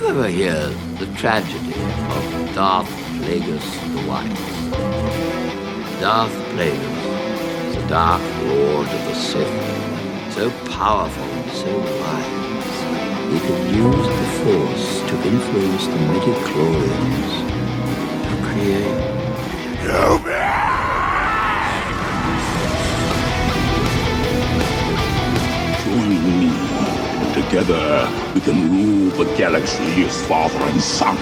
you 0.00 0.06
ever 0.08 0.28
hear 0.28 0.68
the 0.98 1.06
tragedy 1.16 1.72
of 1.72 2.54
Darth 2.54 2.88
Plagueis 3.16 3.68
the 3.94 4.02
Wise? 4.06 4.70
Darth 6.00 6.36
Plagueis 6.52 7.74
the 7.74 7.88
Dark 7.88 8.20
Lord 8.44 8.86
of 8.86 9.04
the 9.06 9.14
Sith, 9.14 10.34
so 10.34 10.50
powerful 10.70 11.24
and 11.24 11.50
so 11.52 11.78
wise, 12.00 12.76
he 13.32 13.38
could 13.40 13.64
use 13.74 14.08
the 14.20 14.28
Force 14.44 14.88
to 15.08 15.14
influence 15.28 15.86
the 15.86 16.00
midi-chlorians 16.12 17.32
to 18.28 18.34
create 18.52 19.16
Join 19.82 20.25
Together, 27.56 28.04
we 28.34 28.40
can 28.42 28.70
rule 28.70 29.08
the 29.12 29.24
galaxy 29.34 30.04
as 30.04 30.26
father 30.26 30.58
and 30.58 30.78
son. 30.78 31.16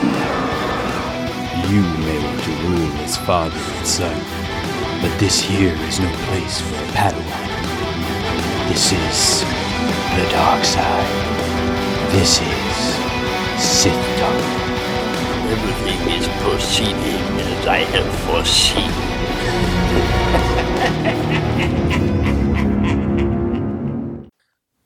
You 1.70 1.80
may 2.02 2.19
want 2.24 2.43
to 2.43 2.51
rule 2.66 2.93
as 3.05 3.16
father 3.19 3.57
and 3.57 3.87
son, 3.87 4.20
but 5.01 5.16
this 5.20 5.41
here 5.41 5.77
is 5.87 6.01
no 6.01 6.10
place 6.27 6.60
for 6.60 6.74
a 6.74 6.88
Padawan. 6.98 7.47
This 8.69 8.91
is 8.91 9.45
the 10.16 10.27
dark 10.33 10.65
side. 10.65 11.07
This 12.10 12.41
is 12.41 12.77
Sith 13.62 14.19
Talk. 14.19 14.43
Everything 15.55 16.01
is 16.19 16.27
proceeding 16.43 17.23
as 17.46 17.66
I 17.69 17.79
have 17.95 18.10
foreseen. 18.27 18.91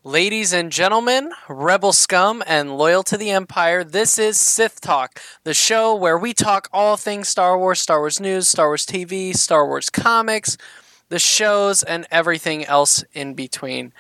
Ladies 0.09 0.55
and 0.55 0.73
gentlemen, 0.73 1.33
rebel 1.51 1.93
scum, 1.93 2.43
and 2.47 2.79
loyal 2.79 3.03
to 3.03 3.19
the 3.19 3.31
Empire, 3.31 3.85
this 3.85 4.19
is 4.19 4.41
Sith 4.41 4.81
Talk, 4.81 5.21
the 5.45 5.53
show 5.53 5.95
where 5.95 6.17
we 6.17 6.33
talk 6.33 6.67
all 6.73 6.97
things 6.97 7.29
Star 7.29 7.59
Wars, 7.59 7.79
Star 7.79 7.99
Wars 7.99 8.19
news, 8.19 8.49
Star 8.49 8.69
Wars 8.69 8.87
TV, 8.87 9.37
Star 9.37 9.67
Wars 9.67 9.91
comics, 9.91 10.57
the 11.11 11.19
shows, 11.19 11.83
and 11.83 12.07
everything 12.11 12.65
else 12.65 13.05
in 13.13 13.35
between. 13.35 13.93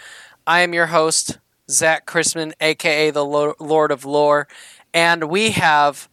I 0.46 0.60
am 0.60 0.72
your 0.72 0.86
host, 0.86 1.40
Zach 1.70 2.06
Chrisman, 2.06 2.54
aka 2.58 3.10
the 3.10 3.22
Lo- 3.22 3.54
Lord 3.60 3.90
of 3.90 4.06
Lore, 4.06 4.48
and 4.94 5.24
we 5.24 5.50
have 5.50 6.08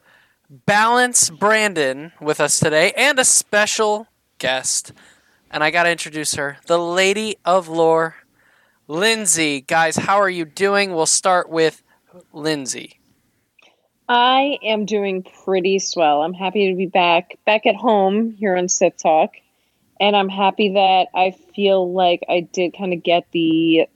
Balance 0.50 1.30
Brandon 1.30 2.12
with 2.20 2.42
us 2.42 2.60
today 2.60 2.92
and 2.98 3.18
a 3.18 3.24
special 3.24 4.10
guest. 4.40 4.92
And 5.50 5.64
I 5.64 5.72
got 5.72 5.84
to 5.84 5.90
introduce 5.90 6.36
her, 6.36 6.58
the 6.66 6.78
Lady 6.78 7.38
of 7.46 7.70
Lore, 7.70 8.16
Lindsay, 8.88 9.62
guys, 9.62 9.96
how 9.96 10.18
are 10.18 10.30
you 10.30 10.46
doing? 10.46 10.94
We'll 10.94 11.08
start 11.08 11.50
with 11.50 11.82
Lindsay. 12.34 13.00
I 14.08 14.60
am 14.62 14.86
doing 14.86 15.26
pretty 15.44 15.80
swell. 15.80 16.22
I'm 16.22 16.34
happy 16.34 16.70
to 16.70 16.76
be 16.76 16.86
back, 16.86 17.40
back 17.46 17.66
at 17.66 17.76
home 17.76 18.32
here 18.34 18.56
on 18.56 18.70
Sith 18.70 18.98
Talk, 18.98 19.32
and 20.00 20.16
I'm 20.16 20.30
happy 20.30 20.74
that 20.74 21.08
I 21.16 21.32
feel 21.56 21.92
like 21.92 22.22
I 22.30 22.42
did 22.42 22.76
kind 22.78 22.94
of 22.94 23.02
get 23.02 23.26
the 23.32 23.88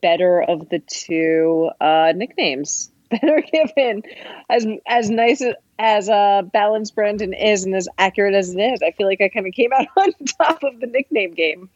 better 0.00 0.40
of 0.40 0.70
the 0.70 0.78
two 0.78 1.70
uh, 1.78 2.14
nicknames 2.16 2.90
that 3.10 3.22
are 3.22 3.42
given. 3.42 4.02
As 4.48 4.66
as 4.86 5.10
nice 5.10 5.42
as, 5.78 6.08
uh, 6.08 6.42
balanced 6.50 6.94
Brandon 6.94 7.34
is, 7.34 7.64
and 7.64 7.74
as 7.74 7.88
accurate 7.98 8.34
as 8.34 8.54
it 8.54 8.58
is, 8.58 8.80
I 8.82 8.92
feel 8.92 9.06
like 9.06 9.20
I 9.20 9.28
kind 9.28 9.46
of 9.46 9.52
came 9.52 9.72
out 9.74 9.86
on 9.98 10.12
top 10.38 10.62
of 10.62 10.80
the 10.80 10.86
nickname 10.86 11.34
game. 11.34 11.68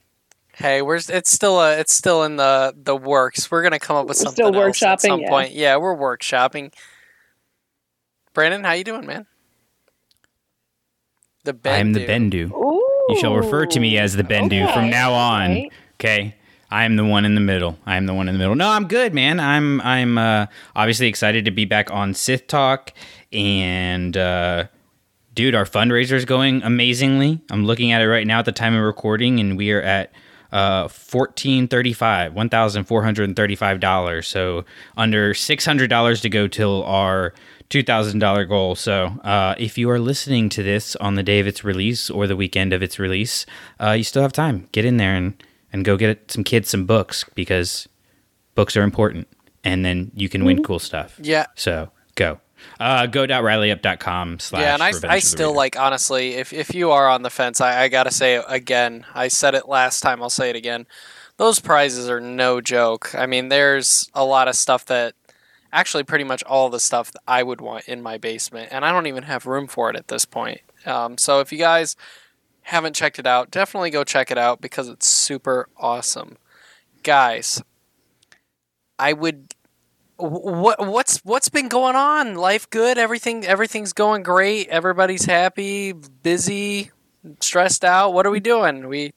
Hey, 0.56 0.82
we're 0.82 0.96
it's 0.96 1.30
still 1.30 1.60
a, 1.60 1.78
it's 1.78 1.92
still 1.92 2.22
in 2.22 2.36
the 2.36 2.74
the 2.76 2.96
works. 2.96 3.50
We're 3.50 3.62
gonna 3.62 3.78
come 3.78 3.96
up 3.96 4.06
with 4.06 4.18
We're 4.18 4.24
something 4.24 4.46
still 4.46 4.62
else 4.62 4.82
at 4.82 5.00
some 5.00 5.20
yeah. 5.20 5.28
point. 5.28 5.52
Yeah, 5.52 5.76
we're 5.76 5.96
workshopping. 5.96 6.72
Brandon, 8.32 8.64
how 8.64 8.72
you 8.72 8.84
doing, 8.84 9.06
man? 9.06 9.26
The 11.44 11.56
I 11.64 11.76
am 11.78 11.92
the 11.92 12.06
Bendu. 12.06 12.50
Bendu. 12.50 12.80
You 13.08 13.18
shall 13.20 13.34
refer 13.34 13.66
to 13.66 13.80
me 13.80 13.98
as 13.98 14.16
the 14.16 14.22
Bendu 14.22 14.72
from 14.72 14.88
now 14.90 15.12
on. 15.12 15.50
right. 15.50 15.72
Okay. 16.00 16.34
I 16.70 16.84
am 16.84 16.96
the 16.96 17.04
one 17.04 17.24
in 17.24 17.36
the 17.36 17.40
middle. 17.40 17.78
I 17.86 17.96
am 17.96 18.06
the 18.06 18.14
one 18.14 18.28
in 18.28 18.34
the 18.34 18.38
middle. 18.38 18.56
No, 18.56 18.68
I'm 18.68 18.88
good, 18.88 19.14
man. 19.14 19.38
I'm 19.38 19.80
I'm 19.82 20.18
uh, 20.18 20.46
obviously 20.74 21.06
excited 21.06 21.44
to 21.44 21.52
be 21.52 21.66
back 21.66 21.90
on 21.92 22.14
Sith 22.14 22.48
Talk, 22.48 22.92
and 23.32 24.16
uh, 24.16 24.64
dude, 25.34 25.54
our 25.54 25.66
fundraiser 25.66 26.14
is 26.14 26.24
going 26.24 26.62
amazingly. 26.62 27.40
I'm 27.50 27.64
looking 27.64 27.92
at 27.92 28.02
it 28.02 28.08
right 28.08 28.26
now 28.26 28.40
at 28.40 28.44
the 28.44 28.52
time 28.52 28.74
of 28.74 28.82
recording, 28.82 29.38
and 29.38 29.56
we 29.56 29.70
are 29.70 29.82
at 29.82 30.10
uh, 30.54 30.88
fourteen 30.88 31.68
thirty 31.68 31.92
five, 31.92 32.32
one 32.32 32.48
thousand 32.48 32.84
four 32.84 33.02
hundred 33.02 33.24
and 33.24 33.36
thirty 33.36 33.56
five 33.56 33.80
dollars. 33.80 34.26
So 34.28 34.64
under 34.96 35.34
six 35.34 35.66
hundred 35.66 35.90
dollars 35.90 36.20
to 36.22 36.30
go 36.30 36.46
till 36.48 36.84
our 36.84 37.34
two 37.68 37.82
thousand 37.82 38.20
dollar 38.20 38.44
goal. 38.44 38.76
So 38.76 39.06
uh, 39.24 39.56
if 39.58 39.76
you 39.76 39.90
are 39.90 39.98
listening 39.98 40.48
to 40.50 40.62
this 40.62 40.96
on 40.96 41.16
the 41.16 41.22
day 41.22 41.40
of 41.40 41.46
its 41.46 41.64
release 41.64 42.08
or 42.08 42.26
the 42.26 42.36
weekend 42.36 42.72
of 42.72 42.82
its 42.82 42.98
release, 42.98 43.46
uh, 43.80 43.90
you 43.90 44.04
still 44.04 44.22
have 44.22 44.32
time. 44.32 44.68
Get 44.72 44.84
in 44.84 44.96
there 44.96 45.16
and 45.16 45.42
and 45.72 45.84
go 45.84 45.96
get 45.96 46.30
some 46.30 46.44
kids 46.44 46.70
some 46.70 46.86
books 46.86 47.24
because 47.34 47.88
books 48.54 48.76
are 48.76 48.84
important, 48.84 49.26
and 49.64 49.84
then 49.84 50.12
you 50.14 50.28
can 50.28 50.44
win 50.44 50.62
cool 50.62 50.78
stuff. 50.78 51.18
Yeah. 51.20 51.46
So 51.56 51.90
go. 52.14 52.40
Uh, 52.80 53.06
go.rileyup.com 53.06 54.38
slash 54.40 54.62
Yeah, 54.62 54.74
and 54.74 54.82
I, 54.82 54.92
I 55.08 55.18
still 55.20 55.54
like 55.54 55.78
honestly, 55.78 56.34
if 56.34 56.52
if 56.52 56.74
you 56.74 56.90
are 56.90 57.08
on 57.08 57.22
the 57.22 57.30
fence, 57.30 57.60
I, 57.60 57.84
I 57.84 57.88
gotta 57.88 58.10
say 58.10 58.34
it 58.36 58.44
again. 58.48 59.06
I 59.14 59.28
said 59.28 59.54
it 59.54 59.68
last 59.68 60.00
time. 60.00 60.22
I'll 60.22 60.30
say 60.30 60.50
it 60.50 60.56
again. 60.56 60.86
Those 61.36 61.58
prizes 61.60 62.08
are 62.08 62.20
no 62.20 62.60
joke. 62.60 63.14
I 63.14 63.26
mean, 63.26 63.48
there's 63.48 64.10
a 64.14 64.24
lot 64.24 64.48
of 64.48 64.54
stuff 64.54 64.84
that 64.86 65.14
actually 65.72 66.04
pretty 66.04 66.24
much 66.24 66.42
all 66.44 66.70
the 66.70 66.78
stuff 66.80 67.10
that 67.12 67.22
I 67.26 67.42
would 67.42 67.60
want 67.60 67.86
in 67.86 68.02
my 68.02 68.18
basement, 68.18 68.68
and 68.70 68.84
I 68.84 68.92
don't 68.92 69.06
even 69.06 69.24
have 69.24 69.46
room 69.46 69.66
for 69.66 69.90
it 69.90 69.96
at 69.96 70.08
this 70.08 70.24
point. 70.24 70.60
Um, 70.86 71.18
so 71.18 71.40
if 71.40 71.52
you 71.52 71.58
guys 71.58 71.96
haven't 72.62 72.94
checked 72.94 73.18
it 73.18 73.26
out, 73.26 73.50
definitely 73.50 73.90
go 73.90 74.04
check 74.04 74.30
it 74.30 74.38
out 74.38 74.60
because 74.60 74.88
it's 74.88 75.06
super 75.06 75.68
awesome, 75.76 76.38
guys. 77.02 77.62
I 78.98 79.12
would. 79.12 79.53
Wh- 80.18 80.44
What 80.44 80.86
what's 80.86 81.18
what's 81.24 81.48
been 81.48 81.68
going 81.68 81.96
on? 81.96 82.34
Life 82.36 82.68
good? 82.70 82.98
Everything 82.98 83.44
everything's 83.46 83.92
going 83.92 84.22
great. 84.22 84.68
Everybody's 84.68 85.24
happy, 85.24 85.92
busy, 85.92 86.90
stressed 87.40 87.84
out. 87.84 88.12
What 88.14 88.26
are 88.26 88.30
we 88.30 88.40
doing? 88.40 88.88
We 88.88 89.12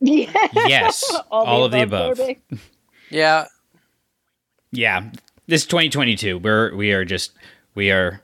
Yeah. 0.00 0.30
Yes, 0.54 1.02
all, 1.30 1.64
of 1.64 1.72
the 1.72 1.82
above. 1.82 2.18
baby. 2.18 2.40
yeah. 3.10 3.46
Yeah, 4.72 5.10
this 5.46 5.64
2022, 5.64 6.38
we're 6.38 6.74
we 6.74 6.92
are 6.92 7.04
just 7.04 7.32
we 7.74 7.90
are 7.90 8.20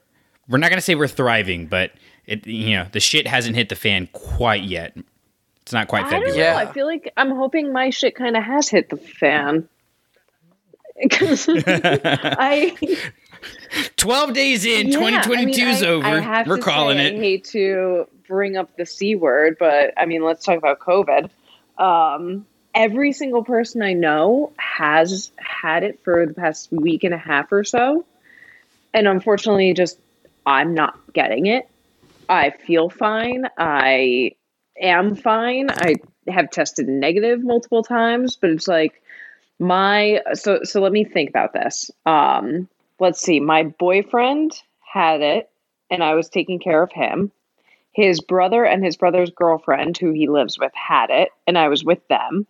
we're 0.49 0.59
not 0.59 0.71
gonna 0.71 0.83
say 0.83 0.95
we're 0.95 1.09
thriving, 1.09 1.67
but 1.67 1.93
it 2.27 2.47
you 2.47 2.77
know 2.77 2.87
the 2.93 3.01
shit 3.01 3.27
hasn't 3.27 3.57
hit 3.57 3.69
the 3.71 3.75
fan 3.77 4.09
quite 4.13 4.63
yet. 4.65 4.95
It's 5.63 5.73
not 5.73 5.89
quite 5.89 6.05
I 6.07 6.11
don't 6.11 6.21
February. 6.25 6.39
know. 6.39 6.45
Yeah. 6.45 6.57
I 6.59 6.73
feel 6.73 6.87
like 6.87 7.11
I'm 7.17 7.31
hoping 7.31 7.73
my 7.73 7.91
shit 7.91 8.17
kind 8.17 8.37
of 8.37 8.43
has 8.43 8.69
hit 8.69 8.91
the 8.91 8.97
fan. 8.97 9.69
I 11.67 12.77
12 13.97 14.33
days 14.35 14.65
in, 14.65 14.89
Yeah, 14.89 14.99
2022 15.23 15.35
I 15.35 15.45
mean, 15.45 15.75
is 15.75 15.83
I- 15.83 15.87
over. 15.87 16.07
I 16.07 16.43
we're 16.47 16.59
calling 16.59 16.99
it. 16.99 17.15
I 17.15 17.19
hate 17.19 17.45
to 17.47 18.07
bring 18.29 18.57
up 18.57 18.77
the 18.77 18.87
c 18.87 19.15
word, 19.15 19.57
but 19.59 19.93
I 19.97 20.07
mean, 20.07 20.23
let's 20.23 20.45
talk 20.45 20.59
about 20.59 20.79
COVID. 20.79 21.31
Um, 21.79 22.47
every 22.75 23.13
single 23.13 23.45
person 23.45 23.83
I 23.83 23.93
know 23.95 24.53
has 24.57 25.33
had 25.37 25.83
it 25.83 26.01
for 26.05 26.27
the 26.27 26.35
past 26.35 26.71
week 26.71 27.05
and 27.05 27.15
a 27.15 27.19
half 27.19 27.51
or 27.53 27.65
so, 27.65 28.05
and 28.95 29.09
unfortunately, 29.09 29.73
just 29.75 29.99
I'm 30.47 30.75
not 30.75 30.99
getting 31.13 31.47
it. 31.47 31.69
I 32.29 32.51
feel 32.51 32.89
fine. 32.89 33.47
I 33.59 34.33
am 34.81 35.15
fine. 35.17 35.69
I 35.71 35.97
have 36.29 36.51
tested 36.51 36.89
negative 36.89 37.43
multiple 37.43 37.83
times, 37.83 38.37
but 38.37 38.51
it's 38.51 38.69
like 38.69 39.02
my 39.63 40.21
so 40.35 40.65
so 40.65 40.81
let 40.81 40.93
me 40.93 41.05
think 41.05 41.31
about 41.31 41.53
this. 41.53 41.91
Um 42.05 42.69
let's 42.99 43.21
see. 43.21 43.41
My 43.41 43.63
boyfriend 43.63 44.61
had 44.81 45.21
it 45.21 45.49
and 45.89 46.03
I 46.03 46.15
was 46.15 46.29
taking 46.29 46.59
care 46.59 46.83
of 46.83 46.93
him. 46.93 47.31
His 47.93 48.21
brother 48.21 48.65
and 48.65 48.85
his 48.85 48.97
brother's 48.97 49.31
girlfriend 49.31 49.97
who 49.99 50.11
he 50.13 50.29
lives 50.29 50.59
with 50.59 50.73
had 50.75 51.11
it 51.11 51.29
and 51.47 51.57
I 51.57 51.69
was 51.69 51.85
with 51.85 52.07
them. 52.09 52.47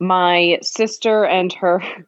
My 0.00 0.58
sister 0.62 1.24
and 1.24 1.52
her 1.54 1.82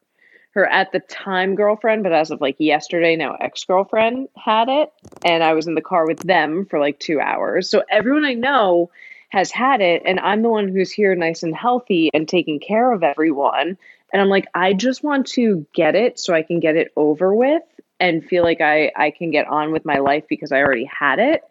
her 0.54 0.66
at 0.66 0.92
the 0.92 1.00
time 1.00 1.54
girlfriend, 1.54 2.02
but 2.02 2.12
as 2.12 2.30
of 2.30 2.40
like 2.40 2.56
yesterday 2.58 3.14
now 3.16 3.36
ex-girlfriend 3.40 4.28
had 4.36 4.68
it 4.68 4.92
and 5.24 5.44
I 5.44 5.54
was 5.54 5.68
in 5.68 5.76
the 5.76 5.80
car 5.80 6.06
with 6.06 6.18
them 6.18 6.66
for 6.66 6.80
like 6.80 6.98
2 6.98 7.20
hours. 7.20 7.70
So 7.70 7.84
everyone 7.88 8.24
I 8.24 8.34
know 8.34 8.90
has 9.28 9.50
had 9.50 9.80
it 9.80 10.02
and 10.04 10.20
I'm 10.20 10.42
the 10.42 10.50
one 10.50 10.68
who's 10.68 10.92
here 10.92 11.14
nice 11.14 11.42
and 11.42 11.56
healthy 11.56 12.10
and 12.12 12.28
taking 12.28 12.60
care 12.60 12.92
of 12.92 13.02
everyone. 13.02 13.78
And 14.12 14.20
I'm 14.20 14.28
like, 14.28 14.46
I 14.54 14.72
just 14.74 15.02
want 15.02 15.26
to 15.28 15.66
get 15.74 15.94
it 15.94 16.18
so 16.18 16.34
I 16.34 16.42
can 16.42 16.60
get 16.60 16.76
it 16.76 16.92
over 16.96 17.34
with 17.34 17.62
and 17.98 18.24
feel 18.24 18.42
like 18.42 18.60
I, 18.60 18.92
I 18.96 19.10
can 19.10 19.30
get 19.30 19.46
on 19.46 19.72
with 19.72 19.84
my 19.84 19.98
life 19.98 20.24
because 20.28 20.52
I 20.52 20.58
already 20.58 20.84
had 20.84 21.18
it. 21.18 21.42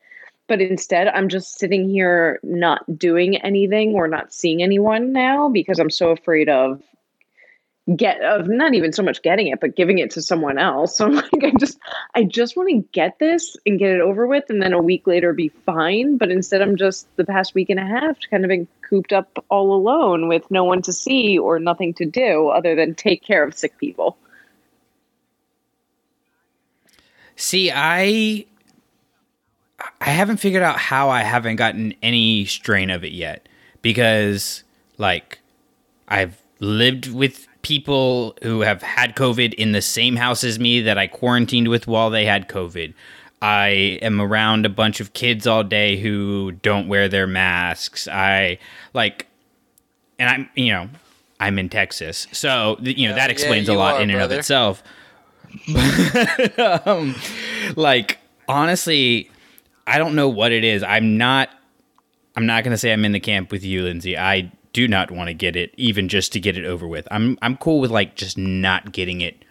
But 0.48 0.62
instead, 0.62 1.08
I'm 1.08 1.30
just 1.30 1.58
sitting 1.58 1.90
here 1.90 2.40
not 2.44 3.00
doing 3.00 3.38
anything 3.38 3.94
or 3.94 4.08
not 4.08 4.34
seeing 4.34 4.62
anyone 4.62 5.14
now 5.14 5.50
because 5.50 5.80
I'm 5.80 5.90
so 5.90 6.10
afraid 6.10 6.50
of 6.50 6.82
get 7.96 8.22
of 8.22 8.48
not 8.48 8.74
even 8.74 8.94
so 8.94 9.02
much 9.02 9.24
getting 9.24 9.48
it 9.48 9.60
but 9.60 9.76
giving 9.76 9.98
it 9.98 10.12
to 10.12 10.22
someone 10.22 10.58
else 10.58 10.96
so 10.98 11.06
I'm 11.06 11.16
like 11.16 11.44
i 11.44 11.52
just 11.60 11.80
i 12.14 12.24
just 12.24 12.56
want 12.56 12.70
to 12.70 12.88
get 12.92 13.18
this 13.20 13.58
and 13.66 13.80
get 13.80 13.90
it 13.90 14.02
over 14.02 14.28
with 14.28 14.46
and 14.50 14.62
then 14.62 14.74
a 14.74 14.82
week 14.82 15.08
later 15.08 15.34
be 15.34 15.50
fine 15.50 16.18
but 16.18 16.32
instead 16.32 16.62
i'm 16.62 16.78
just 16.78 17.08
the 17.18 17.26
past 17.26 17.56
week 17.56 17.70
and 17.70 17.80
a 17.80 17.86
half 17.86 18.18
kind 18.30 18.46
of 18.46 18.50
been 18.50 18.68
cooped 18.92 19.12
up 19.12 19.44
all 19.50 19.74
alone 19.74 20.28
with 20.28 20.52
no 20.52 20.64
one 20.64 20.84
to 20.84 20.94
see 20.94 21.40
or 21.40 21.58
nothing 21.58 21.96
to 21.96 22.06
do 22.06 22.50
other 22.50 22.76
than 22.76 22.94
take 22.94 23.24
care 23.24 23.44
of 23.44 23.56
sick 23.56 23.76
people 23.80 24.18
See, 27.42 27.72
I 27.74 28.46
I 30.00 30.10
haven't 30.12 30.38
figured 30.38 30.62
out 30.62 30.78
how 30.78 31.10
I 31.10 31.24
haven't 31.24 31.56
gotten 31.56 31.96
any 32.04 32.46
strain 32.46 32.92
of 32.92 33.04
it 33.04 33.14
yet 33.14 33.50
because 33.82 34.64
like 35.00 35.40
I've 36.08 36.40
lived 36.60 37.12
with 37.12 37.48
people 37.64 38.38
who 38.44 38.62
have 38.62 38.84
had 38.84 39.16
COVID 39.16 39.56
in 39.56 39.72
the 39.72 39.82
same 39.82 40.18
house 40.18 40.44
as 40.44 40.60
me 40.60 40.82
that 40.82 41.00
I 41.00 41.08
quarantined 41.08 41.68
with 41.68 41.88
while 41.88 42.12
they 42.12 42.26
had 42.26 42.48
COVID. 42.48 42.94
I 43.42 44.00
am 44.02 44.22
around 44.22 44.66
a 44.66 44.70
bunch 44.70 45.00
of 45.00 45.14
kids 45.14 45.48
all 45.48 45.64
day 45.64 45.98
who 45.98 46.52
don't 46.52 46.88
wear 46.88 47.08
their 47.08 47.28
masks. 47.28 48.08
I 48.08 48.60
like 48.94 49.28
and 50.20 50.30
I'm, 50.30 50.50
you 50.56 50.72
know, 50.72 50.90
I'm 51.40 51.58
in 51.58 51.70
Texas. 51.70 52.28
So, 52.32 52.78
you 52.80 53.08
know, 53.08 53.16
Yeah, 53.16 53.16
that 53.16 53.30
yeah, 53.30 53.34
explains 53.34 53.68
a 53.68 53.74
lot 53.74 53.96
are, 53.96 54.02
in 54.02 54.12
and 54.12 54.22
of 54.22 54.32
itself. 54.32 54.84
um, 56.86 57.16
like 57.76 58.20
honestly, 58.48 59.32
I 59.88 59.98
don't 59.98 60.16
know 60.16 60.30
what 60.30 60.52
it 60.52 60.64
is. 60.64 60.84
I'm 60.84 61.18
not. 61.18 61.50
I'm 62.34 62.46
not 62.46 62.64
going 62.64 62.72
to 62.72 62.78
say 62.78 62.94
I'm 62.94 63.04
in 63.04 63.12
the 63.12 63.20
camp 63.20 63.52
with 63.52 63.62
you, 63.66 63.84
Lindsay. 63.84 64.18
I 64.18 64.54
do 64.72 64.88
not 64.88 65.12
want 65.12 65.28
to 65.28 65.34
get 65.34 65.58
it, 65.58 65.74
even 65.76 66.08
just 66.08 66.32
to 66.34 66.40
get 66.40 66.58
it 66.58 66.66
over 66.66 66.88
with. 66.88 67.08
I'm 67.12 67.38
I'm 67.42 67.58
cool 67.58 67.82
with 67.82 67.92
like 67.92 68.16
just 68.16 68.38
not 68.38 68.92
getting 68.92 69.20
it 69.22 69.44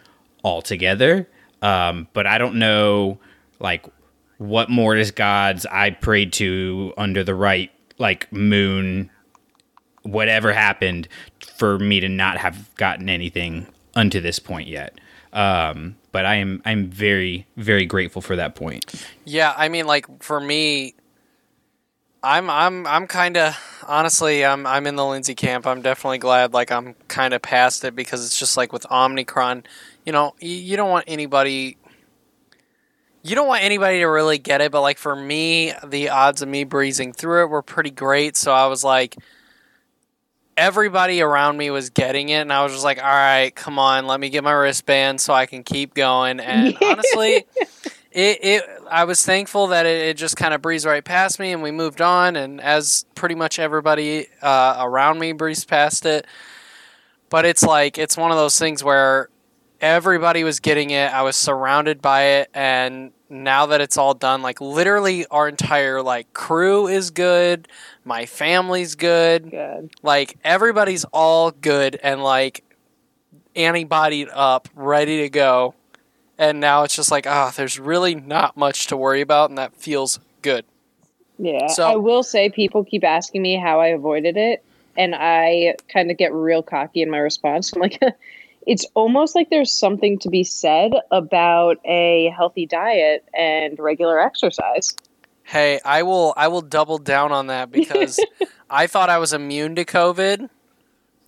altogether. 0.45 1.29
Um, 1.61 2.09
but 2.15 2.27
I 2.27 2.39
don't 2.39 2.55
know 2.55 3.19
like 3.61 3.87
what 4.39 4.71
Mortis 4.71 5.11
gods 5.11 5.67
I 5.67 5.91
prayed 5.91 6.33
to 6.35 6.93
under 6.97 7.23
the 7.23 7.35
right 7.35 7.71
like 7.99 8.33
moon, 8.33 9.11
whatever 10.03 10.53
happened 10.53 11.09
for 11.57 11.79
me 11.79 12.01
to 12.01 12.09
not 12.09 12.39
have 12.39 12.75
gotten 12.77 13.09
anything 13.09 13.67
unto 13.95 14.21
this 14.21 14.39
point 14.39 14.69
yet. 14.69 14.99
Um, 15.33 15.97
but 16.13 16.25
I 16.27 16.37
am 16.37 16.63
I'm 16.65 16.89
very 16.89 17.47
very 17.57 17.87
grateful 17.87 18.23
for 18.23 18.37
that 18.37 18.55
point. 18.55 19.07
Yeah, 19.25 19.55
I 19.57 19.69
mean, 19.69 19.87
like 19.87 20.23
for 20.23 20.41
me, 20.41 20.95
I'm 22.23 22.51
I'm 22.51 22.87
I'm 22.87 23.07
kind 23.07 23.37
of 23.37 23.57
honestly, 23.87 24.45
I'm 24.45 24.67
I'm 24.67 24.87
in 24.87 24.97
the 24.97 25.07
Lindsay 25.07 25.35
camp. 25.35 25.67
I'm 25.67 25.83
definitely 25.83 26.19
glad, 26.19 26.53
like 26.53 26.73
I'm 26.73 26.95
kind 27.09 27.33
of 27.33 27.43
past 27.43 27.85
it 27.85 27.95
because 27.95 28.25
it's 28.25 28.39
just 28.39 28.57
like 28.57 28.73
with 28.73 28.83
Omnicron, 28.85 29.65
you 30.05 30.13
know, 30.13 30.35
you, 30.41 30.51
you 30.51 30.77
don't 30.77 30.91
want 30.91 31.05
anybody. 31.07 31.77
You 33.23 33.35
don't 33.35 33.49
want 33.49 33.63
anybody 33.63 33.99
to 33.99 34.07
really 34.07 34.39
get 34.39 34.61
it, 34.61 34.73
but 34.73 34.81
like 34.81 34.99
for 34.99 35.15
me, 35.15 35.73
the 35.87 36.09
odds 36.09 36.43
of 36.43 36.49
me 36.49 36.65
breezing 36.65 37.13
through 37.13 37.45
it 37.45 37.51
were 37.51 37.63
pretty 37.63 37.91
great. 37.91 38.37
So 38.37 38.53
I 38.53 38.67
was 38.67 38.83
like, 38.83 39.17
everybody 40.57 41.21
around 41.21 41.57
me 41.57 41.71
was 41.71 41.91
getting 41.91 42.31
it, 42.31 42.41
and 42.41 42.53
I 42.53 42.63
was 42.63 42.73
just 42.73 42.85
like, 42.85 42.99
all 42.99 43.05
right, 43.05 43.55
come 43.55 43.79
on, 43.79 44.07
let 44.07 44.21
me 44.21 44.31
get 44.31 44.43
my 44.43 44.53
wristband 44.53 45.21
so 45.21 45.35
I 45.35 45.47
can 45.47 45.63
keep 45.63 45.95
going. 45.95 46.41
And 46.41 46.77
honestly, 46.83 47.45
it, 48.13 48.39
it 48.43 48.65
I 48.91 49.05
was 49.05 49.25
thankful 49.25 49.69
that 49.69 49.87
it, 49.87 50.09
it 50.09 50.17
just 50.17 50.37
kind 50.37 50.53
of 50.53 50.63
breezed 50.63 50.87
right 50.87 51.05
past 51.05 51.39
me 51.39 51.53
and 51.53 51.63
we 51.63 51.71
moved 51.71 52.01
on 52.01 52.37
and 52.37 52.61
as 52.61 53.05
pretty 53.15 53.35
much 53.35 53.59
everybody 53.59 54.27
uh, 54.43 54.77
around 54.81 55.19
me 55.19 55.33
breezed 55.33 55.69
past 55.69 56.07
it 56.07 56.27
but 57.29 57.45
it's 57.45 57.63
like 57.63 57.99
it's 57.99 58.17
one 58.17 58.33
of 58.33 58.37
those 58.37 58.59
things 58.59 58.83
where 58.83 59.29
everybody 59.81 60.45
was 60.45 60.61
getting 60.61 60.91
it. 60.91 61.13
I 61.13 61.23
was 61.23 61.37
surrounded 61.37 62.01
by 62.03 62.23
it. 62.23 62.51
And 62.55 63.13
now 63.29 63.67
that 63.67 63.81
it's 63.81 63.97
all 63.97 64.15
done 64.15 64.43
like 64.43 64.61
literally 64.61 65.27
our 65.27 65.49
entire 65.49 66.03
like 66.03 66.33
crew 66.35 66.89
is 66.89 67.11
good. 67.11 67.69
My 68.05 68.27
family's 68.27 68.95
good. 68.95 69.51
Good. 69.51 69.91
Like 70.03 70.37
everybody's 70.45 71.05
all 71.13 71.51
good 71.51 71.99
and 72.03 72.23
like 72.23 72.65
antibodied 73.57 74.29
up 74.33 74.69
ready 74.75 75.23
to 75.23 75.29
go. 75.29 75.75
And 76.39 76.61
now 76.61 76.85
it's 76.85 76.97
just 76.97 77.11
like 77.11 77.27
ah 77.27 77.53
there's 77.57 77.79
really 77.79 78.15
not 78.15 78.57
much 78.57 78.87
to 78.89 78.97
worry 78.97 79.21
about 79.21 79.51
and 79.51 79.59
that 79.59 79.75
feels 79.75 80.19
good. 80.43 80.65
Yeah, 81.39 81.69
So- 81.69 81.85
I 81.85 81.97
will 81.97 82.23
say 82.23 82.51
people 82.51 82.85
keep 82.85 83.03
asking 83.05 83.41
me 83.43 83.57
how 83.57 83.81
I 83.81 83.87
avoided 83.89 84.37
it, 84.37 84.63
and 84.99 85.15
I 85.15 85.77
kind 85.89 86.11
of 86.11 86.19
get 86.19 86.35
real 86.35 86.63
cocky 86.63 87.01
in 87.01 87.09
my 87.11 87.17
response. 87.17 87.73
I'm 87.73 87.81
like, 87.81 87.99
it's 88.71 88.87
almost 88.95 89.35
like 89.35 89.51
there's 89.51 89.73
something 89.73 90.17
to 90.21 90.29
be 90.29 90.45
said 90.45 90.93
about 91.11 91.79
a 91.85 92.33
healthy 92.37 92.67
diet 92.67 93.25
and 93.35 93.77
regular 93.81 94.21
exercise. 94.21 94.95
hey 95.43 95.81
i 95.85 96.05
will 96.05 96.33
i 96.37 96.47
will 96.47 96.61
double 96.61 96.97
down 96.97 97.33
on 97.33 97.49
that 97.49 97.73
because 97.73 98.25
i 98.71 98.87
thought 98.87 99.11
i 99.11 99.19
was 99.19 99.33
immune 99.33 99.75
to 99.75 99.85
covid. 99.85 100.49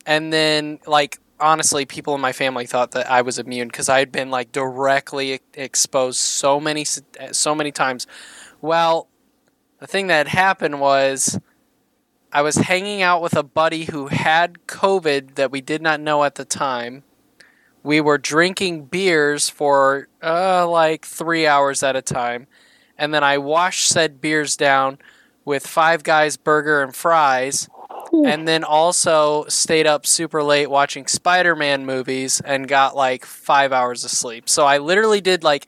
And 0.04 0.32
then 0.32 0.78
like 0.86 1.18
honestly 1.38 1.84
people 1.84 2.14
in 2.14 2.20
my 2.20 2.32
family 2.32 2.66
thought 2.66 2.92
that 2.92 3.10
i 3.10 3.22
was 3.22 3.40
immune 3.40 3.68
because 3.68 3.88
i 3.88 3.98
had 3.98 4.12
been 4.12 4.30
like 4.30 4.52
directly 4.52 5.40
exposed 5.54 6.20
so 6.20 6.60
many 6.60 6.86
eh, 7.18 7.32
so 7.32 7.54
many 7.56 7.72
times. 7.72 8.06
Well 8.60 9.08
the 9.80 9.88
thing 9.88 10.06
that 10.06 10.28
happened 10.28 10.78
was 10.78 11.40
i 12.32 12.40
was 12.40 12.54
hanging 12.70 13.02
out 13.02 13.20
with 13.20 13.36
a 13.36 13.42
buddy 13.42 13.86
who 13.86 14.06
had 14.06 14.64
covid 14.68 15.34
that 15.34 15.50
we 15.50 15.60
did 15.60 15.82
not 15.82 16.00
know 16.00 16.22
at 16.22 16.36
the 16.36 16.44
time 16.44 17.02
we 17.82 18.00
were 18.00 18.18
drinking 18.18 18.84
beers 18.84 19.48
for 19.48 20.08
uh, 20.22 20.66
like 20.68 21.04
three 21.04 21.46
hours 21.46 21.82
at 21.82 21.96
a 21.96 22.02
time 22.02 22.46
and 22.98 23.12
then 23.12 23.24
i 23.24 23.38
washed 23.38 23.88
said 23.88 24.20
beers 24.20 24.56
down 24.56 24.98
with 25.44 25.66
five 25.66 26.02
guys 26.02 26.36
burger 26.36 26.82
and 26.82 26.94
fries 26.94 27.68
and 28.12 28.46
then 28.46 28.62
also 28.62 29.44
stayed 29.48 29.86
up 29.86 30.06
super 30.06 30.42
late 30.42 30.68
watching 30.68 31.06
Spider-Man 31.06 31.86
movies 31.86 32.40
and 32.44 32.68
got 32.68 32.94
like 32.94 33.24
5 33.24 33.72
hours 33.72 34.04
of 34.04 34.10
sleep. 34.10 34.48
So 34.48 34.66
I 34.66 34.78
literally 34.78 35.20
did 35.20 35.42
like 35.42 35.66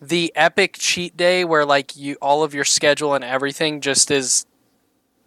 the 0.00 0.30
epic 0.34 0.76
cheat 0.78 1.16
day 1.16 1.44
where 1.44 1.64
like 1.64 1.96
you 1.96 2.16
all 2.20 2.42
of 2.42 2.52
your 2.52 2.64
schedule 2.64 3.14
and 3.14 3.24
everything 3.24 3.80
just 3.80 4.10
is 4.10 4.44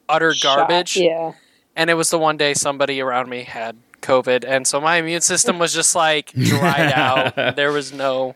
utter 0.08 0.34
Shot. 0.34 0.70
garbage. 0.70 0.98
Yeah. 0.98 1.34
And 1.76 1.90
it 1.90 1.96
was 1.96 2.12
the 2.12 2.20
one 2.20 2.38
day 2.38 2.54
somebody 2.54 3.02
around 3.02 3.30
me 3.30 3.44
had 3.44 3.76
COVID 4.02 4.46
and 4.48 4.66
so 4.68 4.80
my 4.80 4.98
immune 4.98 5.22
system 5.22 5.60
was 5.60 5.74
just 5.74 5.96
like 5.96 6.32
dried 6.34 6.92
out. 6.94 7.36
There 7.56 7.72
was 7.72 7.92
no 7.92 8.36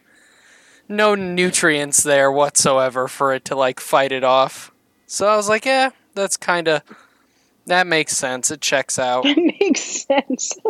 no 0.89 1.15
nutrients 1.15 2.03
there 2.03 2.31
whatsoever 2.31 3.07
for 3.07 3.33
it 3.33 3.45
to 3.45 3.55
like 3.55 3.79
fight 3.79 4.11
it 4.11 4.23
off. 4.23 4.71
So 5.07 5.27
I 5.27 5.35
was 5.35 5.47
like, 5.47 5.65
yeah, 5.65 5.91
that's 6.15 6.37
kind 6.37 6.67
of 6.67 6.81
that 7.67 7.87
makes 7.87 8.17
sense. 8.17 8.51
It 8.51 8.61
checks 8.61 8.97
out. 8.99 9.23
That 9.23 9.37
makes 9.37 9.81
sense. 10.05 10.53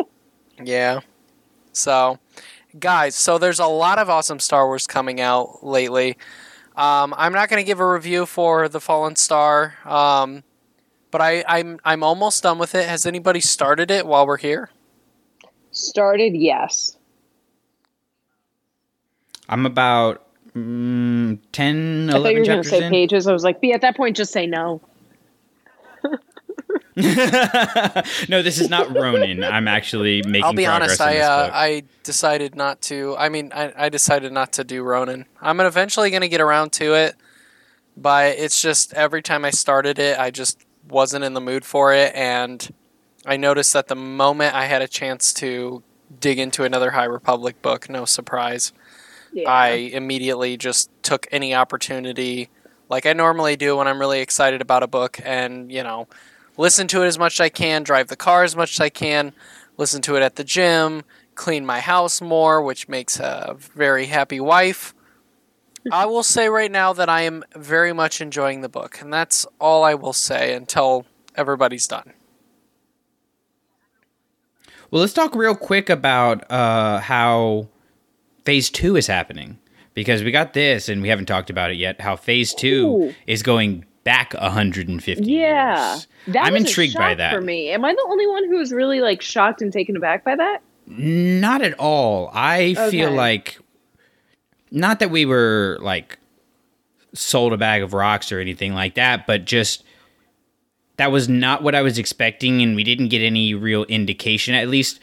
Yeah. 0.64 1.00
So, 1.72 2.20
guys, 2.78 3.16
so 3.16 3.36
there's 3.38 3.58
a 3.58 3.66
lot 3.66 3.98
of 3.98 4.08
awesome 4.08 4.38
Star 4.38 4.66
Wars 4.66 4.86
coming 4.86 5.20
out 5.20 5.64
lately. 5.64 6.18
Um, 6.76 7.14
I'm 7.16 7.32
not 7.32 7.48
going 7.48 7.60
to 7.60 7.66
give 7.66 7.80
a 7.80 7.90
review 7.90 8.26
for 8.26 8.68
The 8.68 8.78
Fallen 8.80 9.16
Star, 9.16 9.74
um, 9.84 10.44
but 11.10 11.20
I, 11.20 11.42
I'm 11.48 11.80
I'm 11.84 12.02
almost 12.04 12.42
done 12.44 12.58
with 12.58 12.74
it. 12.76 12.88
Has 12.88 13.06
anybody 13.06 13.40
started 13.40 13.90
it 13.90 14.06
while 14.06 14.26
we're 14.26 14.36
here? 14.36 14.70
Started, 15.72 16.36
yes. 16.36 16.96
I'm 19.48 19.66
about 19.66 20.24
mm, 20.54 21.38
10, 21.52 22.10
I 22.10 22.12
thought 22.12 22.18
you 22.18 22.38
11 22.38 22.38
were 22.38 22.46
going 22.46 22.62
to 22.62 22.68
say 22.68 22.84
in. 22.84 22.90
pages. 22.90 23.26
I 23.26 23.32
was 23.32 23.42
like, 23.42 23.60
be 23.60 23.72
at 23.72 23.80
that 23.80 23.96
point, 23.96 24.16
just 24.16 24.32
say 24.32 24.46
no. 24.46 24.80
no, 26.96 28.42
this 28.42 28.60
is 28.60 28.68
not 28.68 28.94
Ronin. 28.94 29.42
I'm 29.42 29.66
actually 29.66 30.22
making 30.26 30.44
I'll 30.44 30.52
be 30.52 30.64
progress 30.64 31.00
honest. 31.00 31.00
I 31.00 31.20
uh. 31.20 31.50
I 31.52 31.82
decided 32.02 32.54
not 32.54 32.82
to. 32.82 33.16
I 33.16 33.30
mean, 33.30 33.50
I, 33.54 33.72
I 33.74 33.88
decided 33.88 34.30
not 34.30 34.52
to 34.54 34.64
do 34.64 34.82
Ronin. 34.82 35.24
I'm 35.40 35.58
eventually 35.60 36.10
going 36.10 36.20
to 36.20 36.28
get 36.28 36.42
around 36.42 36.72
to 36.74 36.92
it, 36.92 37.16
but 37.96 38.36
it's 38.36 38.60
just 38.60 38.92
every 38.92 39.22
time 39.22 39.42
I 39.42 39.50
started 39.50 39.98
it, 39.98 40.18
I 40.18 40.30
just 40.30 40.66
wasn't 40.86 41.24
in 41.24 41.32
the 41.32 41.40
mood 41.40 41.64
for 41.64 41.94
it, 41.94 42.14
and 42.14 42.68
I 43.24 43.36
noticed 43.36 43.72
that 43.72 43.88
the 43.88 43.94
moment 43.94 44.54
I 44.54 44.66
had 44.66 44.82
a 44.82 44.88
chance 44.88 45.32
to 45.34 45.82
dig 46.18 46.38
into 46.38 46.64
another 46.64 46.90
High 46.90 47.04
Republic 47.04 47.62
book, 47.62 47.88
no 47.88 48.04
surprise, 48.04 48.72
Yeah. 49.32 49.48
I 49.48 49.68
immediately 49.68 50.56
just 50.56 50.90
took 51.02 51.26
any 51.32 51.54
opportunity, 51.54 52.50
like 52.88 53.06
I 53.06 53.12
normally 53.14 53.56
do 53.56 53.76
when 53.76 53.88
I'm 53.88 53.98
really 53.98 54.20
excited 54.20 54.60
about 54.60 54.82
a 54.82 54.86
book, 54.86 55.18
and 55.24 55.72
you 55.72 55.82
know, 55.82 56.06
listen 56.56 56.86
to 56.88 57.02
it 57.02 57.06
as 57.06 57.18
much 57.18 57.34
as 57.34 57.40
I 57.40 57.48
can, 57.48 57.82
drive 57.82 58.08
the 58.08 58.16
car 58.16 58.44
as 58.44 58.54
much 58.54 58.72
as 58.72 58.80
I 58.80 58.90
can, 58.90 59.32
listen 59.78 60.02
to 60.02 60.16
it 60.16 60.22
at 60.22 60.36
the 60.36 60.44
gym, 60.44 61.02
clean 61.34 61.64
my 61.64 61.80
house 61.80 62.20
more, 62.20 62.60
which 62.60 62.88
makes 62.88 63.18
a 63.18 63.56
very 63.58 64.06
happy 64.06 64.40
wife. 64.40 64.94
I 65.92 66.06
will 66.06 66.22
say 66.22 66.48
right 66.48 66.70
now 66.70 66.92
that 66.92 67.08
I 67.08 67.22
am 67.22 67.42
very 67.56 67.92
much 67.92 68.20
enjoying 68.20 68.60
the 68.60 68.68
book, 68.68 69.00
and 69.00 69.12
that's 69.12 69.46
all 69.58 69.82
I 69.82 69.94
will 69.94 70.12
say 70.12 70.54
until 70.54 71.06
everybody's 71.34 71.86
done. 71.86 72.12
Well, 74.92 75.00
let's 75.00 75.14
talk 75.14 75.34
real 75.34 75.56
quick 75.56 75.88
about 75.88 76.48
uh, 76.50 77.00
how 77.00 77.68
Phase 78.44 78.68
Two 78.68 78.94
is 78.94 79.06
happening 79.06 79.58
because 79.94 80.22
we 80.22 80.30
got 80.30 80.52
this 80.52 80.90
and 80.90 81.00
we 81.00 81.08
haven't 81.08 81.24
talked 81.26 81.48
about 81.48 81.70
it 81.70 81.78
yet. 81.78 81.98
How 82.00 82.14
Phase 82.14 82.52
Two 82.54 82.86
Ooh. 82.86 83.14
is 83.26 83.42
going 83.42 83.86
back 84.04 84.34
150 84.34 85.24
Yeah, 85.24 85.92
years. 85.94 86.06
that 86.28 86.44
I'm 86.44 86.56
intrigued 86.56 86.94
by 86.94 87.14
that. 87.14 87.32
For 87.32 87.40
me, 87.40 87.70
am 87.70 87.86
I 87.86 87.94
the 87.94 88.06
only 88.06 88.26
one 88.26 88.44
who 88.50 88.58
was 88.58 88.70
really 88.70 89.00
like 89.00 89.22
shocked 89.22 89.62
and 89.62 89.72
taken 89.72 89.96
aback 89.96 90.24
by 90.24 90.36
that? 90.36 90.58
Not 90.86 91.62
at 91.62 91.72
all. 91.78 92.30
I 92.34 92.74
feel 92.90 93.12
like 93.12 93.58
not 94.70 94.98
that 95.00 95.10
we 95.10 95.24
were 95.24 95.78
like 95.80 96.18
sold 97.14 97.54
a 97.54 97.56
bag 97.56 97.82
of 97.82 97.94
rocks 97.94 98.30
or 98.30 98.40
anything 98.40 98.74
like 98.74 98.96
that, 98.96 99.26
but 99.26 99.46
just 99.46 99.84
that 100.96 101.10
was 101.10 101.28
not 101.28 101.62
what 101.62 101.74
I 101.74 101.82
was 101.82 101.98
expecting, 101.98 102.62
and 102.62 102.76
we 102.76 102.84
didn't 102.84 103.08
get 103.08 103.22
any 103.22 103.54
real 103.54 103.84
indication, 103.84 104.54
at 104.54 104.68
least 104.68 105.00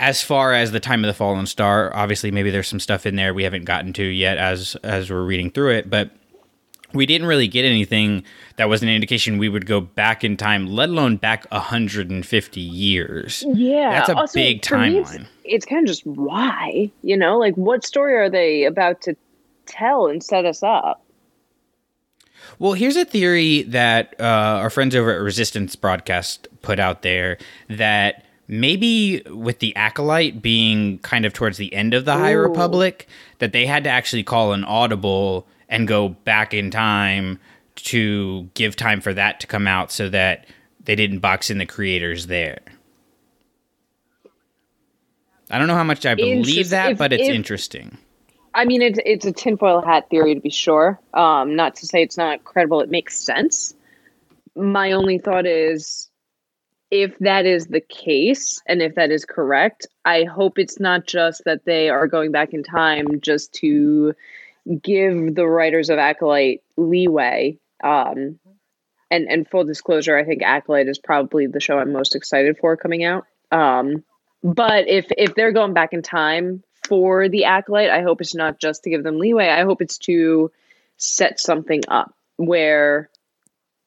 as 0.00 0.22
far 0.22 0.52
as 0.54 0.72
the 0.72 0.80
time 0.80 1.04
of 1.04 1.08
the 1.08 1.14
fallen 1.14 1.46
star. 1.46 1.94
Obviously, 1.94 2.30
maybe 2.30 2.50
there's 2.50 2.68
some 2.68 2.80
stuff 2.80 3.06
in 3.06 3.16
there 3.16 3.32
we 3.34 3.44
haven't 3.44 3.64
gotten 3.64 3.92
to 3.94 4.02
yet 4.04 4.38
as 4.38 4.76
as 4.82 5.10
we're 5.10 5.22
reading 5.24 5.50
through 5.50 5.70
it, 5.72 5.88
but 5.90 6.10
we 6.92 7.06
didn't 7.06 7.26
really 7.26 7.48
get 7.48 7.64
anything 7.64 8.22
that 8.56 8.68
was 8.68 8.80
an 8.82 8.88
indication 8.88 9.36
we 9.38 9.48
would 9.48 9.66
go 9.66 9.80
back 9.80 10.22
in 10.22 10.36
time, 10.36 10.66
let 10.68 10.88
alone 10.88 11.16
back 11.16 11.44
150 11.50 12.60
years. 12.60 13.44
Yeah, 13.48 13.90
That's 13.90 14.08
a 14.10 14.16
Also, 14.16 14.34
big 14.38 14.56
me, 14.56 14.58
it's- 14.60 14.70
timeline. 15.12 15.26
It's, 15.44 15.66
kind 15.66 15.82
of 15.82 15.88
just 15.88 16.06
why, 16.06 16.90
you 17.02 17.16
know, 17.16 17.36
like 17.36 17.54
what 17.56 17.84
story 17.84 18.14
are 18.14 18.30
they 18.30 18.64
about 18.64 19.02
to 19.02 19.16
tell 19.66 20.06
and 20.06 20.22
set 20.22 20.44
us 20.44 20.62
up? 20.62 21.03
Well, 22.58 22.72
here's 22.74 22.96
a 22.96 23.04
theory 23.04 23.62
that 23.64 24.14
uh, 24.20 24.22
our 24.24 24.70
friends 24.70 24.94
over 24.94 25.12
at 25.12 25.20
Resistance 25.20 25.74
Broadcast 25.76 26.48
put 26.62 26.78
out 26.78 27.02
there 27.02 27.38
that 27.68 28.24
maybe 28.46 29.22
with 29.30 29.58
the 29.58 29.74
Acolyte 29.76 30.40
being 30.42 30.98
kind 30.98 31.24
of 31.26 31.32
towards 31.32 31.56
the 31.58 31.72
end 31.74 31.94
of 31.94 32.04
the 32.04 32.12
High 32.14 32.32
Republic, 32.32 33.08
that 33.38 33.52
they 33.52 33.66
had 33.66 33.84
to 33.84 33.90
actually 33.90 34.22
call 34.22 34.52
an 34.52 34.64
audible 34.64 35.46
and 35.68 35.88
go 35.88 36.10
back 36.10 36.54
in 36.54 36.70
time 36.70 37.38
to 37.76 38.48
give 38.54 38.76
time 38.76 39.00
for 39.00 39.12
that 39.12 39.40
to 39.40 39.46
come 39.46 39.66
out 39.66 39.90
so 39.90 40.08
that 40.08 40.46
they 40.84 40.94
didn't 40.94 41.18
box 41.18 41.50
in 41.50 41.58
the 41.58 41.66
creators 41.66 42.26
there. 42.28 42.60
I 45.50 45.58
don't 45.58 45.66
know 45.66 45.74
how 45.74 45.84
much 45.84 46.06
I 46.06 46.14
believe 46.14 46.70
that, 46.70 46.92
if- 46.92 46.98
but 46.98 47.12
it's 47.12 47.28
if- 47.28 47.34
interesting. 47.34 47.98
I 48.54 48.64
mean, 48.64 48.82
it's 48.82 48.98
it's 49.04 49.26
a 49.26 49.32
tinfoil 49.32 49.82
hat 49.82 50.08
theory 50.10 50.34
to 50.34 50.40
be 50.40 50.50
sure. 50.50 51.00
Um, 51.12 51.56
not 51.56 51.76
to 51.76 51.86
say 51.86 52.02
it's 52.02 52.16
not 52.16 52.44
credible; 52.44 52.80
it 52.80 52.90
makes 52.90 53.18
sense. 53.18 53.74
My 54.54 54.92
only 54.92 55.18
thought 55.18 55.44
is, 55.44 56.08
if 56.90 57.18
that 57.18 57.46
is 57.46 57.66
the 57.66 57.80
case, 57.80 58.62
and 58.66 58.80
if 58.80 58.94
that 58.94 59.10
is 59.10 59.24
correct, 59.24 59.88
I 60.04 60.24
hope 60.24 60.58
it's 60.58 60.78
not 60.78 61.06
just 61.06 61.42
that 61.44 61.64
they 61.64 61.90
are 61.90 62.06
going 62.06 62.30
back 62.30 62.54
in 62.54 62.62
time 62.62 63.20
just 63.20 63.52
to 63.54 64.14
give 64.80 65.34
the 65.34 65.46
writers 65.46 65.90
of 65.90 65.98
Acolyte 65.98 66.62
leeway. 66.76 67.58
Um, 67.82 68.38
and 69.10 69.28
and 69.28 69.48
full 69.48 69.64
disclosure, 69.64 70.16
I 70.16 70.24
think 70.24 70.42
Acolyte 70.42 70.88
is 70.88 70.98
probably 70.98 71.48
the 71.48 71.60
show 71.60 71.78
I'm 71.78 71.92
most 71.92 72.14
excited 72.14 72.56
for 72.58 72.76
coming 72.76 73.02
out. 73.02 73.26
Um, 73.50 74.04
but 74.44 74.88
if 74.88 75.06
if 75.18 75.34
they're 75.34 75.52
going 75.52 75.74
back 75.74 75.92
in 75.92 76.02
time 76.02 76.62
for 76.86 77.28
the 77.28 77.44
acolyte, 77.44 77.90
I 77.90 78.02
hope 78.02 78.20
it's 78.20 78.34
not 78.34 78.58
just 78.58 78.82
to 78.84 78.90
give 78.90 79.02
them 79.02 79.18
leeway. 79.18 79.48
I 79.48 79.64
hope 79.64 79.80
it's 79.80 79.98
to 79.98 80.50
set 80.96 81.40
something 81.40 81.82
up 81.88 82.14
where 82.36 83.10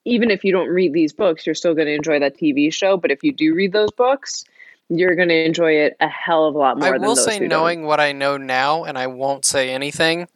even 0.05 0.31
if 0.31 0.43
you 0.43 0.51
don't 0.51 0.69
read 0.69 0.93
these 0.93 1.13
books, 1.13 1.45
you're 1.45 1.55
still 1.55 1.75
going 1.75 1.87
to 1.87 1.93
enjoy 1.93 2.19
that 2.19 2.37
TV 2.37 2.71
show. 2.71 2.97
But 2.97 3.11
if 3.11 3.23
you 3.23 3.31
do 3.31 3.53
read 3.53 3.73
those 3.73 3.91
books, 3.91 4.45
you're 4.89 5.15
going 5.15 5.27
to 5.29 5.45
enjoy 5.45 5.73
it 5.73 5.97
a 5.99 6.07
hell 6.07 6.45
of 6.45 6.55
a 6.55 6.57
lot 6.57 6.79
more. 6.79 6.87
I 6.87 6.91
than 6.93 7.01
will 7.01 7.15
those 7.15 7.25
say, 7.25 7.33
who 7.33 7.39
don't. 7.41 7.49
knowing 7.49 7.83
what 7.83 7.99
I 7.99 8.13
know 8.13 8.37
now, 8.37 8.85
and 8.85 8.97
I 8.97 9.07
won't 9.07 9.43
say 9.43 9.69
anything, 9.69 10.27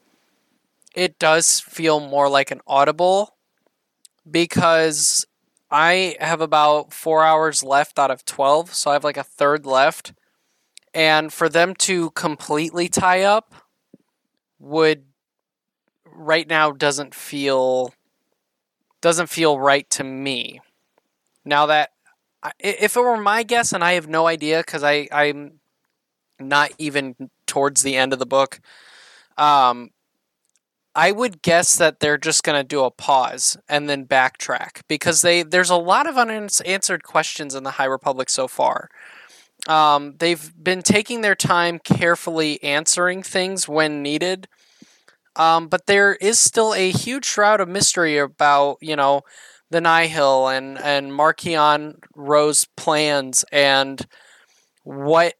it 0.93 1.17
does 1.19 1.61
feel 1.61 2.01
more 2.01 2.27
like 2.27 2.51
an 2.51 2.59
audible 2.67 3.35
because 4.29 5.25
I 5.69 6.17
have 6.19 6.41
about 6.41 6.91
four 6.91 7.23
hours 7.23 7.63
left 7.63 7.97
out 7.97 8.11
of 8.11 8.25
12, 8.25 8.73
so 8.73 8.91
I 8.91 8.93
have 8.93 9.05
like 9.05 9.17
a 9.17 9.23
third 9.23 9.65
left. 9.65 10.11
And 10.93 11.31
for 11.31 11.47
them 11.47 11.73
to 11.75 12.11
completely 12.11 12.89
tie 12.89 13.23
up 13.23 13.55
would 14.59 15.05
right 16.05 16.47
now 16.47 16.71
doesn't 16.71 17.15
feel 17.15 17.93
doesn't 19.01 19.27
feel 19.27 19.59
right 19.59 19.89
to 19.89 20.03
me. 20.03 20.61
Now 21.43 21.65
that 21.65 21.91
if 22.59 22.95
it 22.95 22.99
were 22.99 23.17
my 23.17 23.43
guess, 23.43 23.73
and 23.73 23.83
I 23.83 23.93
have 23.93 24.07
no 24.07 24.27
idea 24.27 24.59
because 24.59 24.83
I 24.83 25.07
I'm 25.11 25.59
not 26.39 26.71
even 26.77 27.29
towards 27.45 27.83
the 27.83 27.95
end 27.95 28.13
of 28.13 28.19
the 28.19 28.25
book. 28.25 28.59
Um, 29.37 29.91
I 30.93 31.11
would 31.11 31.41
guess 31.41 31.77
that 31.77 31.99
they're 31.99 32.17
just 32.17 32.43
going 32.43 32.59
to 32.59 32.67
do 32.67 32.83
a 32.83 32.91
pause 32.91 33.57
and 33.69 33.89
then 33.89 34.05
backtrack 34.05 34.81
because 34.89 35.21
they 35.21 35.41
there's 35.43 35.69
a 35.69 35.75
lot 35.77 36.07
of 36.07 36.17
unanswered 36.17 37.03
questions 37.03 37.55
in 37.55 37.63
the 37.63 37.71
High 37.71 37.85
Republic 37.85 38.29
so 38.29 38.47
far. 38.47 38.89
Um, 39.67 40.15
they've 40.17 40.51
been 40.61 40.81
taking 40.81 41.21
their 41.21 41.35
time 41.35 41.79
carefully 41.79 42.61
answering 42.63 43.23
things 43.23 43.67
when 43.67 44.01
needed. 44.01 44.47
Um, 45.35 45.67
but 45.67 45.85
there 45.85 46.15
is 46.15 46.39
still 46.39 46.73
a 46.73 46.91
huge 46.91 47.25
shroud 47.25 47.61
of 47.61 47.69
mystery 47.69 48.17
about, 48.17 48.77
you 48.81 48.95
know, 48.95 49.21
the 49.69 49.79
Nihil 49.79 50.49
and, 50.49 50.77
and 50.79 51.11
Markion 51.11 51.95
Ro's 52.15 52.65
plans 52.75 53.45
and 53.51 54.05
what 54.83 55.35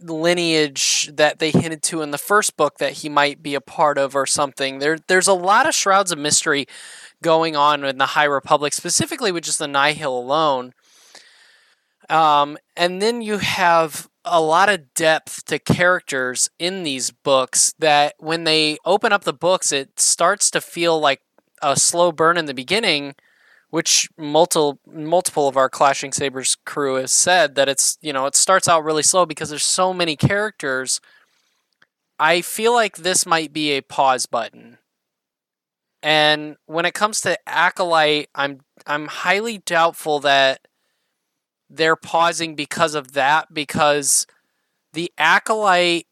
lineage 0.00 1.10
that 1.12 1.38
they 1.38 1.50
hinted 1.50 1.82
to 1.82 2.02
in 2.02 2.10
the 2.10 2.18
first 2.18 2.56
book 2.56 2.78
that 2.78 2.92
he 2.92 3.08
might 3.08 3.42
be 3.42 3.54
a 3.54 3.60
part 3.60 3.98
of 3.98 4.14
or 4.14 4.26
something. 4.26 4.78
There 4.78 4.98
there's 5.08 5.28
a 5.28 5.34
lot 5.34 5.66
of 5.66 5.74
shrouds 5.74 6.12
of 6.12 6.18
mystery 6.18 6.66
going 7.22 7.56
on 7.56 7.84
in 7.84 7.98
the 7.98 8.06
High 8.06 8.24
Republic, 8.24 8.72
specifically 8.72 9.32
with 9.32 9.44
just 9.44 9.58
the 9.58 9.68
Nihil 9.68 10.16
alone. 10.16 10.74
Um, 12.14 12.58
and 12.76 13.02
then 13.02 13.22
you 13.22 13.38
have 13.38 14.08
a 14.24 14.40
lot 14.40 14.68
of 14.68 14.94
depth 14.94 15.44
to 15.46 15.58
characters 15.58 16.48
in 16.60 16.84
these 16.84 17.10
books 17.10 17.74
that 17.80 18.14
when 18.18 18.44
they 18.44 18.78
open 18.84 19.12
up 19.12 19.24
the 19.24 19.32
books, 19.32 19.72
it 19.72 19.98
starts 19.98 20.48
to 20.52 20.60
feel 20.60 21.00
like 21.00 21.22
a 21.60 21.76
slow 21.76 22.12
burn 22.12 22.36
in 22.36 22.46
the 22.46 22.54
beginning, 22.54 23.16
which 23.70 24.08
multiple 24.16 24.78
multiple 24.86 25.48
of 25.48 25.56
our 25.56 25.68
Clashing 25.68 26.12
Sabers 26.12 26.56
crew 26.64 26.94
has 26.94 27.10
said 27.10 27.56
that 27.56 27.68
it's 27.68 27.98
you 28.00 28.12
know 28.12 28.26
it 28.26 28.36
starts 28.36 28.68
out 28.68 28.84
really 28.84 29.02
slow 29.02 29.26
because 29.26 29.50
there's 29.50 29.64
so 29.64 29.92
many 29.92 30.14
characters. 30.14 31.00
I 32.20 32.42
feel 32.42 32.72
like 32.72 32.98
this 32.98 33.26
might 33.26 33.52
be 33.52 33.72
a 33.72 33.80
pause 33.80 34.26
button. 34.26 34.78
And 36.00 36.58
when 36.66 36.84
it 36.84 36.94
comes 36.94 37.20
to 37.22 37.36
Acolyte, 37.48 38.28
I'm 38.36 38.60
I'm 38.86 39.08
highly 39.08 39.58
doubtful 39.58 40.20
that 40.20 40.60
they're 41.68 41.96
pausing 41.96 42.54
because 42.54 42.94
of 42.94 43.12
that 43.12 43.52
because 43.52 44.26
the 44.92 45.12
acolyte's 45.18 46.04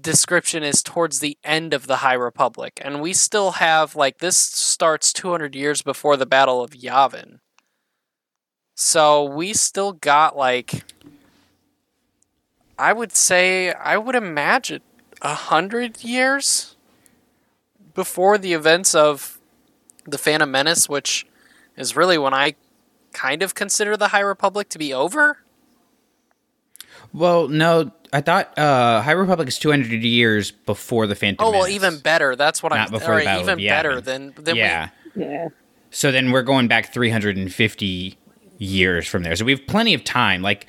description 0.00 0.62
is 0.62 0.82
towards 0.82 1.20
the 1.20 1.38
end 1.44 1.72
of 1.74 1.86
the 1.86 1.96
high 1.96 2.14
republic 2.14 2.80
and 2.82 3.00
we 3.00 3.12
still 3.12 3.52
have 3.52 3.94
like 3.94 4.18
this 4.18 4.36
starts 4.36 5.12
200 5.12 5.54
years 5.54 5.82
before 5.82 6.16
the 6.16 6.26
battle 6.26 6.62
of 6.62 6.70
yavin. 6.70 7.38
So 8.74 9.24
we 9.24 9.52
still 9.52 9.92
got 9.92 10.36
like 10.36 10.84
i 12.78 12.92
would 12.92 13.12
say 13.12 13.72
i 13.72 13.96
would 13.96 14.14
imagine 14.14 14.82
a 15.22 15.34
hundred 15.34 16.04
years 16.04 16.76
before 17.94 18.36
the 18.36 18.52
events 18.52 18.94
of 18.94 19.38
the 20.04 20.18
phantom 20.18 20.50
menace 20.50 20.88
which 20.88 21.26
is 21.76 21.96
really 21.96 22.18
when 22.18 22.34
i 22.34 22.54
kind 23.16 23.42
of 23.42 23.54
consider 23.54 23.96
the 23.96 24.08
High 24.08 24.20
Republic 24.20 24.68
to 24.68 24.78
be 24.78 24.92
over? 24.92 25.38
Well, 27.12 27.48
no, 27.48 27.90
I 28.12 28.20
thought 28.20 28.56
uh, 28.58 29.00
High 29.02 29.12
Republic 29.12 29.48
is 29.48 29.58
200 29.58 30.02
years 30.02 30.50
before 30.50 31.06
the 31.06 31.14
Phantom 31.14 31.46
Oh 31.46 31.50
well, 31.50 31.60
Menace. 31.62 31.74
even 31.76 31.98
better. 32.00 32.36
That's 32.36 32.62
what 32.62 32.70
Not 32.72 32.88
I'm. 32.88 32.90
before 32.92 33.18
Or 33.20 33.24
the 33.24 33.40
even 33.40 33.54
of 33.54 33.58
better 33.58 34.00
than 34.00 34.34
than 34.36 34.56
yeah. 34.56 34.90
Yeah. 35.14 35.48
So 35.90 36.12
then 36.12 36.30
we're 36.30 36.42
going 36.42 36.68
back 36.68 36.92
350 36.92 38.18
years 38.58 39.06
from 39.08 39.22
there. 39.22 39.34
So 39.36 39.44
we 39.44 39.52
have 39.52 39.66
plenty 39.66 39.94
of 39.94 40.04
time. 40.04 40.42
Like, 40.42 40.66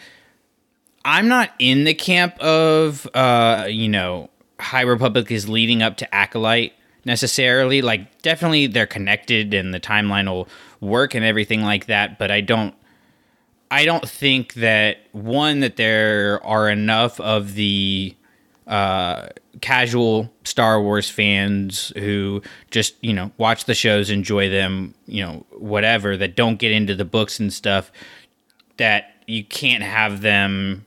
I'm 1.03 1.27
not 1.27 1.51
in 1.59 1.83
the 1.83 1.93
camp 1.93 2.37
of, 2.39 3.07
uh, 3.13 3.65
you 3.69 3.89
know, 3.89 4.29
High 4.59 4.81
Republic 4.81 5.29
is 5.31 5.49
leading 5.49 5.81
up 5.81 5.97
to 5.97 6.15
Acolyte 6.15 6.73
necessarily. 7.03 7.81
Like, 7.81 8.21
definitely 8.21 8.67
they're 8.67 8.85
connected 8.87 9.53
and 9.53 9.73
the 9.73 9.79
timeline 9.79 10.27
will 10.27 10.47
work 10.79 11.15
and 11.15 11.25
everything 11.25 11.61
like 11.63 11.87
that. 11.87 12.19
But 12.19 12.31
I 12.31 12.41
don't. 12.41 12.73
I 13.69 13.83
don't 13.83 14.07
think 14.07 14.53
that 14.53 14.99
one 15.11 15.59
that 15.59 15.75
there 15.75 16.41
are 16.45 16.69
enough 16.69 17.19
of 17.19 17.55
the 17.55 18.15
uh, 18.65 19.27
casual 19.59 20.31
Star 20.45 20.81
Wars 20.81 21.09
fans 21.09 21.91
who 21.97 22.41
just 22.71 22.95
you 23.01 23.13
know 23.13 23.31
watch 23.37 23.65
the 23.65 23.75
shows, 23.75 24.09
enjoy 24.09 24.49
them, 24.49 24.93
you 25.05 25.25
know 25.25 25.45
whatever 25.51 26.15
that 26.17 26.35
don't 26.35 26.57
get 26.57 26.71
into 26.71 26.95
the 26.95 27.05
books 27.05 27.39
and 27.39 27.51
stuff. 27.51 27.91
That 28.77 29.11
you 29.25 29.43
can't 29.43 29.83
have 29.83 30.21
them 30.21 30.85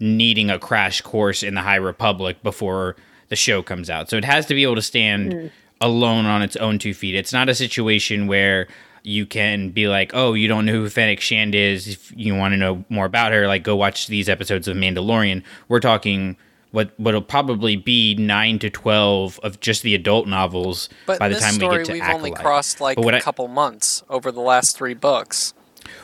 needing 0.00 0.50
a 0.50 0.58
crash 0.58 1.00
course 1.00 1.42
in 1.42 1.54
the 1.54 1.62
High 1.62 1.76
Republic 1.76 2.42
before 2.42 2.96
the 3.28 3.36
show 3.36 3.62
comes 3.62 3.88
out. 3.88 4.10
So 4.10 4.16
it 4.16 4.24
has 4.24 4.46
to 4.46 4.54
be 4.54 4.62
able 4.62 4.74
to 4.74 4.82
stand 4.82 5.50
alone 5.80 6.26
on 6.26 6.42
its 6.42 6.56
own 6.56 6.78
two 6.78 6.92
feet. 6.94 7.14
It's 7.14 7.32
not 7.32 7.48
a 7.48 7.54
situation 7.54 8.26
where 8.26 8.68
you 9.02 9.26
can 9.26 9.70
be 9.70 9.88
like, 9.88 10.12
oh, 10.14 10.34
you 10.34 10.48
don't 10.48 10.64
know 10.66 10.72
who 10.72 10.88
Fennec 10.88 11.20
Shand 11.20 11.54
is. 11.54 11.88
If 11.88 12.12
you 12.16 12.34
want 12.34 12.52
to 12.52 12.56
know 12.56 12.84
more 12.88 13.06
about 13.06 13.32
her, 13.32 13.46
like 13.46 13.62
go 13.64 13.74
watch 13.76 14.06
these 14.06 14.28
episodes 14.28 14.68
of 14.68 14.76
Mandalorian. 14.76 15.42
We're 15.68 15.80
talking 15.80 16.36
what 16.70 16.92
what'll 16.98 17.20
probably 17.22 17.76
be 17.76 18.14
nine 18.14 18.58
to 18.60 18.70
twelve 18.70 19.38
of 19.42 19.60
just 19.60 19.82
the 19.82 19.94
adult 19.94 20.26
novels 20.26 20.88
But 21.06 21.18
by 21.18 21.28
the 21.28 21.38
time 21.38 21.54
story, 21.54 21.78
we 21.78 21.78
get 21.78 21.86
to 21.86 21.92
we've 21.94 22.02
Acolyte. 22.02 22.16
only 22.16 22.30
crossed 22.32 22.80
like 22.80 22.98
a 22.98 23.06
I- 23.16 23.20
couple 23.20 23.48
months 23.48 24.02
over 24.08 24.32
the 24.32 24.40
last 24.40 24.76
three 24.76 24.94
books. 24.94 25.52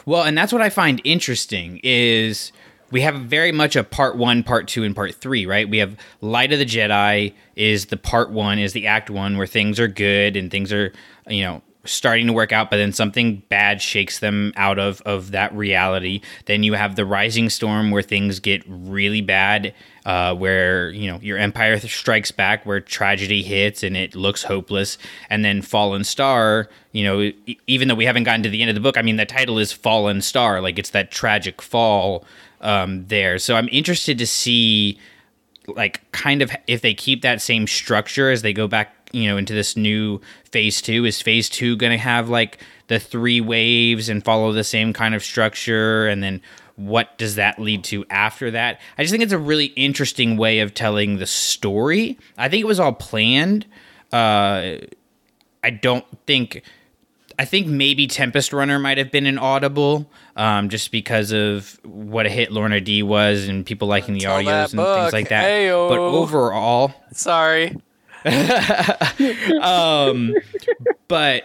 Well, 0.05 0.25
and 0.25 0.37
that's 0.37 0.53
what 0.53 0.61
I 0.61 0.69
find 0.71 1.01
interesting 1.05 1.81
is 1.85 2.53
we 2.91 3.03
have 3.03 3.15
very 3.17 3.53
much 3.53 3.77
a 3.77 3.85
part 3.85 4.17
one, 4.17 4.43
part 4.43 4.67
two, 4.67 4.83
and 4.83 4.95
part 4.97 5.15
three, 5.15 5.47
right? 5.47 5.69
We 5.69 5.79
have 5.79 5.97
Light 6.21 6.53
of 6.53 6.59
the 6.59 6.65
Jedi 6.67 7.33
is 7.55 7.87
the 7.87 7.97
part 7.97 8.31
one, 8.31 8.59
is 8.59 8.73
the 8.73 8.87
act 8.87 9.09
one 9.09 9.37
where 9.39 9.47
things 9.47 9.79
are 9.79 9.87
good 9.89 10.37
and 10.37 10.51
things 10.51 10.73
are, 10.73 10.93
you 11.29 11.45
know, 11.45 11.63
starting 11.85 12.27
to 12.27 12.33
work 12.33 12.53
out, 12.53 12.71
but 12.71 12.77
then 12.77 12.93
something 12.93 13.43
bad 13.49 13.81
shakes 13.81 14.19
them 14.19 14.53
out 14.57 14.79
of 14.79 15.01
of 15.03 15.31
that 15.31 15.55
reality. 15.55 16.21
Then 16.47 16.63
you 16.63 16.75
have 16.75 16.97
the 16.97 17.07
Rising 17.07 17.51
Storm 17.51 17.91
where 17.91 18.03
things 18.03 18.41
get 18.41 18.63
really 18.67 19.21
bad, 19.21 19.75
uh, 20.05 20.35
where 20.35 20.91
you 20.91 21.11
know 21.11 21.19
your 21.21 21.39
Empire 21.39 21.79
strikes 21.81 22.31
back, 22.31 22.67
where 22.67 22.81
tragedy 22.81 23.43
hits 23.43 23.83
and 23.83 23.97
it 23.97 24.15
looks 24.15 24.43
hopeless, 24.43 24.99
and 25.31 25.45
then 25.45 25.63
Fallen 25.63 26.05
Star. 26.05 26.69
You 26.93 27.05
know, 27.05 27.33
even 27.67 27.89
though 27.89 27.95
we 27.95 28.07
haven't 28.07 28.25
gotten 28.25 28.43
to 28.43 28.51
the 28.51 28.61
end 28.61 28.71
of 28.71 28.75
the 28.75 28.81
book, 28.81 28.97
I 28.97 29.03
mean, 29.03 29.17
the 29.17 29.27
title 29.27 29.59
is 29.59 29.73
Fallen 29.73 30.21
Star, 30.21 30.61
like 30.61 30.79
it's 30.79 30.91
that 30.91 31.11
tragic 31.11 31.63
fall 31.63 32.25
um, 32.61 33.07
there. 33.07 33.39
So 33.39 33.57
I'm 33.57 33.69
interested 33.71 34.19
to 34.19 34.27
see 34.27 34.99
like 35.69 36.11
kind 36.13 36.43
of 36.43 36.51
if 36.67 36.81
they 36.81 36.95
keep 36.95 37.23
that 37.23 37.43
same 37.43 37.67
structure 37.67 38.31
as 38.31 38.43
they 38.43 38.53
go 38.53 38.67
back 38.67 38.98
you 39.13 39.29
know 39.29 39.37
into 39.37 39.53
this 39.53 39.77
new 39.77 40.21
phase 40.45 40.83
two 40.83 41.05
is 41.05 41.21
phase 41.21 41.49
two 41.49 41.77
going 41.77 41.93
to 41.93 41.99
have 41.99 42.29
like 42.29 42.59
the 42.89 42.99
three 42.99 43.41
waves 43.41 44.09
and 44.09 44.25
follow 44.25 44.53
the 44.53 44.65
same 44.65 44.93
kind 44.93 45.15
of 45.15 45.23
structure 45.23 46.07
and 46.07 46.23
then 46.23 46.41
what 46.77 47.17
does 47.19 47.35
that 47.35 47.59
lead 47.59 47.83
to 47.85 48.05
after 48.11 48.51
that 48.51 48.81
i 48.97 49.03
just 49.03 49.11
think 49.11 49.23
it's 49.23 49.33
a 49.33 49.39
really 49.39 49.67
interesting 49.67 50.37
way 50.37 50.61
of 50.61 50.75
telling 50.75 51.19
the 51.19 51.27
story 51.27 52.19
i 52.37 52.49
think 52.49 52.61
it 52.61 52.67
was 52.67 52.81
all 52.81 52.93
planned 52.93 53.67
uh 54.13 54.77
i 55.63 55.71
don't 55.71 56.05
think 56.27 56.63
I 57.41 57.45
think 57.45 57.69
maybe 57.69 58.09
Tempest 58.09 58.53
Runner 58.53 58.81
might 58.81 58.99
have 58.99 59.13
been 59.13 59.25
an 59.25 59.39
audible, 59.39 60.11
um, 60.35 60.69
just 60.71 60.91
because 60.91 61.31
of 61.31 61.79
what 61.85 62.27
a 62.27 62.29
hit 62.29 62.51
Lourna 62.51 62.83
Dee 62.83 63.05
was 63.05 63.47
and 63.47 63.65
people 63.65 63.87
liking 63.87 64.15
the 64.15 64.25
Until 64.25 64.53
audios 64.53 64.73
and 64.73 65.03
things 65.03 65.13
like 65.13 65.29
that. 65.29 65.45
Ayo. 65.45 65.89
But 65.89 65.99
overall, 65.99 66.93
Sorry. 67.13 67.77
um, 69.63 70.35
but 71.09 71.45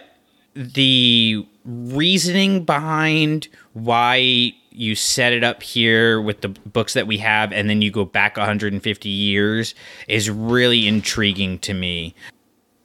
the 0.54 1.46
reasoning 1.64 2.64
behind 2.64 3.48
why 3.72 4.52
you 4.70 4.94
set 4.94 5.32
it 5.32 5.44
up 5.44 5.62
here 5.62 6.20
with 6.20 6.40
the 6.40 6.48
books 6.48 6.94
that 6.94 7.06
we 7.06 7.18
have 7.18 7.52
and 7.52 7.70
then 7.70 7.80
you 7.80 7.90
go 7.90 8.04
back 8.04 8.36
150 8.36 9.08
years 9.08 9.74
is 10.08 10.28
really 10.28 10.86
intriguing 10.86 11.58
to 11.60 11.72
me. 11.72 12.14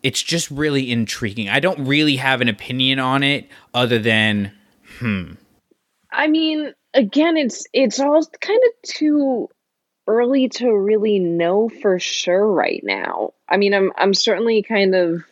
It's 0.04 0.22
just 0.22 0.50
really 0.52 0.92
intriguing. 0.92 1.50
I 1.50 1.60
don't 1.60 1.86
really 1.86 2.16
have 2.16 2.42
an 2.42 2.48
opinion 2.48 3.00
on 3.00 3.24
it 3.24 3.50
other 3.74 4.00
than 4.00 4.52
hmm. 5.00 5.34
I 6.12 6.28
mean, 6.28 6.74
again, 6.94 7.38
it's 7.38 7.66
it's 7.74 8.00
all 8.00 8.26
kind 8.40 8.60
of 8.66 8.90
too 8.90 9.50
early 10.10 10.50
to 10.50 10.76
really 10.76 11.20
know 11.20 11.70
for 11.70 12.00
sure 12.00 12.46
right 12.46 12.82
now. 12.84 13.34
I 13.48 13.58
mean, 13.58 13.76
I'm 13.76 13.92
I'm 13.96 14.16
certainly 14.16 14.64
kind 14.64 14.96
of 14.96 15.24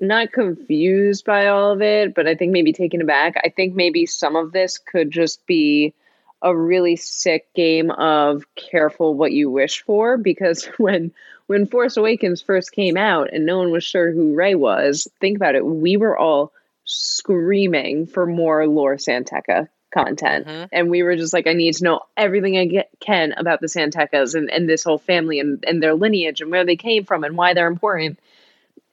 not 0.00 0.32
confused 0.32 1.24
by 1.24 1.46
all 1.46 1.70
of 1.70 1.82
it, 1.82 2.14
but 2.14 2.26
I 2.26 2.34
think 2.34 2.50
maybe 2.50 2.72
taken 2.72 3.00
aback. 3.00 3.40
I 3.42 3.50
think 3.50 3.76
maybe 3.76 4.06
some 4.06 4.34
of 4.34 4.50
this 4.50 4.78
could 4.78 5.12
just 5.12 5.46
be 5.46 5.94
a 6.42 6.54
really 6.54 6.96
sick 6.96 7.46
game 7.54 7.92
of 7.92 8.44
careful 8.56 9.14
what 9.14 9.32
you 9.32 9.50
wish 9.50 9.82
for 9.84 10.16
because 10.16 10.64
when 10.76 11.12
when 11.46 11.66
Force 11.66 11.96
Awakens 11.96 12.42
first 12.42 12.72
came 12.72 12.96
out 12.96 13.32
and 13.32 13.46
no 13.46 13.58
one 13.58 13.70
was 13.70 13.84
sure 13.84 14.10
who 14.10 14.34
Rey 14.34 14.56
was, 14.56 15.06
think 15.20 15.36
about 15.36 15.54
it, 15.54 15.64
we 15.64 15.96
were 15.96 16.18
all 16.18 16.52
screaming 16.84 18.06
for 18.06 18.26
more 18.26 18.66
Lore 18.66 18.98
San 18.98 19.24
Tekka 19.24 19.68
content. 19.94 20.46
Mhm. 20.46 20.68
And 20.72 20.90
we 20.90 21.02
were 21.02 21.16
just 21.16 21.32
like, 21.32 21.46
I 21.46 21.54
need 21.54 21.74
to 21.74 21.84
know 21.84 22.00
everything 22.16 22.58
I 22.58 22.66
get, 22.66 22.90
can 23.00 23.32
about 23.32 23.60
the 23.60 23.68
San 23.68 23.90
Tekkas 23.90 24.34
and, 24.34 24.50
and 24.50 24.68
this 24.68 24.84
whole 24.84 24.98
family 24.98 25.40
and, 25.40 25.64
and 25.66 25.82
their 25.82 25.94
lineage 25.94 26.40
and 26.40 26.50
where 26.50 26.66
they 26.66 26.76
came 26.76 27.04
from 27.04 27.24
and 27.24 27.36
why 27.36 27.54
they're 27.54 27.68
important. 27.68 28.18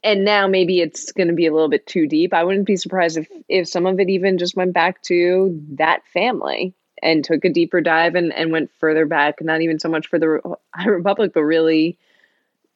And 0.03 0.23
now 0.23 0.47
maybe 0.47 0.79
it's 0.79 1.11
going 1.11 1.27
to 1.27 1.33
be 1.33 1.47
a 1.47 1.53
little 1.53 1.69
bit 1.69 1.85
too 1.85 2.07
deep. 2.07 2.33
I 2.33 2.43
wouldn't 2.43 2.65
be 2.65 2.77
surprised 2.77 3.17
if, 3.17 3.27
if 3.49 3.67
some 3.67 3.85
of 3.85 3.99
it 3.99 4.09
even 4.09 4.37
just 4.37 4.55
went 4.55 4.73
back 4.73 5.01
to 5.03 5.61
that 5.73 6.07
family 6.07 6.73
and 7.03 7.23
took 7.23 7.43
a 7.45 7.49
deeper 7.49 7.81
dive 7.81 8.15
and, 8.15 8.33
and 8.33 8.51
went 8.51 8.71
further 8.79 9.05
back, 9.05 9.41
not 9.41 9.61
even 9.61 9.79
so 9.79 9.89
much 9.89 10.07
for 10.07 10.19
the 10.19 10.39
High 10.73 10.89
Republic, 10.89 11.31
but 11.33 11.43
really, 11.43 11.97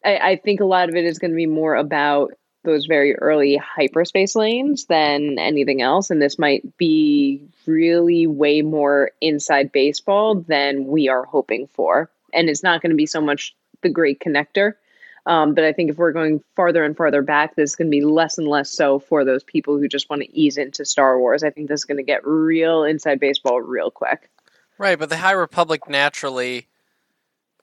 I, 0.04 0.18
I 0.18 0.36
think 0.36 0.60
a 0.60 0.66
lot 0.66 0.90
of 0.90 0.96
it 0.96 1.06
is 1.06 1.20
going 1.20 1.32
to 1.32 1.38
be 1.38 1.46
more 1.48 1.76
about 1.76 2.34
those 2.66 2.86
very 2.86 3.16
early 3.16 3.58
hyperspace 3.58 4.36
lanes 4.36 4.86
than 4.86 5.38
anything 5.40 5.82
else. 5.82 6.10
And 6.10 6.22
this 6.22 6.38
might 6.38 6.78
be 6.78 7.42
really 7.66 8.28
way 8.28 8.62
more 8.62 9.12
inside 9.22 9.72
baseball 9.72 10.36
than 10.36 10.88
we 10.88 11.08
are 11.08 11.24
hoping 11.24 11.68
for. 11.68 12.10
And 12.34 12.50
it's 12.50 12.64
not 12.64 12.82
going 12.82 12.90
to 12.90 12.98
be 12.98 13.06
so 13.06 13.22
much 13.22 13.56
the 13.82 13.90
great 13.90 14.20
connector. 14.20 14.74
Um, 15.28 15.56
but 15.56 15.64
I 15.64 15.74
think 15.74 15.90
if 15.90 15.98
we're 15.98 16.12
going 16.12 16.44
farther 16.56 16.84
and 16.84 16.96
farther 16.96 17.22
back, 17.22 17.56
this 17.56 17.72
is 17.72 17.76
going 17.76 17.88
to 17.88 17.92
be 17.92 18.04
less 18.06 18.38
and 18.38 18.48
less 18.48 18.70
so 18.70 19.00
for 19.00 19.26
those 19.26 19.44
people 19.44 19.78
who 19.78 19.88
just 19.88 20.10
want 20.10 20.22
to 20.22 20.38
ease 20.38 20.58
into 20.58 20.86
Star 20.86 21.20
Wars. 21.20 21.44
I 21.44 21.50
think 21.50 21.68
this 21.68 21.82
is 21.82 21.86
going 21.86 21.98
to 21.98 22.04
get 22.04 22.26
real 22.26 22.84
inside 22.84 23.20
baseball 23.20 23.62
real 23.62 23.90
quick. 23.90 24.30
Right, 24.78 25.00
but 25.00 25.10
the 25.10 25.18
High 25.18 25.32
Republic 25.32 25.90
naturally, 25.90 26.68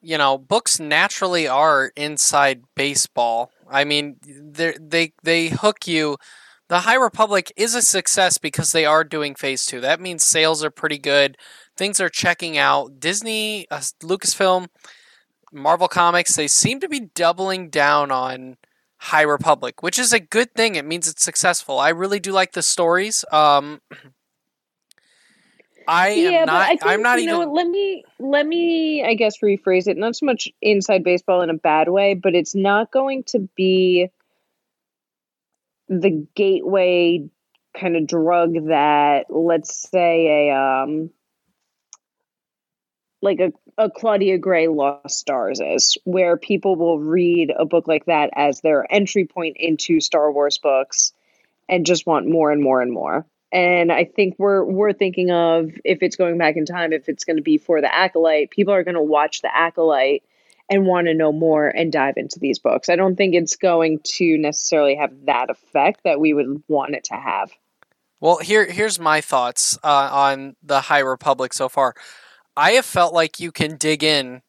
you 0.01 0.19
know, 0.19 0.39
books 0.39 0.81
naturally 0.81 1.47
are 1.47 1.93
inside 1.95 2.65
baseball. 2.75 3.53
I 3.73 3.85
mean, 3.85 4.17
they 4.23 5.13
they 5.23 5.49
hook 5.49 5.87
you. 5.87 6.17
The 6.69 6.81
High 6.81 6.97
Republic 6.97 7.53
is 7.57 7.75
a 7.75 7.83
success 7.83 8.39
because 8.39 8.73
they 8.73 8.87
are 8.87 9.05
doing 9.05 9.35
Phase 9.35 9.67
Two. 9.67 9.81
That 9.81 10.01
means 10.01 10.23
sales 10.23 10.65
are 10.65 10.71
pretty 10.71 10.99
good. 10.99 11.37
Things 11.77 12.01
are 12.01 12.09
checking 12.09 12.57
out. 12.59 13.01
Disney, 13.01 13.67
uh, 13.71 13.79
Lucasfilm, 14.03 14.69
Marvel 15.53 15.89
Comics, 15.89 16.37
they 16.37 16.49
seem 16.49 16.81
to 16.81 16.89
be 16.89 17.01
doubling 17.15 17.69
down 17.71 18.11
on 18.11 18.57
High 18.99 19.23
Republic, 19.23 19.83
which 19.83 19.99
is 19.99 20.13
a 20.13 20.21
good 20.21 20.55
thing. 20.55 20.77
It 20.77 20.85
means 20.85 21.09
it's 21.09 21.25
successful. 21.25 21.79
I 21.79 21.91
really 21.91 22.21
do 22.21 22.33
like 22.33 22.53
the 22.53 22.63
stories. 22.63 23.25
Um, 23.33 23.81
I 25.89 26.09
am 26.11 26.47
not. 26.47 26.63
I 26.63 26.69
think, 26.69 26.87
I'm 26.87 27.03
not 27.03 27.19
you 27.19 27.25
even. 27.25 27.35
know, 27.35 27.53
let 27.53 27.67
me 27.67 28.05
let 28.19 28.47
me 28.47 29.05
I 29.05 29.15
guess 29.15 29.39
rephrase 29.39 29.87
it. 29.87 29.97
Not 29.97 30.17
so 30.17 30.27
much 30.27 30.49
inside 30.61 31.05
baseball 31.05 31.43
in 31.43 31.51
a 31.51 31.55
bad 31.55 31.89
way, 31.89 32.15
but 32.15 32.35
it's 32.35 32.55
not 32.55 32.91
going 32.91 33.25
to 33.29 33.49
be 33.57 34.09
the 35.89 36.27
gateway 36.35 37.29
kind 37.79 37.97
of 37.97 38.07
drug 38.07 38.55
that 38.69 39.27
let's 39.31 39.89
say 39.91 40.49
a 40.49 40.55
um 40.57 41.11
like 43.23 43.39
a, 43.39 43.53
a 43.79 43.89
Claudia 43.89 44.37
Gray 44.37 44.67
Lost 44.67 45.19
Stars 45.19 45.61
is, 45.61 45.97
where 46.05 46.37
people 46.37 46.77
will 46.77 46.99
read 46.99 47.53
a 47.57 47.65
book 47.65 47.87
like 47.87 48.07
that 48.07 48.31
as 48.35 48.61
their 48.61 48.85
entry 48.93 49.25
point 49.25 49.57
into 49.59 50.01
Star 50.01 50.31
Wars 50.33 50.59
books 50.59 51.13
and 51.69 51.87
just 51.87 52.05
want 52.05 52.29
more 52.29 52.51
and 52.51 52.61
more 52.61 52.83
and 52.83 52.93
more. 52.93 53.25
And 53.53 53.93
I 53.93 54.05
think 54.05 54.37
we're 54.39 54.65
we're 54.65 54.95
thinking 54.95 55.31
of 55.31 55.71
if 55.85 56.03
it's 56.03 56.17
going 56.17 56.39
back 56.39 56.57
in 56.57 56.65
time, 56.65 56.93
if 56.93 57.09
it's 57.09 57.25
going 57.25 57.37
to 57.37 57.43
be 57.43 57.59
for 57.59 57.81
the 57.81 57.95
acolyte, 57.95 58.51
people 58.51 58.73
are 58.73 58.83
going 58.83 58.95
to 58.95 59.03
watch 59.03 59.43
the 59.43 59.55
acolyte 59.55 60.25
and 60.71 60.87
want 60.87 61.07
to 61.07 61.15
know 61.15 61.33
more 61.33 61.69
and 61.69 61.93
dive 61.93 62.15
into 62.17 62.39
these 62.39 62.59
books. 62.59 62.89
I 62.89 62.97
don't 62.97 63.15
think 63.17 63.35
it's 63.35 63.57
going 63.57 64.01
to 64.05 64.39
necessarily 64.39 64.95
have 64.95 65.13
that 65.27 65.51
effect 65.51 66.01
that 66.05 66.19
we 66.19 66.33
would 66.33 66.63
want 66.67 66.95
it 66.95 67.05
to 67.05 67.15
have. 67.15 67.53
Well, 68.21 68.39
here 68.39 68.71
here's 68.71 68.99
my 68.99 69.21
thoughts 69.21 69.79
uh, 69.83 70.09
on 70.11 70.57
the 70.63 70.83
High 70.83 71.01
Republic 71.01 71.53
so 71.53 71.69
far. 71.69 71.95
I 72.57 72.73
have 72.73 72.87
felt 72.87 73.13
like 73.13 73.39
you 73.39 73.53
can 73.53 73.77
dig 73.77 74.03
in 74.03 74.43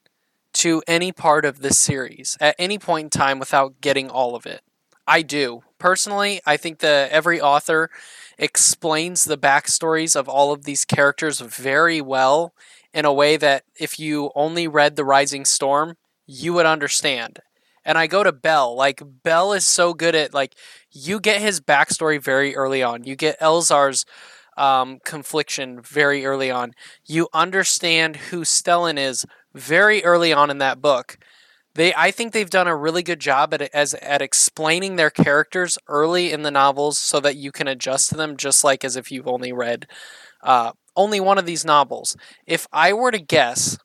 to 0.54 0.82
any 0.88 1.12
part 1.12 1.44
of 1.44 1.60
this 1.60 1.80
series 1.80 2.38
at 2.39 2.56
any 2.58 2.78
point 2.78 3.06
in 3.06 3.10
time 3.10 3.39
without 3.39 3.82
getting 3.82 4.10
all 4.10 4.36
of 4.36 4.46
it. 4.46 4.62
I 5.08 5.24
do 5.24 5.63
personally. 5.78 6.39
I 6.46 6.56
think 6.56 6.80
that 6.80 7.12
every 7.12 7.42
author 7.42 7.89
explains 8.38 9.24
the 9.24 9.38
backstories 9.38 10.15
of 10.15 10.28
all 10.28 10.52
of 10.52 10.63
these 10.63 10.86
characters 10.86 11.39
very 11.39 12.02
well 12.02 12.54
in 12.93 13.06
a 13.06 13.13
way 13.13 13.38
that 13.38 13.63
if 13.80 14.00
you 14.00 14.32
only 14.36 14.67
read 14.67 14.96
The 14.96 15.06
Rising 15.06 15.46
Storm, 15.46 15.96
you 16.26 16.54
would 16.54 16.65
understand. 16.65 17.39
And 17.86 17.98
I 17.98 18.08
go 18.08 18.24
to 18.24 18.32
Bell. 18.32 18.76
Like 18.76 19.02
Bell 19.24 19.54
is 19.54 19.67
so 19.67 19.93
good 19.93 20.15
at 20.15 20.34
like 20.34 20.56
you 20.91 21.19
get 21.19 21.41
his 21.41 21.60
backstory 21.60 22.22
very 22.22 22.56
early 22.56 22.82
on. 22.82 23.04
You 23.04 23.15
get 23.15 23.39
Elzar's 23.39 24.06
um, 24.56 25.00
confliction 25.04 25.82
very 25.82 26.26
early 26.26 26.52
on. 26.52 26.74
You 27.06 27.28
understand 27.34 28.15
who 28.15 28.41
Stellan 28.41 28.98
is 28.98 29.26
very 29.54 30.04
early 30.04 30.32
on 30.32 30.50
in 30.50 30.60
that 30.60 30.82
book. 30.82 31.17
They, 31.76 31.94
I 31.96 32.12
think 32.12 32.34
they've 32.34 32.50
done 32.50 32.68
a 32.68 32.76
really 32.76 33.02
good 33.02 33.20
job 33.20 33.54
at 33.54 33.62
as 33.74 33.96
at 33.96 34.22
explaining 34.22 34.96
their 34.96 35.10
characters 35.10 35.78
early 35.88 36.32
in 36.32 36.44
the 36.44 36.52
novels, 36.52 37.00
so 37.00 37.20
that 37.20 37.36
you 37.36 37.52
can 37.52 37.68
adjust 37.68 38.10
to 38.10 38.16
them, 38.16 38.38
just 38.38 38.64
like 38.64 38.84
as 38.84 38.96
if 38.96 39.12
you've 39.12 39.28
only 39.28 39.52
read 39.52 39.88
uh, 40.44 40.74
only 40.96 41.20
one 41.20 41.38
of 41.40 41.46
these 41.46 41.66
novels. 41.66 42.16
If 42.46 42.68
I 42.72 42.94
were 42.94 43.10
to 43.12 43.18
guess, 43.18 43.80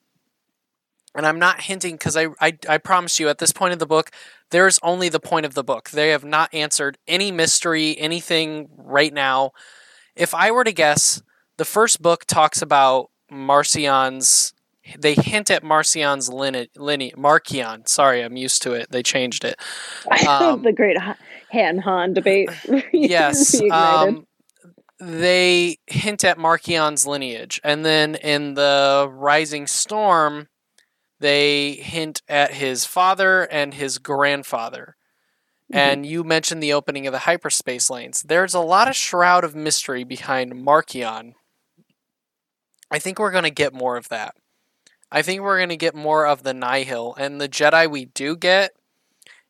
and 1.15 1.25
I'm 1.25 1.39
not 1.39 1.63
hinting 1.63 1.95
because 1.95 2.17
I, 2.17 2.27
I 2.41 2.59
I 2.69 2.79
promise 2.79 3.19
you 3.19 3.29
at 3.31 3.39
this 3.39 3.53
point 3.53 3.73
of 3.73 3.79
the 3.79 3.87
book, 3.87 4.11
there's 4.51 4.79
only 4.83 5.09
the 5.09 5.21
point 5.21 5.47
of 5.47 5.55
the 5.55 5.65
book. 5.65 5.89
They 5.91 6.11
have 6.11 6.25
not 6.25 6.53
answered 6.53 6.99
any 7.07 7.33
mystery, 7.33 7.99
anything 7.99 8.69
right 8.77 9.15
now. 9.15 9.53
If 10.15 10.35
I 10.35 10.51
were 10.51 10.65
to 10.65 10.73
guess, 10.73 11.23
the 11.57 11.65
first 11.65 12.03
book 12.03 12.27
talks 12.27 12.61
about 12.61 13.11
Marcion's. 13.31 14.53
They 14.99 15.15
hint 15.15 15.51
at 15.51 15.63
Marcion's 15.63 16.29
lineage. 16.29 16.71
Line, 16.77 17.11
Markion. 17.17 17.89
Sorry, 17.89 18.23
I'm 18.23 18.37
used 18.37 18.63
to 18.63 18.73
it. 18.73 18.91
They 18.91 19.03
changed 19.03 19.45
it. 19.45 19.59
Um, 20.29 20.63
the 20.63 20.73
great 20.73 20.97
Han 21.53 21.79
Han 21.79 22.13
debate. 22.13 22.51
yes. 22.93 23.61
Um, 23.71 24.27
they 25.01 25.79
hint 25.87 26.25
at 26.25 26.39
Markion's 26.39 27.07
lineage. 27.07 27.61
And 27.65 27.85
then 27.85 28.17
in 28.17 28.55
the 28.55 29.09
Rising 29.11 29.67
Storm, 29.67 30.49
they 31.21 31.73
hint 31.75 32.23
at 32.29 32.55
his 32.55 32.85
father 32.85 33.43
and 33.43 33.75
his 33.75 33.99
grandfather. 33.99 34.97
And 35.71 36.07
you 36.07 36.25
mentioned 36.25 36.63
the 36.63 36.73
opening 36.73 37.07
of 37.07 37.13
the 37.13 37.21
hyperspace 37.21 37.91
lanes. 37.91 38.23
There's 38.23 38.55
a 38.55 38.61
lot 38.61 38.89
of 38.89 38.97
shroud 38.97 39.45
of 39.45 39.55
mystery 39.55 40.03
behind 40.03 40.55
Markion. 40.55 41.33
I 42.91 42.99
think 42.99 43.19
we're 43.19 43.33
going 43.33 43.45
to 43.45 43.51
get 43.51 43.75
more 43.75 43.97
of 43.99 44.09
that. 44.09 44.35
I 45.11 45.23
think 45.23 45.41
we're 45.41 45.59
going 45.59 45.71
to 45.71 45.77
get 45.77 45.95
more 45.95 46.27
of 46.27 46.43
the 46.43 46.55
Nihil. 46.55 47.15
And 47.17 47.41
the 47.41 47.49
Jedi 47.49 47.91
we 47.91 48.07
do 48.07 48.37
get, 48.37 48.73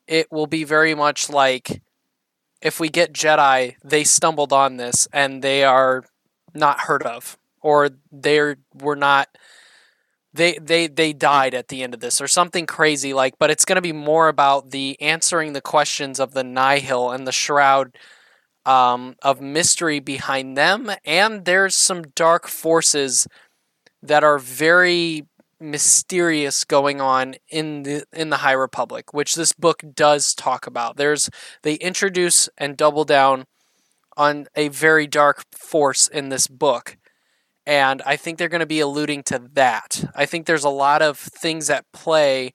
it 0.06 0.30
will 0.30 0.46
be 0.46 0.64
very 0.64 0.94
much 0.94 1.28
like 1.28 1.82
if 2.60 2.80
we 2.80 2.88
get 2.88 3.12
Jedi, 3.12 3.76
they 3.84 4.04
stumbled 4.04 4.52
on 4.52 4.76
this 4.76 5.08
and 5.12 5.42
they 5.42 5.64
are 5.64 6.04
not 6.54 6.80
heard 6.80 7.02
of, 7.02 7.38
or 7.60 7.90
they 8.10 8.54
were 8.74 8.96
not. 8.96 9.28
They, 10.34 10.58
they 10.58 10.86
they 10.86 11.14
died 11.14 11.54
at 11.54 11.68
the 11.68 11.82
end 11.82 11.94
of 11.94 12.00
this 12.00 12.20
or 12.20 12.28
something 12.28 12.66
crazy 12.66 13.14
like 13.14 13.34
but 13.40 13.50
it's 13.50 13.64
going 13.64 13.76
to 13.76 13.82
be 13.82 13.94
more 13.94 14.28
about 14.28 14.70
the 14.70 15.00
answering 15.00 15.52
the 15.52 15.62
questions 15.62 16.20
of 16.20 16.32
the 16.32 16.44
nihil 16.44 17.10
and 17.10 17.26
the 17.26 17.32
shroud 17.32 17.96
um, 18.66 19.16
of 19.22 19.40
mystery 19.40 19.98
behind 20.00 20.56
them 20.56 20.92
and 21.04 21.44
there's 21.46 21.74
some 21.74 22.02
dark 22.14 22.46
forces 22.46 23.26
that 24.02 24.22
are 24.22 24.38
very 24.38 25.26
mysterious 25.60 26.64
going 26.64 27.00
on 27.00 27.34
in 27.48 27.82
the 27.82 28.04
in 28.12 28.30
the 28.30 28.38
High 28.38 28.52
Republic, 28.52 29.12
which 29.12 29.34
this 29.34 29.52
book 29.52 29.82
does 29.94 30.34
talk 30.34 30.66
about. 30.66 30.96
There's 30.96 31.30
they 31.62 31.74
introduce 31.74 32.48
and 32.58 32.76
double 32.76 33.04
down 33.04 33.46
on 34.16 34.46
a 34.56 34.68
very 34.68 35.06
dark 35.06 35.44
force 35.52 36.08
in 36.08 36.28
this 36.28 36.48
book. 36.48 36.96
And 37.66 38.02
I 38.06 38.16
think 38.16 38.38
they're 38.38 38.48
going 38.48 38.60
to 38.60 38.66
be 38.66 38.80
alluding 38.80 39.22
to 39.24 39.42
that. 39.52 40.10
I 40.14 40.26
think 40.26 40.46
there's 40.46 40.64
a 40.64 40.70
lot 40.70 41.02
of 41.02 41.18
things 41.18 41.68
at 41.68 41.84
play 41.92 42.52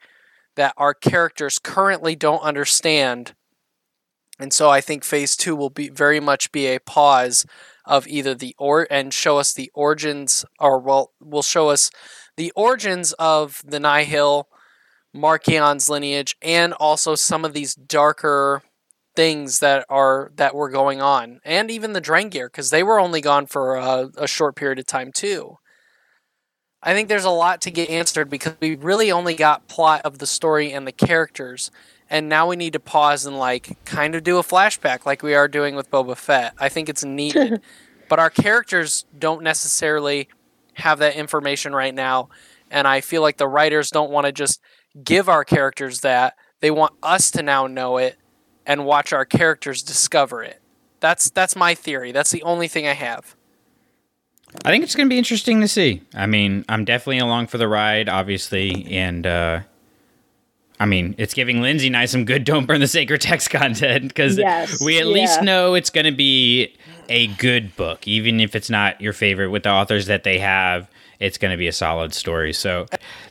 that 0.56 0.74
our 0.76 0.94
characters 0.94 1.60
currently 1.60 2.16
don't 2.16 2.42
understand. 2.42 3.34
And 4.40 4.52
so 4.52 4.70
I 4.70 4.82
think 4.82 5.04
phase 5.04 5.36
2 5.36 5.56
will 5.56 5.70
be 5.70 5.90
very 5.90 6.20
much 6.20 6.52
be 6.52 6.66
a 6.66 6.80
pause 6.80 7.46
of 7.86 8.08
either 8.08 8.34
the 8.34 8.56
or 8.58 8.88
and 8.90 9.14
show 9.14 9.38
us 9.38 9.54
the 9.54 9.72
origins 9.74 10.46
or 10.60 10.80
well 10.80 11.12
will 11.22 11.42
show 11.42 11.70
us 11.70 11.92
the 12.38 12.52
origins 12.56 13.14
of 13.14 13.62
the 13.66 13.80
Nihil, 13.80 14.48
Markion's 15.14 15.90
lineage, 15.90 16.36
and 16.42 16.74
also 16.74 17.16
some 17.16 17.46
of 17.46 17.54
these 17.54 17.76
darker 17.76 18.64
things 19.16 19.60
that 19.60 19.86
are 19.90 20.32
that 20.36 20.56
were 20.56 20.70
going 20.70 21.02
on, 21.02 21.40
and 21.46 21.70
even 21.70 21.94
the 21.94 22.02
Drengir, 22.02 22.48
because 22.48 22.70
they 22.70 22.84
were 22.84 23.00
only 23.00 23.22
gone 23.22 23.46
for 23.46 23.76
a, 23.76 24.10
a 24.18 24.28
short 24.28 24.56
period 24.56 24.80
of 24.80 24.86
time 24.86 25.12
too. 25.12 25.58
I 26.82 26.94
think 26.94 27.08
there's 27.08 27.24
a 27.24 27.30
lot 27.30 27.62
to 27.62 27.72
get 27.72 27.90
answered 27.90 28.30
because 28.30 28.56
we 28.60 28.76
really 28.76 29.12
only 29.12 29.36
got 29.36 29.70
plot 29.70 30.02
of 30.04 30.18
the 30.18 30.28
story 30.28 30.74
and 30.74 30.86
the 30.86 30.92
characters, 30.92 31.72
and 32.10 32.28
now 32.28 32.48
we 32.48 32.56
need 32.56 32.74
to 32.74 32.80
pause 32.80 33.26
and 33.26 33.38
like 33.38 33.78
kind 33.86 34.16
of 34.16 34.24
do 34.24 34.38
a 34.38 34.44
flashback 34.44 35.06
like 35.06 35.24
we 35.24 35.36
are 35.36 35.48
doing 35.48 35.76
with 35.76 35.92
Boba 35.92 36.18
Fett. 36.18 36.54
I 36.60 36.70
think 36.70 36.90
it's 36.90 37.06
needed, 37.06 37.62
but 38.10 38.20
our 38.20 38.30
characters 38.30 39.06
don't 39.18 39.44
necessarily 39.44 40.28
have 40.76 41.00
that 41.00 41.16
information 41.16 41.74
right 41.74 41.94
now. 41.94 42.30
And 42.72 42.88
I 42.88 43.02
feel 43.02 43.22
like 43.22 43.38
the 43.38 43.48
writers 43.48 43.90
don't 43.90 44.12
want 44.12 44.26
to 44.26 44.32
just 44.32 44.62
give 45.04 45.30
our 45.30 45.44
characters 45.44 46.02
that. 46.02 46.36
They 46.60 46.72
want 46.72 46.94
us 47.04 47.32
to 47.32 47.44
now 47.44 47.68
know 47.68 47.98
it 47.98 48.18
and 48.66 48.86
watch 48.86 49.14
our 49.14 49.26
characters 49.26 49.84
discover 49.84 50.44
it. 50.44 50.62
That's 51.00 51.30
that's 51.30 51.56
my 51.56 51.76
theory. 51.76 52.12
That's 52.12 52.32
the 52.32 52.44
only 52.44 52.68
thing 52.68 52.88
I 52.88 52.94
have. 52.94 53.36
I 54.64 54.70
think 54.70 54.84
it's 54.84 54.96
going 54.96 55.08
to 55.08 55.14
be 55.14 55.18
interesting 55.18 55.62
to 55.62 55.68
see. 55.68 56.02
I 56.14 56.28
mean, 56.28 56.64
I'm 56.70 56.86
definitely 56.86 57.20
along 57.20 57.48
for 57.48 57.58
the 57.58 57.68
ride, 57.68 58.08
obviously, 58.08 58.86
and 58.92 59.26
uh, 59.26 59.62
I 60.84 60.86
mean, 60.86 61.16
it's 61.18 61.34
giving 61.34 61.62
Lindsay 61.62 61.88
and 61.88 61.96
I 61.96 62.04
some 62.08 62.26
good 62.26 62.44
"Don't 62.44 62.66
Burn 62.66 62.82
the 62.82 62.88
Sacred 62.88 63.22
Text" 63.22 63.50
content 63.50 64.10
because 64.10 64.38
Yes, 64.38 64.84
we 64.84 65.00
at 65.00 65.06
yeah. 65.06 65.14
least 65.14 65.42
know 65.42 65.76
it's 65.76 65.90
going 65.90 66.04
to 66.06 66.12
be 66.12 66.76
a 67.08 67.28
good 67.28 67.74
book, 67.78 68.06
even 68.06 68.42
if 68.42 68.54
it's 68.54 68.70
not 68.70 69.00
your 69.00 69.14
favorite. 69.14 69.48
With 69.48 69.64
the 69.64 69.70
authors 69.70 70.08
that 70.08 70.26
they 70.26 70.40
have, 70.40 70.92
it's 71.22 71.38
going 71.38 71.52
to 71.52 71.58
be 71.58 71.70
a 71.70 71.72
solid 71.72 72.14
story. 72.14 72.52
So, 72.52 72.86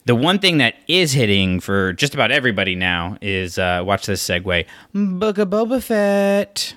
the 0.06 0.14
one 0.14 0.38
thing 0.38 0.56
that 0.58 0.76
is 0.88 1.12
hitting 1.12 1.60
for 1.60 1.92
just 1.92 2.14
about 2.14 2.30
everybody 2.30 2.74
now 2.74 3.18
is 3.20 3.58
uh, 3.58 3.82
watch 3.84 4.06
this 4.06 4.26
segue: 4.26 4.64
Book 4.94 5.36
of 5.36 5.50
Boba 5.50 5.82
Fett. 5.82 6.74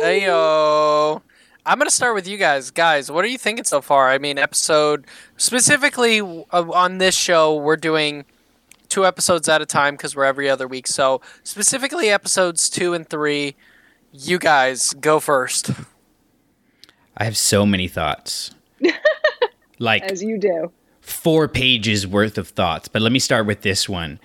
hey, 0.00 0.24
yo. 0.24 1.22
I'm 1.64 1.78
gonna 1.78 1.88
start 1.90 2.16
with 2.16 2.26
you 2.26 2.36
guys. 2.36 2.72
Guys, 2.72 3.12
what 3.12 3.24
are 3.24 3.28
you 3.28 3.38
thinking 3.38 3.64
so 3.64 3.80
far? 3.80 4.10
I 4.10 4.18
mean, 4.18 4.38
episode 4.38 5.06
specifically 5.36 6.20
uh, 6.20 6.64
on 6.72 6.98
this 6.98 7.14
show, 7.14 7.54
we're 7.54 7.76
doing 7.76 8.24
two 8.88 9.06
episodes 9.06 9.48
at 9.48 9.62
a 9.62 9.66
time 9.66 9.94
because 9.94 10.16
we're 10.16 10.24
every 10.24 10.48
other 10.48 10.66
week. 10.66 10.86
So 10.86 11.20
specifically, 11.42 12.08
episodes 12.08 12.68
two 12.68 12.94
and 12.94 13.08
three. 13.08 13.56
You 14.12 14.38
guys 14.38 14.94
go 14.94 15.20
first. 15.20 15.70
I 17.16 17.24
have 17.24 17.36
so 17.36 17.66
many 17.66 17.88
thoughts. 17.88 18.52
like 19.78 20.02
as 20.02 20.22
you 20.22 20.38
do. 20.38 20.72
four 21.00 21.48
pages 21.48 22.06
worth 22.06 22.38
of 22.38 22.48
thoughts, 22.48 22.88
but 22.88 23.02
let 23.02 23.12
me 23.12 23.18
start 23.18 23.46
with 23.46 23.62
this 23.62 23.88
one. 23.88 24.20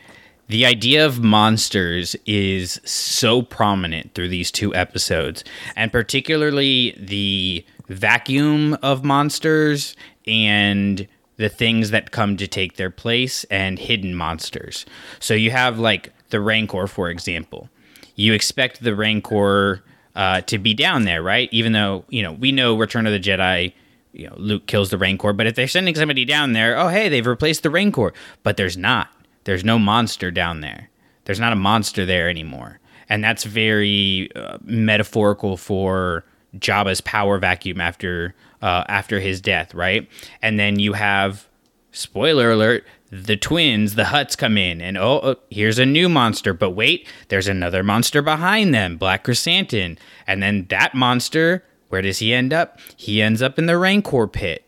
The 0.48 0.66
idea 0.66 1.06
of 1.06 1.24
monsters 1.24 2.16
is 2.26 2.80
so 2.84 3.42
prominent 3.42 4.14
through 4.14 4.28
these 4.28 4.52
two 4.52 4.76
episodes, 4.76 5.44
and 5.76 5.92
particularly 5.92 6.96
the 7.00 7.66
vacuum 7.88 8.78
of 8.84 9.04
monsters 9.04 9.96
and 10.28 11.08
the 11.44 11.50
things 11.50 11.92
that 11.92 12.12
come 12.12 12.38
to 12.38 12.48
take 12.48 12.78
their 12.78 12.90
place 12.90 13.44
and 13.52 13.78
hidden 13.78 14.16
monsters. 14.16 14.86
So 15.20 15.34
you 15.34 15.52
have 15.52 15.78
like 15.78 16.14
the 16.30 16.40
Rancor, 16.40 16.88
for 16.88 17.10
example. 17.10 17.68
You 18.16 18.32
expect 18.32 18.82
the 18.82 18.96
Rancor 18.96 19.84
uh, 20.16 20.40
to 20.42 20.58
be 20.58 20.74
down 20.74 21.04
there, 21.04 21.22
right? 21.22 21.50
Even 21.52 21.74
though, 21.74 22.06
you 22.08 22.24
know, 22.24 22.32
we 22.32 22.54
know 22.54 22.78
Return 22.78 23.06
of 23.06 23.12
the 23.12 23.20
Jedi 23.20 23.74
you 24.14 24.28
know, 24.28 24.36
Luke 24.38 24.68
kills 24.68 24.92
the 24.92 24.98
Rancor, 24.98 25.34
but 25.34 25.48
if 25.48 25.56
they're 25.56 25.68
sending 25.68 25.96
somebody 25.96 26.24
down 26.24 26.54
there, 26.54 26.78
oh 26.78 26.88
hey, 26.88 27.10
they've 27.10 27.26
replaced 27.26 27.64
the 27.64 27.70
Rancor, 27.70 28.14
but 28.44 28.58
there's 28.58 28.78
not. 28.78 29.10
There's 29.44 29.66
no 29.66 29.78
monster 29.78 30.32
down 30.32 30.62
there. 30.62 30.90
There's 31.26 31.40
not 31.40 31.52
a 31.52 31.58
monster 31.58 32.06
there 32.06 32.30
anymore, 32.30 32.80
and 33.10 33.24
that's 33.24 33.44
very 33.44 34.30
uh, 34.36 34.60
metaphorical 34.62 35.58
for 35.58 36.24
Jabba's 36.58 37.02
power 37.02 37.40
vacuum 37.40 37.82
after 37.82 38.36
uh, 38.64 38.86
after 38.88 39.20
his 39.20 39.42
death, 39.42 39.76
right? 39.76 40.10
And 40.42 40.58
then 40.58 40.80
you 40.80 40.94
have 40.94 41.48
spoiler 41.92 42.52
alert 42.52 42.86
the 43.12 43.38
twins 43.38 43.94
the 43.94 44.06
Hutts 44.06 44.36
come 44.36 44.58
in 44.58 44.82
and 44.82 44.98
oh, 44.98 45.20
oh, 45.22 45.36
here's 45.52 45.78
a 45.78 45.86
new 45.86 46.10
monster 46.10 46.52
but 46.52 46.72
wait 46.72 47.08
there's 47.28 47.48
another 47.48 47.84
monster 47.84 48.24
behind 48.24 48.74
them 48.74 48.98
Black 48.98 49.24
Krrsantan. 49.24 50.00
And 50.26 50.42
then 50.42 50.66
that 50.70 50.96
monster 50.96 51.64
where 51.90 52.02
does 52.02 52.18
he 52.18 52.34
end 52.34 52.54
up? 52.54 52.80
He 52.98 53.22
ends 53.22 53.44
up 53.44 53.60
in 53.60 53.68
the 53.68 53.78
rancor 53.78 54.26
pit. 54.26 54.68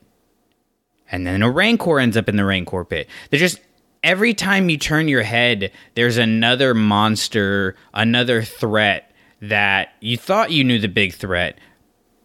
And 1.12 1.26
then 1.26 1.42
a 1.42 1.50
rancor 1.50 2.00
ends 2.00 2.16
up 2.16 2.30
in 2.30 2.36
the 2.36 2.46
rancor 2.46 2.86
pit. 2.86 3.10
They're 3.32 3.40
just 3.40 3.60
every 4.04 4.36
time 4.36 4.70
you 4.70 4.78
turn 4.78 5.08
your 5.08 5.24
head 5.24 5.72
there's 5.96 6.18
another 6.18 6.76
monster 6.76 7.76
another 7.94 8.44
threat 8.44 9.12
that 9.42 9.94
you 10.02 10.18
thought 10.18 10.52
you 10.52 10.64
knew 10.64 10.78
the 10.80 10.88
big 10.88 11.14
threat 11.14 11.58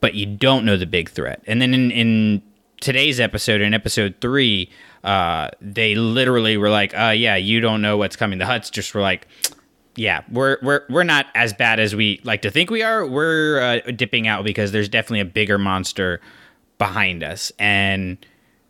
but 0.01 0.15
you 0.15 0.27
don't 0.27 0.65
know 0.65 0.77
the 0.77 0.87
big 0.87 1.11
threat. 1.11 1.43
And 1.47 1.61
then 1.61 1.75
in, 1.75 1.91
in 1.91 2.43
today's 2.81 3.21
episode, 3.21 3.61
in 3.61 3.75
episode 3.75 4.17
three, 4.21 4.71
uh, 5.05 5.51
they 5.61 5.95
literally 5.95 6.57
were 6.57 6.71
like, 6.71 6.97
uh, 6.99 7.15
yeah, 7.17 7.37
you 7.37 7.61
don't 7.61 7.83
know 7.83 7.97
what's 7.97 8.17
coming. 8.17 8.39
The 8.39 8.45
Hutts 8.45 8.71
just 8.71 8.95
were 8.95 9.01
like, 9.01 9.27
yeah, 9.97 10.23
we're 10.31 10.57
we're 10.63 10.83
we're 10.89 11.05
not 11.05 11.27
as 11.35 11.53
bad 11.53 11.81
as 11.81 11.95
we 11.95 12.21
like 12.25 12.43
to 12.43 12.51
think 12.51 12.71
we 12.71 12.83
are. 12.83 13.07
We're 13.07 13.61
uh, 13.61 13.91
dipping 13.91 14.27
out 14.27 14.45
because 14.45 14.73
there's 14.73 14.89
definitely 14.89 15.21
a 15.21 15.25
bigger 15.27 15.59
monster 15.59 16.21
behind 16.79 17.23
us, 17.23 17.53
and 17.59 18.17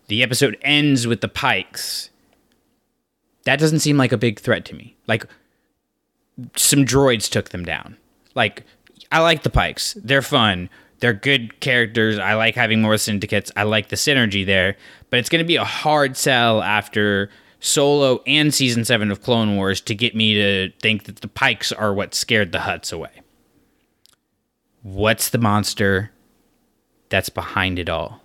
the 0.09 0.23
episode 0.23 0.57
ends 0.63 1.07
with 1.07 1.21
the 1.21 1.29
Pikes. 1.29 2.11
That 3.45 3.59
doesn't 3.59 3.81
seem 3.81 3.97
like 3.97 4.13
a 4.13 4.19
big 4.19 4.41
threat 4.41 4.65
to 4.67 4.75
me. 4.75 4.97
Like 5.07 5.27
some 6.57 6.85
droids 6.85 7.31
took 7.31 7.51
them 7.51 7.65
down. 7.65 7.97
Like 8.35 8.65
I 9.13 9.21
like 9.21 9.43
the 9.43 9.51
Pikes. 9.51 9.97
They're 10.03 10.23
fun. 10.23 10.69
They're 11.01 11.15
good 11.15 11.61
characters. 11.61 12.19
I 12.19 12.35
like 12.35 12.55
having 12.55 12.83
more 12.83 12.99
syndicates. 12.99 13.51
I 13.57 13.65
like 13.65 13.89
the 13.89 13.97
synergy 13.97 14.45
there. 14.45 14.77
But 15.09 15.19
it's 15.19 15.29
going 15.29 15.43
to 15.43 15.49
be 15.49 15.57
a 15.57 15.65
hard 15.65 16.17
sell 16.17 16.63
after 16.63 17.31
Solo 17.59 18.23
and 18.27 18.55
season 18.55 18.85
7 18.85 19.11
of 19.11 19.23
Clone 19.23 19.57
Wars 19.57 19.81
to 19.83 19.95
get 19.95 20.15
me 20.15 20.35
to 20.35 20.71
think 20.81 21.05
that 21.05 21.17
the 21.17 21.29
Pikes 21.29 21.73
are 21.73 21.93
what 21.93 22.15
scared 22.15 22.53
the 22.53 22.59
Hutts 22.59 22.93
away. 22.93 23.11
What's 24.83 25.31
the 25.31 25.39
monster 25.39 26.11
that's 27.09 27.29
behind 27.29 27.79
it 27.79 27.89
all? 27.89 28.23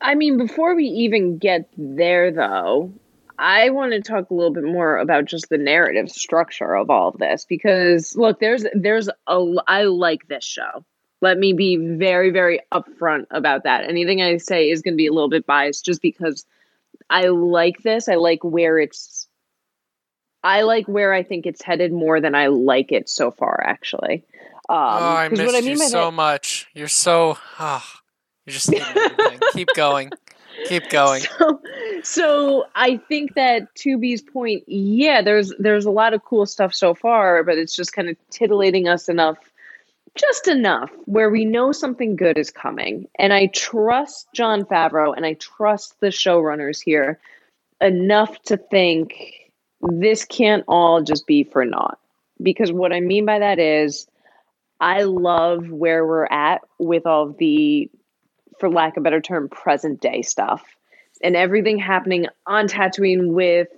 I 0.00 0.14
mean, 0.16 0.36
before 0.36 0.74
we 0.74 0.84
even 0.84 1.38
get 1.38 1.68
there, 1.76 2.32
though, 2.32 2.92
I 3.38 3.70
want 3.70 3.92
to 3.92 4.00
talk 4.02 4.30
a 4.30 4.34
little 4.34 4.52
bit 4.52 4.64
more 4.64 4.98
about 4.98 5.24
just 5.24 5.48
the 5.48 5.58
narrative 5.58 6.10
structure 6.10 6.74
of 6.74 6.90
all 6.90 7.08
of 7.08 7.18
this 7.18 7.44
because 7.44 8.14
look, 8.16 8.40
there's 8.40 8.64
there's 8.74 9.08
a 9.26 9.54
I 9.66 9.84
like 9.84 10.28
this 10.28 10.44
show. 10.44 10.84
Let 11.20 11.38
me 11.38 11.52
be 11.52 11.76
very 11.76 12.30
very 12.30 12.60
upfront 12.72 13.26
about 13.30 13.64
that. 13.64 13.84
Anything 13.88 14.22
I 14.22 14.36
say 14.38 14.70
is 14.70 14.82
going 14.82 14.94
to 14.94 14.98
be 14.98 15.06
a 15.06 15.12
little 15.12 15.30
bit 15.30 15.46
biased 15.46 15.84
just 15.84 16.02
because 16.02 16.44
I 17.10 17.28
like 17.28 17.82
this. 17.82 18.08
I 18.08 18.16
like 18.16 18.42
where 18.44 18.78
it's 18.78 19.26
I 20.44 20.62
like 20.62 20.86
where 20.86 21.12
I 21.12 21.22
think 21.22 21.46
it's 21.46 21.62
headed 21.62 21.92
more 21.92 22.20
than 22.20 22.34
I 22.34 22.48
like 22.48 22.92
it 22.92 23.08
so 23.08 23.30
far 23.30 23.62
actually. 23.64 24.24
Um, 24.68 24.78
oh, 24.78 25.16
I 25.16 25.28
missed 25.28 25.54
I 25.54 25.58
you 25.58 25.64
mean 25.64 25.78
by 25.78 25.84
so 25.86 26.06
that- 26.06 26.12
much. 26.12 26.68
You're 26.74 26.88
so. 26.88 27.36
Oh, 27.58 27.84
you're 28.46 28.54
just. 28.54 28.72
Keep 29.52 29.68
going. 29.74 30.10
Keep 30.66 30.88
going. 30.90 31.22
So, 31.38 31.60
so 32.02 32.64
I 32.74 32.96
think 32.96 33.34
that 33.34 33.74
to 33.76 33.98
B's 33.98 34.22
point, 34.22 34.64
yeah, 34.66 35.22
there's 35.22 35.52
there's 35.58 35.84
a 35.84 35.90
lot 35.90 36.14
of 36.14 36.24
cool 36.24 36.46
stuff 36.46 36.74
so 36.74 36.94
far, 36.94 37.42
but 37.44 37.58
it's 37.58 37.76
just 37.76 37.92
kind 37.92 38.08
of 38.08 38.16
titillating 38.30 38.88
us 38.88 39.08
enough, 39.08 39.38
just 40.16 40.48
enough 40.48 40.90
where 41.04 41.30
we 41.30 41.44
know 41.44 41.72
something 41.72 42.16
good 42.16 42.38
is 42.38 42.50
coming. 42.50 43.08
And 43.18 43.32
I 43.32 43.46
trust 43.46 44.28
Jon 44.34 44.64
Favreau 44.64 45.16
and 45.16 45.24
I 45.24 45.34
trust 45.34 45.98
the 46.00 46.08
showrunners 46.08 46.82
here 46.82 47.18
enough 47.80 48.40
to 48.44 48.56
think 48.56 49.50
this 49.80 50.24
can't 50.24 50.64
all 50.68 51.02
just 51.02 51.26
be 51.26 51.44
for 51.44 51.64
naught. 51.64 51.98
Because 52.42 52.72
what 52.72 52.92
I 52.92 53.00
mean 53.00 53.24
by 53.26 53.38
that 53.38 53.58
is 53.58 54.06
I 54.80 55.02
love 55.02 55.70
where 55.70 56.06
we're 56.06 56.26
at 56.26 56.62
with 56.78 57.06
all 57.06 57.28
the 57.28 57.90
for 58.58 58.70
lack 58.70 58.96
of 58.96 59.02
a 59.02 59.04
better 59.04 59.20
term, 59.20 59.48
present 59.48 60.00
day 60.00 60.22
stuff. 60.22 60.64
And 61.22 61.36
everything 61.36 61.78
happening 61.78 62.26
on 62.46 62.66
Tatooine 62.66 63.32
with, 63.32 63.68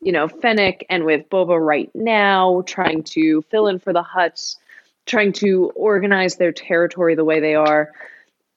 you 0.00 0.12
know, 0.12 0.28
Fennec 0.28 0.86
and 0.88 1.04
with 1.04 1.28
Boba 1.28 1.58
right 1.58 1.90
now, 1.94 2.62
trying 2.66 3.02
to 3.04 3.42
fill 3.50 3.68
in 3.68 3.78
for 3.78 3.92
the 3.92 4.02
Hutts, 4.02 4.56
trying 5.06 5.32
to 5.34 5.70
organize 5.74 6.36
their 6.36 6.52
territory 6.52 7.14
the 7.14 7.24
way 7.24 7.40
they 7.40 7.54
are. 7.54 7.92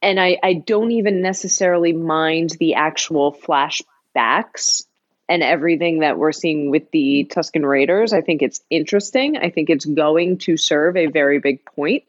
And 0.02 0.20
I, 0.20 0.38
I 0.42 0.54
don't 0.54 0.92
even 0.92 1.22
necessarily 1.22 1.92
mind 1.92 2.52
the 2.52 2.76
actual 2.76 3.34
flashbacks 3.34 4.86
and 5.30 5.44
everything 5.44 6.00
that 6.00 6.18
we're 6.18 6.32
seeing 6.32 6.70
with 6.70 6.90
the 6.92 7.30
Tusken 7.30 7.68
Raiders. 7.68 8.14
I 8.14 8.22
think 8.22 8.42
it's 8.42 8.62
interesting. 8.70 9.38
I 9.38 9.50
think 9.50 9.70
it's 9.70 9.86
going 9.86 10.38
to 10.40 10.56
serve 10.56 10.96
a 10.96 11.08
very 11.08 11.40
big 11.40 11.66
point. 11.66 12.04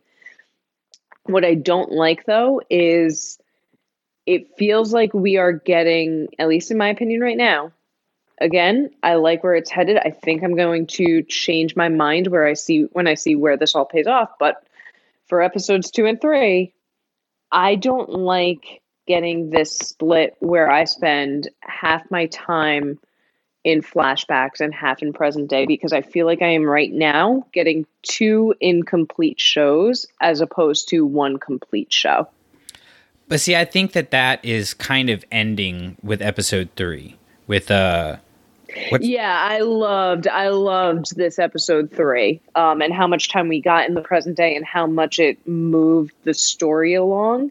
What 1.25 1.45
I 1.45 1.55
don't 1.55 1.93
like 1.93 2.25
though 2.25 2.63
is 2.71 3.39
it 4.29 4.59
feels 4.59 4.93
like 4.93 5.15
we 5.15 5.39
are 5.39 5.53
getting, 5.55 6.29
at 6.39 6.49
least 6.49 6.71
in 6.71 6.77
my 6.77 6.91
opinion 6.91 7.23
right 7.23 7.37
now, 7.37 7.73
again, 8.39 8.91
I 9.03 9.15
like 9.15 9.43
where 9.43 9.55
it's 9.55 9.71
headed. 9.71 9.97
I 9.97 10.11
think 10.11 10.45
I'm 10.45 10.55
going 10.55 10.87
to 10.99 11.23
change 11.23 11.75
my 11.75 11.89
mind 11.89 12.27
where 12.27 12.47
I 12.47 12.53
see 12.53 12.83
when 12.93 13.07
I 13.07 13.15
see 13.15 13.37
where 13.37 13.57
this 13.57 13.75
all 13.75 13.87
pays 13.87 14.07
off. 14.07 14.33
But 14.39 14.63
for 15.29 15.41
episodes 15.41 15.91
two 15.91 16.05
and 16.05 16.21
three, 16.21 16.75
I 17.51 17.77
don't 17.77 18.11
like 18.11 18.83
getting 19.07 19.49
this 19.49 19.79
split 19.79 20.37
where 20.41 20.71
I 20.71 20.85
spend 20.85 21.49
half 21.61 22.11
my 22.11 22.27
time 22.27 22.99
in 23.65 23.81
flashbacks 23.81 24.61
and 24.61 24.75
half 24.75 25.01
in 25.01 25.15
present 25.15 25.49
day 25.49 25.65
because 25.65 25.95
I 25.95 26.03
feel 26.03 26.27
like 26.27 26.43
I 26.43 26.49
am 26.49 26.65
right 26.65 26.93
now 26.93 27.47
getting 27.55 27.87
two 28.03 28.55
incomplete 28.61 29.41
shows 29.41 30.05
as 30.21 30.43
opposed 30.43 30.91
to 30.91 31.07
one 31.07 31.39
complete 31.39 31.91
show. 31.91 32.29
But 33.29 33.41
see, 33.41 33.55
I 33.55 33.65
think 33.65 33.93
that 33.93 34.11
that 34.11 34.45
is 34.45 34.75
kind 34.75 35.11
of 35.11 35.25
ending 35.31 35.97
with 36.03 36.23
episode 36.23 36.71
three. 36.77 37.17
With 37.47 37.71
uh, 37.71 38.17
What's- 38.91 39.07
Yeah, 39.07 39.47
I 39.49 39.61
loved 39.61 40.29
I 40.29 40.49
loved 40.49 41.17
this 41.17 41.39
episode 41.39 41.91
three, 41.91 42.41
um, 42.55 42.83
and 42.83 42.93
how 42.93 43.07
much 43.07 43.31
time 43.31 43.49
we 43.49 43.61
got 43.61 43.89
in 43.89 43.95
the 43.95 44.01
present 44.03 44.37
day, 44.37 44.55
and 44.57 44.65
how 44.65 44.87
much 44.87 45.19
it 45.19 45.47
moved 45.47 46.13
the 46.25 46.35
story 46.35 46.95
along. 46.95 47.51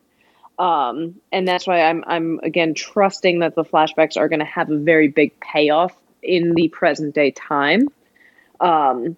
Um, 0.60 1.16
and 1.32 1.48
that's 1.48 1.68
why 1.68 1.82
I'm 1.82 2.04
I'm 2.08 2.40
again 2.44 2.74
trusting 2.74 3.40
that 3.40 3.56
the 3.56 3.63
flashbacks 3.63 4.18
are 4.18 4.30
going 4.30 4.40
to 4.40 4.46
have 4.46 4.72
a 4.72 4.78
very 4.78 5.08
big 5.08 5.40
payoff 5.40 5.96
in 6.24 6.54
the 6.54 6.68
present 6.70 7.13
day 7.13 7.32
time. 7.32 7.90
Um, 8.60 9.18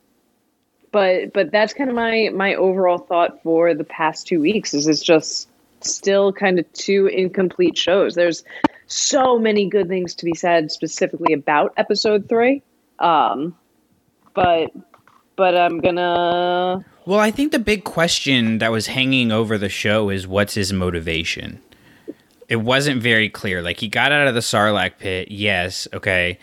but 0.92 1.32
but 1.34 1.52
that's 1.52 1.74
kind 1.74 1.90
of 1.90 1.96
my 1.96 2.30
my 2.34 2.56
overall 2.56 2.98
thought 2.98 3.44
for 3.44 3.74
the 3.74 3.84
past 3.86 4.28
two 4.28 4.42
weeks. 4.42 4.74
Is 4.74 4.88
it's 4.88 5.02
just 5.02 5.48
still 5.82 6.34
kind 6.34 6.60
of 6.60 6.72
two 6.74 7.08
incomplete 7.08 7.78
shows. 7.78 8.16
There's 8.16 8.44
so 8.88 9.38
many 9.38 9.68
good 9.68 9.88
things 9.88 10.16
to 10.16 10.26
be 10.26 10.34
said 10.36 10.72
specifically 10.72 11.34
about 11.34 11.74
episode 11.78 12.28
three. 12.28 12.62
Um, 13.00 13.56
but 14.34 14.72
but 15.36 15.56
I'm 15.56 15.80
gonna 15.80 16.86
well, 17.06 17.20
I 17.20 17.32
think 17.32 17.52
the 17.52 17.60
big 17.60 17.86
question 17.86 18.60
that 18.60 18.72
was 18.72 18.88
hanging 18.88 19.32
over 19.32 19.58
the 19.58 19.70
show 19.70 20.10
is 20.10 20.28
what's 20.28 20.54
his 20.54 20.72
motivation. 20.72 21.62
It 22.48 22.58
wasn't 22.58 23.02
very 23.02 23.30
clear. 23.30 23.62
Like 23.62 23.80
he 23.80 23.88
got 23.88 24.12
out 24.12 24.28
of 24.28 24.34
the 24.34 24.42
Sarlacc 24.42 24.98
pit, 24.98 25.32
yes, 25.32 25.88
okay, 25.94 26.40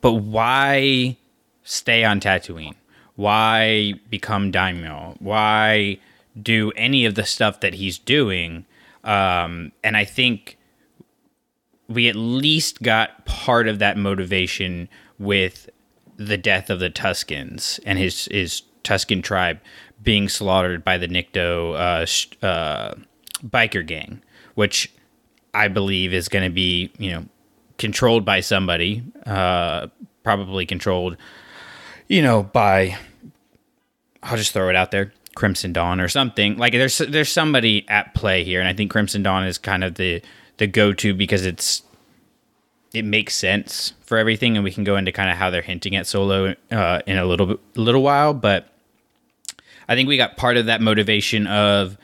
but 0.00 0.14
why 0.14 1.16
stay 1.64 2.04
on 2.04 2.20
Tatooine? 2.20 2.74
Why 3.16 3.94
become 4.08 4.50
daimyo? 4.50 5.16
Why 5.18 5.98
do 6.40 6.72
any 6.76 7.04
of 7.04 7.14
the 7.14 7.24
stuff 7.24 7.60
that 7.60 7.74
he's 7.74 7.98
doing? 7.98 8.64
Um, 9.04 9.72
and 9.82 9.96
I 9.96 10.04
think 10.04 10.58
we 11.88 12.08
at 12.08 12.16
least 12.16 12.82
got 12.82 13.24
part 13.26 13.68
of 13.68 13.78
that 13.80 13.96
motivation 13.96 14.88
with 15.18 15.68
the 16.16 16.36
death 16.36 16.70
of 16.70 16.78
the 16.78 16.90
Tuskens 16.90 17.80
and 17.84 17.98
his 17.98 18.26
his 18.30 18.62
Tusken 18.84 19.22
tribe 19.22 19.60
being 20.02 20.28
slaughtered 20.28 20.84
by 20.84 20.98
the 20.98 21.08
Nikto 21.08 21.74
uh, 21.74 22.46
uh, 22.46 22.94
biker 23.44 23.86
gang, 23.86 24.22
which 24.54 24.92
I 25.54 25.68
believe 25.68 26.12
is 26.12 26.28
going 26.28 26.44
to 26.44 26.50
be 26.50 26.90
you 26.98 27.10
know 27.10 27.24
controlled 27.78 28.24
by 28.24 28.40
somebody, 28.40 29.02
uh, 29.26 29.88
probably 30.22 30.66
controlled, 30.66 31.16
you 32.08 32.22
know, 32.22 32.42
by 32.42 32.96
I'll 34.22 34.36
just 34.36 34.52
throw 34.52 34.68
it 34.68 34.76
out 34.76 34.90
there, 34.92 35.12
Crimson 35.34 35.72
Dawn 35.72 36.00
or 36.00 36.08
something. 36.08 36.56
Like 36.56 36.72
there's 36.72 36.98
there's 36.98 37.30
somebody 37.30 37.86
at 37.88 38.14
play 38.14 38.44
here, 38.44 38.60
and 38.60 38.68
I 38.68 38.72
think 38.72 38.90
Crimson 38.90 39.22
Dawn 39.22 39.44
is 39.44 39.58
kind 39.58 39.84
of 39.84 39.94
the 39.94 40.22
the 40.58 40.66
go 40.66 40.92
to 40.92 41.14
because 41.14 41.46
it's 41.46 41.82
it 42.92 43.04
makes 43.04 43.34
sense 43.34 43.94
for 44.02 44.18
everything, 44.18 44.56
and 44.56 44.64
we 44.64 44.70
can 44.70 44.84
go 44.84 44.96
into 44.96 45.12
kind 45.12 45.30
of 45.30 45.36
how 45.36 45.50
they're 45.50 45.62
hinting 45.62 45.96
at 45.96 46.06
Solo 46.06 46.54
uh, 46.70 47.00
in 47.06 47.18
a 47.18 47.24
little 47.24 47.58
little 47.74 48.02
while. 48.02 48.34
But 48.34 48.68
I 49.88 49.94
think 49.94 50.08
we 50.08 50.16
got 50.16 50.36
part 50.36 50.56
of 50.56 50.66
that 50.66 50.80
motivation 50.80 51.46
of 51.46 51.96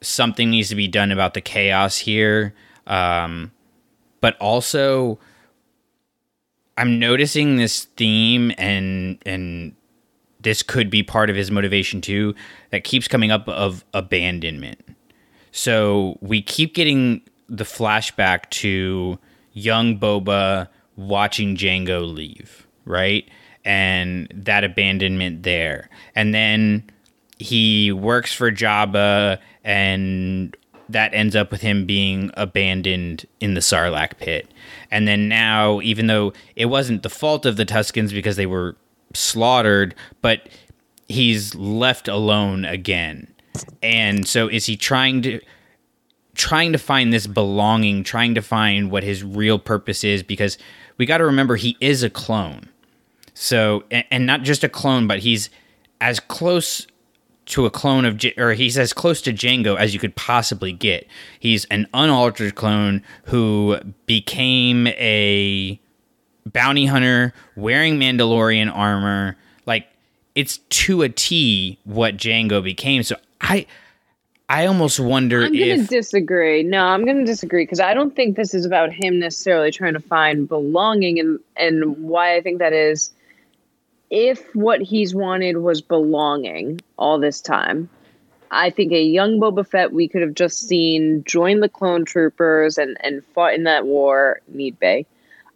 something 0.00 0.50
needs 0.50 0.68
to 0.68 0.74
be 0.74 0.88
done 0.88 1.10
about 1.10 1.34
the 1.34 1.40
chaos 1.40 1.98
here, 1.98 2.54
um, 2.86 3.50
but 4.20 4.36
also 4.38 5.18
I'm 6.76 6.98
noticing 6.98 7.56
this 7.56 7.84
theme 7.84 8.52
and 8.56 9.18
and 9.26 9.74
this 10.40 10.62
could 10.62 10.90
be 10.90 11.02
part 11.02 11.30
of 11.30 11.36
his 11.36 11.50
motivation 11.50 12.00
too 12.00 12.34
that 12.70 12.84
keeps 12.84 13.08
coming 13.08 13.30
up 13.30 13.48
of 13.48 13.84
abandonment. 13.94 14.80
So 15.52 16.18
we 16.20 16.42
keep 16.42 16.74
getting 16.74 17.22
the 17.48 17.64
flashback 17.64 18.48
to 18.50 19.18
young 19.52 19.98
Boba 19.98 20.68
watching 20.96 21.56
Django 21.56 22.12
leave, 22.12 22.66
right? 22.84 23.28
And 23.64 24.28
that 24.34 24.64
abandonment 24.64 25.42
there. 25.42 25.88
And 26.14 26.34
then 26.34 26.88
he 27.38 27.92
works 27.92 28.32
for 28.32 28.50
Jabba 28.50 29.38
and 29.64 30.56
that 30.88 31.12
ends 31.12 31.36
up 31.36 31.50
with 31.50 31.60
him 31.60 31.84
being 31.84 32.30
abandoned 32.34 33.26
in 33.40 33.54
the 33.54 33.60
Sarlacc 33.60 34.16
pit. 34.18 34.50
And 34.90 35.06
then 35.06 35.28
now, 35.28 35.80
even 35.82 36.06
though 36.06 36.32
it 36.56 36.66
wasn't 36.66 37.02
the 37.02 37.10
fault 37.10 37.44
of 37.44 37.56
the 37.56 37.66
Tuskens 37.66 38.10
because 38.12 38.36
they 38.36 38.46
were 38.46 38.76
slaughtered, 39.14 39.94
but 40.22 40.48
he's 41.08 41.54
left 41.54 42.08
alone 42.08 42.64
again. 42.64 43.32
And 43.82 44.26
so 44.26 44.48
is 44.48 44.66
he 44.66 44.76
trying 44.76 45.22
to 45.22 45.40
trying 46.34 46.72
to 46.72 46.78
find 46.78 47.12
this 47.12 47.26
belonging, 47.26 48.04
trying 48.04 48.34
to 48.36 48.40
find 48.40 48.92
what 48.92 49.02
his 49.02 49.24
real 49.24 49.58
purpose 49.58 50.04
is 50.04 50.22
because 50.22 50.56
we 50.96 51.04
got 51.04 51.18
to 51.18 51.24
remember 51.24 51.56
he 51.56 51.76
is 51.80 52.04
a 52.04 52.10
clone. 52.10 52.68
So 53.34 53.84
and, 53.90 54.26
not 54.26 54.42
just 54.42 54.62
a 54.62 54.68
clone, 54.68 55.06
but 55.06 55.20
he's 55.20 55.50
as 56.00 56.20
close 56.20 56.86
to 57.46 57.66
a 57.66 57.70
clone 57.70 58.04
of 58.04 58.22
or 58.36 58.52
he's 58.52 58.78
as 58.78 58.92
close 58.92 59.20
to 59.22 59.32
Django 59.32 59.76
as 59.76 59.94
you 59.94 60.00
could 60.00 60.14
possibly 60.14 60.72
get. 60.72 61.06
He's 61.40 61.64
an 61.66 61.88
unaltered 61.94 62.54
clone 62.54 63.02
who 63.24 63.78
became 64.06 64.86
a 64.88 65.80
bounty 66.52 66.86
hunter 66.86 67.32
wearing 67.56 67.98
Mandalorian 67.98 68.74
armor. 68.74 69.36
Like 69.66 69.86
it's 70.34 70.58
to 70.58 71.02
a 71.02 71.08
T 71.08 71.78
what 71.84 72.16
Jango 72.16 72.62
became. 72.62 73.02
So 73.02 73.16
I 73.40 73.66
I 74.48 74.64
almost 74.66 74.98
wonder 74.98 75.42
I'm 75.42 75.52
gonna 75.52 75.64
if 75.64 75.88
disagree. 75.88 76.62
No, 76.62 76.86
I'm 76.86 77.04
gonna 77.04 77.26
disagree 77.26 77.64
because 77.64 77.80
I 77.80 77.92
don't 77.92 78.16
think 78.16 78.36
this 78.36 78.54
is 78.54 78.64
about 78.64 78.92
him 78.92 79.18
necessarily 79.18 79.70
trying 79.70 79.92
to 79.92 80.00
find 80.00 80.48
belonging, 80.48 81.18
and 81.18 81.38
and 81.56 81.98
why 81.98 82.36
I 82.36 82.40
think 82.40 82.58
that 82.58 82.72
is. 82.72 83.12
If 84.10 84.54
what 84.54 84.80
he's 84.80 85.14
wanted 85.14 85.58
was 85.58 85.82
belonging 85.82 86.80
all 86.96 87.18
this 87.18 87.42
time, 87.42 87.90
I 88.50 88.70
think 88.70 88.90
a 88.92 89.02
young 89.02 89.38
Boba 89.38 89.68
Fett 89.68 89.92
we 89.92 90.08
could 90.08 90.22
have 90.22 90.32
just 90.32 90.66
seen 90.66 91.24
join 91.24 91.60
the 91.60 91.68
clone 91.68 92.06
troopers 92.06 92.78
and 92.78 92.96
and 93.00 93.22
fought 93.34 93.52
in 93.52 93.64
that 93.64 93.84
war, 93.84 94.40
need 94.48 94.78
be. 94.78 95.06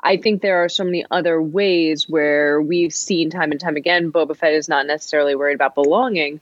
I 0.02 0.16
think 0.16 0.42
there 0.42 0.64
are 0.64 0.68
so 0.68 0.84
many 0.84 1.04
other 1.10 1.40
ways 1.40 2.08
where 2.08 2.60
we've 2.60 2.92
seen 2.92 3.30
time 3.30 3.52
and 3.52 3.60
time 3.60 3.76
again 3.76 4.10
Boba 4.10 4.36
Fett 4.36 4.52
is 4.52 4.68
not 4.68 4.86
necessarily 4.86 5.34
worried 5.34 5.54
about 5.54 5.74
belonging. 5.74 6.40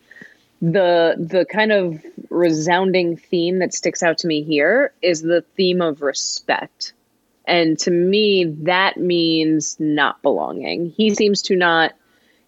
The 0.62 1.14
the 1.18 1.44
kind 1.44 1.72
of 1.72 2.04
resounding 2.30 3.16
theme 3.16 3.58
that 3.58 3.74
sticks 3.74 4.02
out 4.02 4.18
to 4.18 4.26
me 4.26 4.42
here 4.42 4.92
is 5.02 5.20
the 5.20 5.42
theme 5.56 5.82
of 5.82 6.02
respect. 6.02 6.92
And 7.46 7.78
to 7.80 7.90
me 7.90 8.44
that 8.62 8.96
means 8.96 9.76
not 9.78 10.22
belonging. 10.22 10.90
He 10.90 11.14
seems 11.14 11.42
to 11.42 11.56
not 11.56 11.92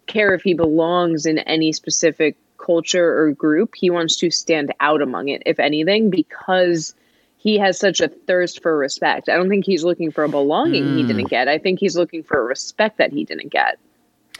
care 0.06 0.34
if 0.34 0.42
he 0.42 0.54
belongs 0.54 1.26
in 1.26 1.38
any 1.38 1.72
specific 1.72 2.36
culture 2.56 3.22
or 3.22 3.32
group. 3.32 3.74
He 3.76 3.90
wants 3.90 4.16
to 4.16 4.30
stand 4.30 4.72
out 4.80 5.02
among 5.02 5.28
it 5.28 5.42
if 5.46 5.58
anything 5.58 6.10
because 6.10 6.94
he 7.42 7.58
has 7.58 7.76
such 7.76 8.00
a 8.00 8.06
thirst 8.06 8.62
for 8.62 8.78
respect. 8.78 9.28
I 9.28 9.34
don't 9.34 9.48
think 9.48 9.64
he's 9.64 9.82
looking 9.82 10.12
for 10.12 10.22
a 10.22 10.28
belonging 10.28 10.96
he 10.96 11.02
didn't 11.02 11.28
get. 11.28 11.48
I 11.48 11.58
think 11.58 11.80
he's 11.80 11.96
looking 11.96 12.22
for 12.22 12.38
a 12.38 12.44
respect 12.44 12.98
that 12.98 13.12
he 13.12 13.24
didn't 13.24 13.48
get. 13.48 13.80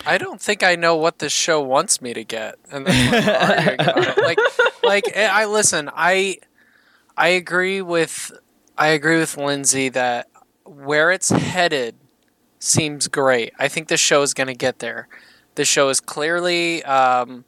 I 0.06 0.18
don't 0.18 0.40
think 0.40 0.62
I 0.62 0.76
know 0.76 0.94
what 0.94 1.18
this 1.18 1.32
show 1.32 1.60
wants 1.60 2.00
me 2.00 2.14
to 2.14 2.22
get, 2.22 2.60
and 2.70 2.86
that's 2.86 3.10
why 3.10 3.18
we're 3.18 3.56
arguing 3.58 3.80
about 3.80 4.18
it. 4.18 4.22
Like, 4.22 4.38
like 4.84 5.16
eh, 5.16 5.28
I 5.28 5.46
listen. 5.46 5.90
I 5.92 6.38
I 7.16 7.28
agree 7.28 7.82
with 7.82 8.30
I 8.78 8.88
agree 8.88 9.18
with 9.18 9.36
Lindsay 9.36 9.88
that 9.88 10.28
where 10.64 11.10
it's 11.10 11.30
headed 11.30 11.96
seems 12.60 13.08
great. 13.08 13.52
I 13.58 13.66
think 13.66 13.88
the 13.88 13.96
show 13.96 14.22
is 14.22 14.32
going 14.32 14.46
to 14.46 14.54
get 14.54 14.78
there. 14.78 15.08
The 15.56 15.64
show 15.64 15.88
is 15.88 15.98
clearly 15.98 16.84
um, 16.84 17.44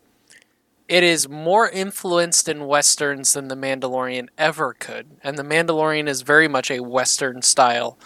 it 0.89 1.03
is 1.03 1.29
more 1.29 1.69
influenced 1.69 2.49
in 2.49 2.67
westerns 2.67 3.33
than 3.33 3.49
the 3.49 3.57
Mandalorian 3.57 4.29
ever 4.37 4.75
could, 4.75 5.07
and 5.23 5.39
the 5.39 5.43
Mandalorian 5.43 6.09
is 6.09 6.23
very 6.23 6.49
much 6.49 6.71
a 6.71 6.81
western 6.81 7.43
style 7.43 7.99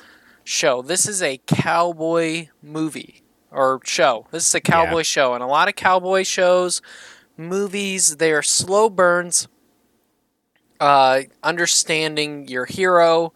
show. 0.44 0.82
This 0.82 1.06
is 1.08 1.22
a 1.22 1.40
cowboy 1.46 2.48
movie 2.62 3.22
or 3.50 3.80
show. 3.84 4.26
This 4.30 4.46
is 4.46 4.54
a 4.54 4.60
cowboy 4.60 4.98
Yeah. 4.98 5.02
show, 5.02 5.34
and 5.34 5.42
a 5.42 5.46
lot 5.46 5.68
of 5.68 5.74
cowboy 5.76 6.22
shows, 6.22 6.80
movies, 7.36 8.16
they 8.16 8.32
are 8.32 8.42
slow 8.42 8.88
burns. 8.88 9.48
Uh, 10.80 11.22
understanding 11.42 12.46
your 12.46 12.64
hero 12.64 13.32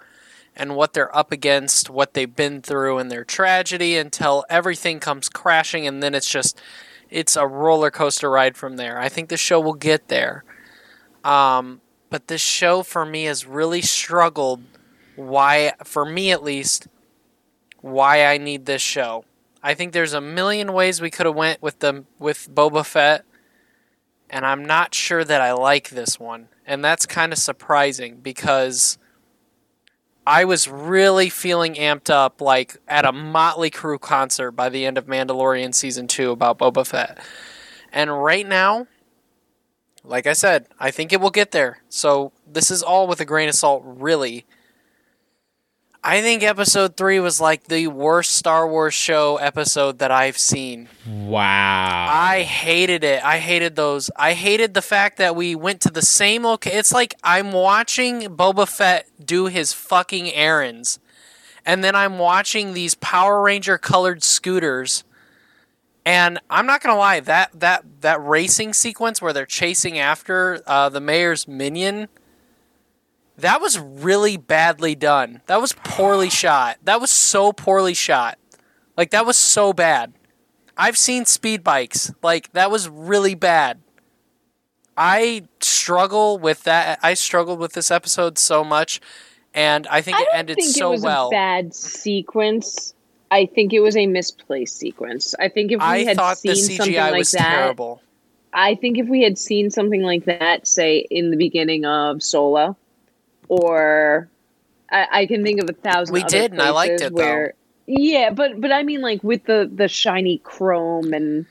and 0.54 0.76
what 0.76 0.92
they're 0.92 1.14
up 1.16 1.32
against, 1.32 1.90
what 1.90 2.14
they've 2.14 2.36
been 2.36 2.62
through, 2.62 2.98
and 2.98 3.10
their 3.10 3.24
tragedy 3.24 3.96
until 3.96 4.44
everything 4.48 5.00
comes 5.00 5.28
crashing, 5.28 5.84
and 5.84 6.00
then 6.04 6.14
it's 6.14 6.30
just 6.30 6.60
it's 7.12 7.36
a 7.36 7.46
roller 7.46 7.90
coaster 7.90 8.30
ride 8.30 8.56
from 8.56 8.76
there. 8.76 8.98
I 8.98 9.08
think 9.08 9.28
the 9.28 9.36
show 9.36 9.60
will 9.60 9.74
get 9.74 10.08
there. 10.08 10.44
Um, 11.22 11.82
but 12.10 12.26
this 12.26 12.40
show 12.40 12.82
for 12.82 13.04
me 13.04 13.24
has 13.24 13.46
really 13.46 13.82
struggled. 13.82 14.62
Why, 15.14 15.72
for 15.84 16.04
me 16.04 16.32
at 16.32 16.42
least, 16.42 16.88
why 17.80 18.24
I 18.24 18.38
need 18.38 18.64
this 18.64 18.82
show. 18.82 19.24
I 19.62 19.74
think 19.74 19.92
there's 19.92 20.14
a 20.14 20.20
million 20.20 20.72
ways 20.72 21.00
we 21.00 21.10
could 21.10 21.26
have 21.26 21.36
went 21.36 21.62
with 21.62 21.78
the 21.80 22.04
with 22.18 22.52
Boba 22.52 22.84
Fett, 22.84 23.24
and 24.28 24.44
I'm 24.44 24.64
not 24.64 24.94
sure 24.94 25.22
that 25.22 25.40
I 25.40 25.52
like 25.52 25.90
this 25.90 26.18
one, 26.18 26.48
and 26.66 26.82
that's 26.84 27.06
kind 27.06 27.32
of 27.32 27.38
surprising 27.38 28.16
because 28.16 28.98
I 30.26 30.44
was 30.44 30.68
really 30.68 31.28
feeling 31.28 31.74
amped 31.74 32.10
up, 32.10 32.40
like 32.40 32.76
at 32.86 33.04
a 33.04 33.12
Motley 33.12 33.70
Crue 33.70 34.00
concert 34.00 34.52
by 34.52 34.68
the 34.68 34.86
end 34.86 34.96
of 34.96 35.06
Mandalorian 35.06 35.74
season 35.74 36.06
two 36.06 36.30
about 36.30 36.58
Boba 36.58 36.86
Fett, 36.86 37.18
and 37.92 38.22
right 38.22 38.46
now, 38.46 38.86
like 40.04 40.26
I 40.26 40.32
said, 40.32 40.66
I 40.78 40.90
think 40.90 41.12
it 41.12 41.20
will 41.20 41.30
get 41.30 41.50
there. 41.50 41.82
So 41.88 42.32
this 42.46 42.70
is 42.70 42.82
all 42.82 43.06
with 43.06 43.20
a 43.20 43.24
grain 43.24 43.48
of 43.48 43.54
salt, 43.54 43.82
really. 43.84 44.44
I 46.04 46.20
think 46.20 46.42
episode 46.42 46.96
three 46.96 47.20
was 47.20 47.40
like 47.40 47.64
the 47.64 47.86
worst 47.86 48.32
Star 48.32 48.66
Wars 48.66 48.92
show 48.92 49.36
episode 49.36 50.00
that 50.00 50.10
I've 50.10 50.36
seen. 50.36 50.88
wow. 51.06 52.08
I 52.10 52.42
hated 52.42 53.04
it. 53.04 53.22
I 53.22 53.38
hated 53.38 53.76
those. 53.76 54.10
I 54.16 54.32
hated 54.32 54.74
the 54.74 54.82
fact 54.82 55.18
that 55.18 55.36
we 55.36 55.54
went 55.54 55.80
to 55.82 55.90
the 55.90 56.02
same 56.02 56.44
location. 56.44 56.76
It's 56.76 56.90
like 56.92 57.14
I'm 57.22 57.52
watching 57.52 58.22
Boba 58.22 58.66
Fett 58.66 59.06
do 59.24 59.46
his 59.46 59.72
fucking 59.72 60.32
errands, 60.32 60.98
and 61.64 61.84
then 61.84 61.94
I'm 61.94 62.18
watching 62.18 62.74
these 62.74 62.96
Power 62.96 63.40
Ranger 63.40 63.78
colored 63.78 64.24
scooters. 64.24 65.04
And 66.04 66.40
I'm 66.50 66.66
not 66.66 66.82
gonna 66.82 66.98
lie, 66.98 67.20
that 67.20 67.60
that 67.60 67.84
that 68.00 68.20
racing 68.20 68.72
sequence 68.72 69.22
where 69.22 69.32
they're 69.32 69.46
chasing 69.46 70.00
after 70.00 70.60
uh, 70.66 70.88
the 70.88 71.00
mayor's 71.00 71.46
minion, 71.46 72.08
that 73.38 73.60
was 73.60 73.78
really 73.78 74.36
badly 74.36 74.94
done. 74.94 75.40
That 75.46 75.60
was 75.60 75.72
poorly 75.72 76.30
shot. 76.30 76.78
That 76.84 77.00
was 77.00 77.10
so 77.10 77.52
poorly 77.52 77.94
shot. 77.94 78.38
Like 78.96 79.10
that 79.10 79.26
was 79.26 79.36
so 79.36 79.72
bad. 79.72 80.12
I've 80.76 80.96
seen 80.96 81.24
speed 81.24 81.62
bikes. 81.62 82.12
Like 82.22 82.52
that 82.52 82.70
was 82.70 82.88
really 82.88 83.34
bad. 83.34 83.80
I 84.96 85.44
struggle 85.60 86.38
with 86.38 86.64
that. 86.64 86.98
I 87.02 87.14
struggled 87.14 87.58
with 87.58 87.72
this 87.72 87.90
episode 87.90 88.38
so 88.38 88.62
much, 88.62 89.00
and 89.54 89.86
I 89.86 90.02
think 90.02 90.18
I 90.18 90.22
it 90.22 90.28
ended 90.34 90.56
think 90.56 90.74
so 90.74 90.88
it 90.88 90.92
was 90.92 91.02
well. 91.02 91.28
a 91.28 91.30
bad 91.30 91.74
sequence. 91.74 92.94
I 93.30 93.46
think 93.46 93.72
it 93.72 93.80
was 93.80 93.96
a 93.96 94.06
misplaced 94.06 94.76
sequence. 94.76 95.34
I 95.40 95.48
think 95.48 95.72
if 95.72 95.78
we 95.78 95.84
I 95.84 96.04
had 96.04 96.16
thought 96.16 96.40
the 96.42 96.54
seen 96.54 96.76
something 96.76 96.94
like 96.94 97.30
that, 97.30 97.38
terrible. 97.38 98.02
I 98.52 98.74
think 98.74 98.98
if 98.98 99.08
we 99.08 99.22
had 99.22 99.38
seen 99.38 99.70
something 99.70 100.02
like 100.02 100.26
that, 100.26 100.66
say 100.66 100.98
in 101.10 101.30
the 101.30 101.38
beginning 101.38 101.86
of 101.86 102.22
Solo, 102.22 102.76
or 103.60 104.28
I, 104.90 105.06
I 105.12 105.26
can 105.26 105.42
think 105.44 105.62
of 105.62 105.68
a 105.68 105.74
thousand. 105.74 106.14
We 106.14 106.22
did, 106.24 106.52
and 106.52 106.62
I 106.62 106.70
liked 106.70 107.00
it, 107.02 107.14
though. 107.14 107.48
Yeah, 107.86 108.30
but 108.30 108.60
but 108.60 108.72
I 108.72 108.82
mean, 108.82 109.02
like 109.02 109.22
with 109.22 109.44
the 109.44 109.70
the 109.72 109.88
shiny 109.88 110.38
chrome 110.38 111.12
and 111.12 111.44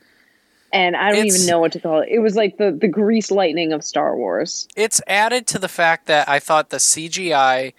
and 0.73 0.95
I 0.95 1.09
don't 1.11 1.19
It's- 1.27 1.35
even 1.35 1.47
know 1.47 1.59
what 1.59 1.73
to 1.73 1.79
call 1.79 1.99
it. 2.01 2.09
It 2.09 2.19
was 2.19 2.35
like 2.35 2.57
the 2.57 2.71
the 2.71 2.87
grease 2.87 3.29
lightning 3.29 3.71
of 3.73 3.83
Star 3.83 4.15
Wars. 4.15 4.67
It's 4.75 5.01
added 5.05 5.45
to 5.47 5.59
the 5.59 5.67
fact 5.67 6.07
that 6.07 6.27
I 6.27 6.39
thought 6.39 6.69
the 6.69 6.77
CGI 6.77 7.73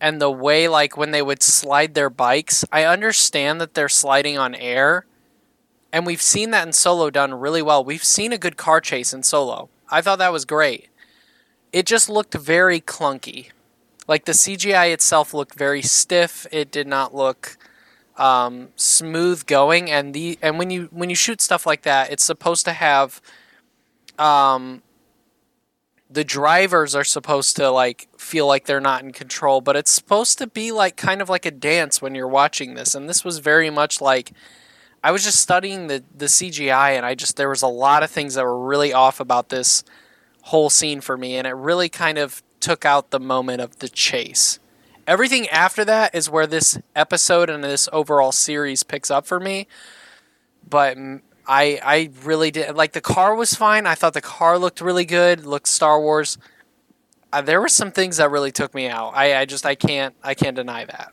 and 0.00 0.20
the 0.20 0.30
way 0.30 0.68
like 0.68 0.96
when 0.96 1.10
they 1.10 1.22
would 1.22 1.42
slide 1.42 1.94
their 1.94 2.10
bikes, 2.10 2.64
I 2.70 2.84
understand 2.84 3.60
that 3.60 3.74
they're 3.74 3.88
sliding 3.88 4.38
on 4.38 4.54
air. 4.54 5.06
And 5.92 6.04
we've 6.06 6.22
seen 6.22 6.50
that 6.50 6.66
in 6.66 6.72
Solo 6.72 7.08
done 7.08 7.32
really 7.34 7.62
well. 7.62 7.84
We've 7.84 8.04
seen 8.04 8.32
a 8.32 8.38
good 8.38 8.56
car 8.56 8.80
chase 8.80 9.14
in 9.14 9.22
Solo. 9.22 9.68
I 9.90 10.00
thought 10.00 10.18
that 10.18 10.32
was 10.32 10.44
great. 10.44 10.88
It 11.72 11.86
just 11.86 12.08
looked 12.10 12.34
very 12.34 12.80
clunky. 12.80 13.50
Like 14.06 14.24
the 14.24 14.32
CGI 14.32 14.92
itself 14.92 15.32
looked 15.32 15.54
very 15.54 15.82
stiff. 15.82 16.46
It 16.52 16.70
did 16.70 16.86
not 16.86 17.14
look 17.14 17.56
um, 18.16 18.68
smooth 18.76 19.46
going. 19.46 19.90
And 19.90 20.14
the 20.14 20.38
and 20.42 20.58
when 20.58 20.70
you 20.70 20.88
when 20.90 21.10
you 21.10 21.16
shoot 21.16 21.40
stuff 21.40 21.66
like 21.66 21.82
that, 21.82 22.10
it's 22.12 22.24
supposed 22.24 22.64
to 22.66 22.72
have 22.72 23.20
um, 24.18 24.82
the 26.10 26.24
drivers 26.24 26.94
are 26.94 27.04
supposed 27.04 27.56
to 27.56 27.70
like 27.70 28.08
feel 28.18 28.46
like 28.46 28.66
they're 28.66 28.80
not 28.80 29.02
in 29.02 29.12
control, 29.12 29.60
but 29.60 29.76
it's 29.76 29.90
supposed 29.90 30.38
to 30.38 30.46
be 30.46 30.70
like 30.70 30.96
kind 30.96 31.20
of 31.20 31.28
like 31.28 31.46
a 31.46 31.50
dance 31.50 32.00
when 32.00 32.14
you're 32.14 32.28
watching 32.28 32.74
this. 32.74 32.94
And 32.94 33.08
this 33.08 33.24
was 33.24 33.38
very 33.38 33.70
much 33.70 34.00
like 34.00 34.32
I 35.02 35.10
was 35.10 35.24
just 35.24 35.40
studying 35.40 35.88
the 35.88 36.04
the 36.16 36.26
CGI 36.26 36.96
and 36.96 37.04
I 37.04 37.14
just 37.14 37.36
there 37.36 37.48
was 37.48 37.62
a 37.62 37.68
lot 37.68 38.02
of 38.02 38.10
things 38.10 38.34
that 38.34 38.44
were 38.44 38.66
really 38.66 38.92
off 38.92 39.18
about 39.18 39.48
this 39.48 39.82
whole 40.42 40.70
scene 40.70 41.00
for 41.00 41.16
me 41.16 41.36
and 41.36 41.46
it 41.46 41.54
really 41.54 41.88
kind 41.88 42.18
of 42.18 42.42
took 42.64 42.86
out 42.86 43.10
the 43.10 43.20
moment 43.20 43.60
of 43.60 43.78
the 43.80 43.90
chase. 43.90 44.58
Everything 45.06 45.46
after 45.50 45.84
that 45.84 46.14
is 46.14 46.30
where 46.30 46.46
this 46.46 46.78
episode 46.96 47.50
and 47.50 47.62
this 47.62 47.90
overall 47.92 48.32
series 48.32 48.82
picks 48.82 49.10
up 49.10 49.26
for 49.26 49.38
me. 49.38 49.66
But 50.66 50.96
I 51.46 51.78
I 51.84 52.10
really 52.24 52.50
did 52.50 52.74
like 52.74 52.92
the 52.92 53.02
car 53.02 53.34
was 53.34 53.52
fine. 53.52 53.86
I 53.86 53.94
thought 53.94 54.14
the 54.14 54.22
car 54.22 54.58
looked 54.58 54.80
really 54.80 55.04
good. 55.04 55.44
Looked 55.44 55.68
Star 55.68 56.00
Wars. 56.00 56.38
Uh, 57.34 57.42
there 57.42 57.60
were 57.60 57.68
some 57.68 57.92
things 57.92 58.16
that 58.16 58.30
really 58.30 58.50
took 58.50 58.74
me 58.74 58.88
out. 58.88 59.10
I, 59.14 59.40
I 59.40 59.44
just 59.44 59.66
I 59.66 59.74
can't 59.74 60.14
I 60.22 60.32
can't 60.32 60.56
deny 60.56 60.86
that. 60.86 61.12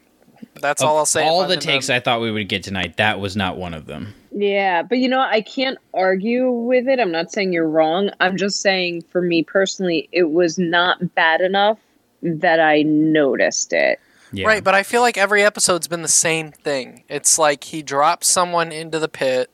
That's 0.61 0.81
all 0.81 0.97
I'll 0.97 1.05
say. 1.05 1.23
All 1.23 1.39
the 1.39 1.45
I'm 1.45 1.51
in 1.53 1.59
takes 1.59 1.89
I 1.89 1.99
thought 1.99 2.21
we 2.21 2.31
would 2.31 2.49
get 2.49 2.63
tonight, 2.63 2.97
that 2.97 3.19
was 3.19 3.35
not 3.35 3.57
one 3.57 3.73
of 3.73 3.85
them. 3.85 4.13
Yeah, 4.31 4.83
but 4.83 4.99
you 4.99 5.09
know, 5.09 5.19
I 5.19 5.41
can't 5.41 5.77
argue 5.93 6.49
with 6.49 6.87
it. 6.87 6.99
I'm 6.99 7.11
not 7.11 7.31
saying 7.31 7.53
you're 7.53 7.67
wrong. 7.67 8.11
I'm 8.19 8.37
just 8.37 8.61
saying 8.61 9.03
for 9.09 9.21
me 9.21 9.43
personally, 9.43 10.07
it 10.11 10.31
was 10.31 10.57
not 10.57 11.15
bad 11.15 11.41
enough 11.41 11.79
that 12.21 12.59
I 12.59 12.83
noticed 12.83 13.73
it. 13.73 13.99
Yeah. 14.33 14.47
Right, 14.47 14.63
but 14.63 14.73
I 14.73 14.83
feel 14.83 15.01
like 15.01 15.17
every 15.17 15.43
episode's 15.43 15.89
been 15.89 16.03
the 16.03 16.07
same 16.07 16.51
thing. 16.51 17.03
It's 17.09 17.37
like 17.37 17.65
he 17.65 17.81
drops 17.81 18.27
someone 18.27 18.71
into 18.71 18.97
the 18.97 19.09
pit 19.09 19.49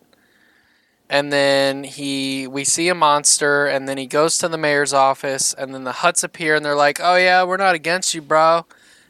and 1.09 1.31
then 1.31 1.83
he 1.83 2.47
we 2.47 2.63
see 2.63 2.89
a 2.89 2.95
monster 2.95 3.65
and 3.65 3.87
then 3.87 3.97
he 3.97 4.05
goes 4.05 4.37
to 4.39 4.47
the 4.47 4.57
mayor's 4.57 4.93
office 4.93 5.53
and 5.53 5.73
then 5.73 5.83
the 5.83 5.91
Hutts 5.91 6.23
appear 6.23 6.55
and 6.55 6.65
they're 6.65 6.75
like, 6.75 6.99
"Oh 7.01 7.15
yeah, 7.15 7.43
we're 7.43 7.57
not 7.57 7.75
against 7.75 8.13
you, 8.13 8.21
bro." 8.21 8.65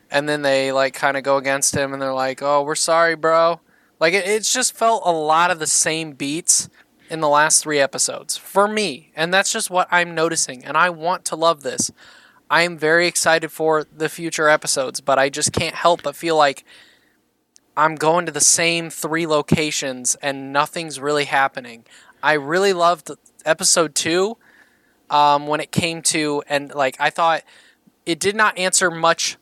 And 0.10 0.28
then 0.28 0.42
they 0.42 0.72
like 0.72 0.94
kind 0.94 1.18
of 1.18 1.24
go 1.24 1.38
against 1.38 1.76
him 1.76 1.94
and 1.94 2.02
they're 2.02 2.14
like, 2.14 2.42
"Oh, 2.42 2.64
we're 2.64 2.76
sorry, 2.76 3.16
bro." 3.16 3.60
Like 4.00 4.14
it, 4.14 4.26
it's 4.28 4.54
just 4.54 4.76
felt 4.76 5.04
a 5.06 5.12
lot 5.12 5.52
of 5.52 5.60
the 5.60 5.68
same 5.68 6.14
beats 6.14 6.70
in 7.10 7.22
the 7.22 7.30
last 7.30 7.64
3 7.64 7.80
episodes 7.80 8.38
for 8.38 8.68
me, 8.68 9.12
and 9.16 9.34
that's 9.34 9.52
just 9.52 9.70
what 9.70 9.88
I'm 9.92 10.14
noticing 10.14 10.64
and 10.66 10.78
I 10.78 10.90
want 10.90 11.26
to 11.26 11.36
love 11.36 11.64
this. 11.64 11.92
I 12.50 12.62
am 12.62 12.78
very 12.78 13.08
excited 13.08 13.52
for 13.52 13.84
the 13.84 14.08
future 14.08 14.48
episodes, 14.48 15.02
but 15.02 15.20
I 15.20 15.30
just 15.30 15.52
can't 15.52 15.76
help 15.76 16.04
but 16.04 16.16
feel 16.16 16.38
like 16.38 16.64
I'm 17.76 17.96
going 17.96 18.26
to 18.26 18.32
the 18.32 18.42
same 18.42 18.90
three 18.90 19.28
locations 19.28 20.16
and 20.16 20.54
nothing's 20.54 21.00
really 21.00 21.26
happening. 21.26 21.86
I 22.24 22.34
really 22.34 22.74
loved 22.74 23.12
episode 23.46 23.96
two 23.96 24.38
um, 25.10 25.48
when 25.48 25.60
it 25.60 25.72
came 25.72 26.02
to, 26.04 26.44
and 26.50 26.74
like 26.74 26.98
I 27.00 27.10
thought 27.10 27.44
it 28.06 28.20
did 28.20 28.36
not 28.36 28.58
answer 28.58 28.90
much 28.90 29.38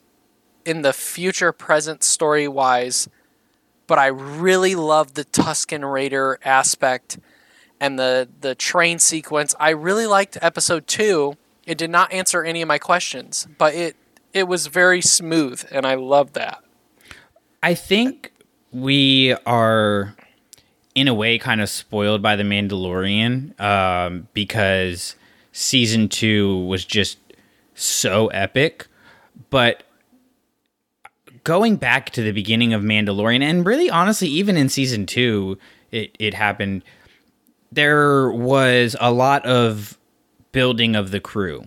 in 0.66 0.82
the 0.82 0.94
future 0.94 1.52
present 1.52 2.04
story 2.04 2.48
wise, 2.48 3.08
but 3.88 4.00
I 4.00 4.08
really 4.08 4.76
loved 4.76 5.16
the 5.16 5.26
Tusken 5.26 5.90
Raider 5.90 6.40
aspect 6.44 7.20
and 7.80 8.00
the 8.00 8.28
the 8.42 8.56
train 8.56 9.00
sequence. 9.00 9.56
I 9.60 9.70
really 9.70 10.08
liked 10.08 10.38
episode 10.42 10.88
two. 10.88 11.38
It 11.66 11.78
did 11.78 11.90
not 11.90 12.12
answer 12.12 12.44
any 12.44 12.62
of 12.62 12.68
my 12.68 12.78
questions, 12.80 13.48
but 13.58 13.74
it 13.74 13.96
it 14.34 14.48
was 14.48 14.68
very 14.68 15.02
smooth, 15.02 15.64
and 15.72 15.86
I 15.86 15.96
loved 15.96 16.34
that. 16.34 16.64
I 17.64 17.74
think 17.74 18.34
we 18.72 19.34
are, 19.46 20.14
in 20.94 21.08
a 21.08 21.14
way, 21.14 21.38
kind 21.38 21.62
of 21.62 21.70
spoiled 21.70 22.22
by 22.22 22.36
The 22.36 22.44
Mandalorian 22.44 23.60
um, 23.60 24.28
because 24.34 25.16
season 25.54 26.10
two 26.10 26.66
was 26.66 26.84
just 26.84 27.18
so 27.74 28.28
epic. 28.28 28.88
But 29.50 29.84
going 31.46 31.78
back 31.78 32.10
to 32.10 32.22
the 32.22 32.32
beginning 32.34 32.74
of 32.74 32.82
Mandalorian, 32.82 33.42
and 33.42 33.66
really 33.66 33.90
honestly, 33.90 34.28
even 34.28 34.58
in 34.58 34.68
season 34.68 35.06
two, 35.06 35.58
it, 35.92 36.14
it 36.20 36.34
happened. 36.34 36.84
There 37.72 38.30
was 38.32 38.96
a 39.00 39.12
lot 39.12 39.46
of 39.46 39.98
building 40.52 40.96
of 40.96 41.12
the 41.12 41.20
crew, 41.22 41.66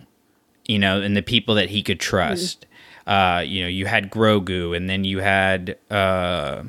you 0.67 0.77
know, 0.79 1.01
and 1.01 1.15
the 1.17 1.21
people 1.21 1.55
that 1.55 1.69
he 1.69 1.81
could 1.83 1.99
trust. 1.99 2.65
Uh, 3.07 3.43
you 3.45 3.61
know, 3.63 3.67
you 3.67 3.85
had 3.87 4.11
Grogu, 4.11 4.75
and 4.77 4.87
then 4.89 5.03
you 5.03 5.19
had 5.19 5.77
uh, 5.89 6.63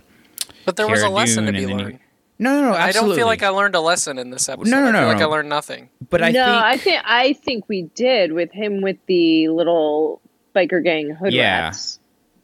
But 0.65 0.77
there 0.77 0.89
was 0.89 1.01
a 1.01 1.05
Cara 1.05 1.15
lesson 1.15 1.47
to 1.47 1.53
be 1.53 1.59
and 1.59 1.69
then 1.69 1.79
you- 1.79 1.85
learned. 1.85 1.99
no, 2.39 2.61
no, 2.63 2.71
no. 2.71 2.75
I 2.77 2.93
don't 2.93 3.15
feel 3.15 3.27
like 3.27 3.43
I 3.43 3.49
learned 3.51 3.75
a 3.75 3.81
lesson 3.81 4.19
in 4.19 4.31
this 4.31 4.49
episode. 4.49 4.71
No, 4.71 4.81
no, 4.81 4.89
I 4.89 4.93
feel 4.93 5.01
no, 5.03 5.07
like 5.09 5.19
no. 5.19 5.29
I 5.29 5.31
learned 5.31 5.49
nothing. 5.51 5.89
But 6.09 6.23
I 6.23 6.31
no, 6.31 6.45
think 6.45 6.65
I 6.65 6.77
think 6.79 7.03
I 7.05 7.33
think 7.35 7.65
we 7.69 7.83
did 7.95 8.33
with 8.33 8.51
him 8.53 8.81
with 8.81 8.97
the 9.07 9.49
little 9.49 10.21
biker 10.55 10.83
gang 10.83 11.11
hood 11.11 11.33
Yeah. 11.35 11.65
rats. 11.67 11.99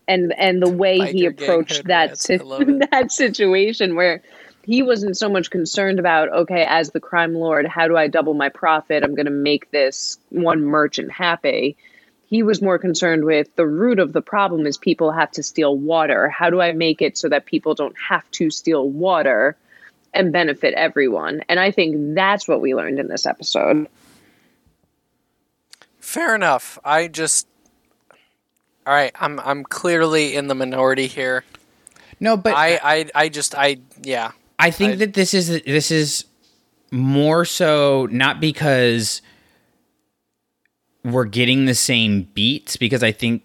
And 0.08 0.32
and 0.38 0.62
the 0.62 0.68
way 0.68 0.98
he 1.12 1.26
Biker 1.26 1.42
approached 1.42 1.84
that 1.86 2.18
si- 2.18 2.34
I 2.34 2.42
love 2.42 2.68
it. 2.68 2.90
that 2.90 3.10
situation 3.10 3.96
where 3.96 4.22
he 4.62 4.82
wasn't 4.82 5.16
so 5.16 5.28
much 5.28 5.50
concerned 5.50 5.98
about 5.98 6.32
okay 6.32 6.64
as 6.68 6.90
the 6.90 7.00
crime 7.00 7.34
lord 7.34 7.66
how 7.66 7.88
do 7.88 7.96
I 7.96 8.08
double 8.08 8.34
my 8.34 8.48
profit? 8.48 9.02
I'm 9.02 9.14
going 9.14 9.26
to 9.26 9.32
make 9.32 9.70
this 9.70 10.18
one 10.30 10.62
merchant 10.64 11.10
happy. 11.10 11.76
He 12.26 12.42
was 12.42 12.60
more 12.60 12.78
concerned 12.78 13.24
with 13.24 13.54
the 13.54 13.66
root 13.66 14.00
of 14.00 14.12
the 14.12 14.22
problem 14.22 14.66
is 14.66 14.76
people 14.76 15.12
have 15.12 15.30
to 15.32 15.42
steal 15.42 15.76
water. 15.76 16.28
How 16.28 16.50
do 16.50 16.60
I 16.60 16.72
make 16.72 17.00
it 17.00 17.16
so 17.16 17.28
that 17.28 17.46
people 17.46 17.74
don't 17.74 17.94
have 18.08 18.28
to 18.32 18.50
steal 18.50 18.88
water 18.88 19.56
and 20.12 20.32
benefit 20.32 20.74
everyone? 20.74 21.42
And 21.48 21.60
I 21.60 21.70
think 21.70 22.16
that's 22.16 22.48
what 22.48 22.60
we 22.60 22.74
learned 22.74 22.98
in 22.98 23.06
this 23.06 23.26
episode. 23.26 23.86
Fair 26.00 26.34
enough. 26.34 26.80
I 26.84 27.06
just 27.06 27.46
all 28.86 28.94
right. 28.94 29.12
I'm 29.16 29.40
I'm 29.40 29.64
clearly 29.64 30.36
in 30.36 30.46
the 30.46 30.54
minority 30.54 31.08
here. 31.08 31.44
no, 32.20 32.36
but 32.36 32.54
I 32.54 32.78
I 32.82 33.10
I 33.14 33.28
just 33.28 33.54
I 33.54 33.78
yeah. 34.02 34.32
I 34.58 34.70
think 34.70 34.94
I- 34.94 34.96
that 34.96 35.14
this 35.14 35.34
is 35.34 35.48
this 35.62 35.90
is 35.90 36.24
more 36.92 37.44
so 37.44 38.06
not 38.12 38.40
because 38.40 39.20
we're 41.04 41.24
getting 41.24 41.66
the 41.66 41.74
same 41.74 42.22
beats 42.34 42.76
because 42.76 43.02
I 43.02 43.12
think 43.12 43.42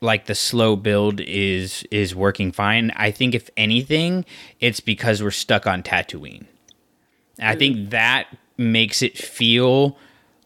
like 0.00 0.26
the 0.26 0.34
slow 0.34 0.76
build 0.76 1.20
is 1.20 1.82
is 1.90 2.14
working 2.14 2.52
fine. 2.52 2.92
I 2.94 3.10
think 3.10 3.34
if 3.34 3.50
anything, 3.56 4.24
it's 4.60 4.80
because 4.80 5.22
we're 5.22 5.32
stuck 5.32 5.66
on 5.66 5.82
Tatooine. 5.82 6.46
I 7.40 7.56
mm. 7.56 7.58
think 7.58 7.90
that 7.90 8.28
makes 8.56 9.02
it 9.02 9.18
feel 9.18 9.96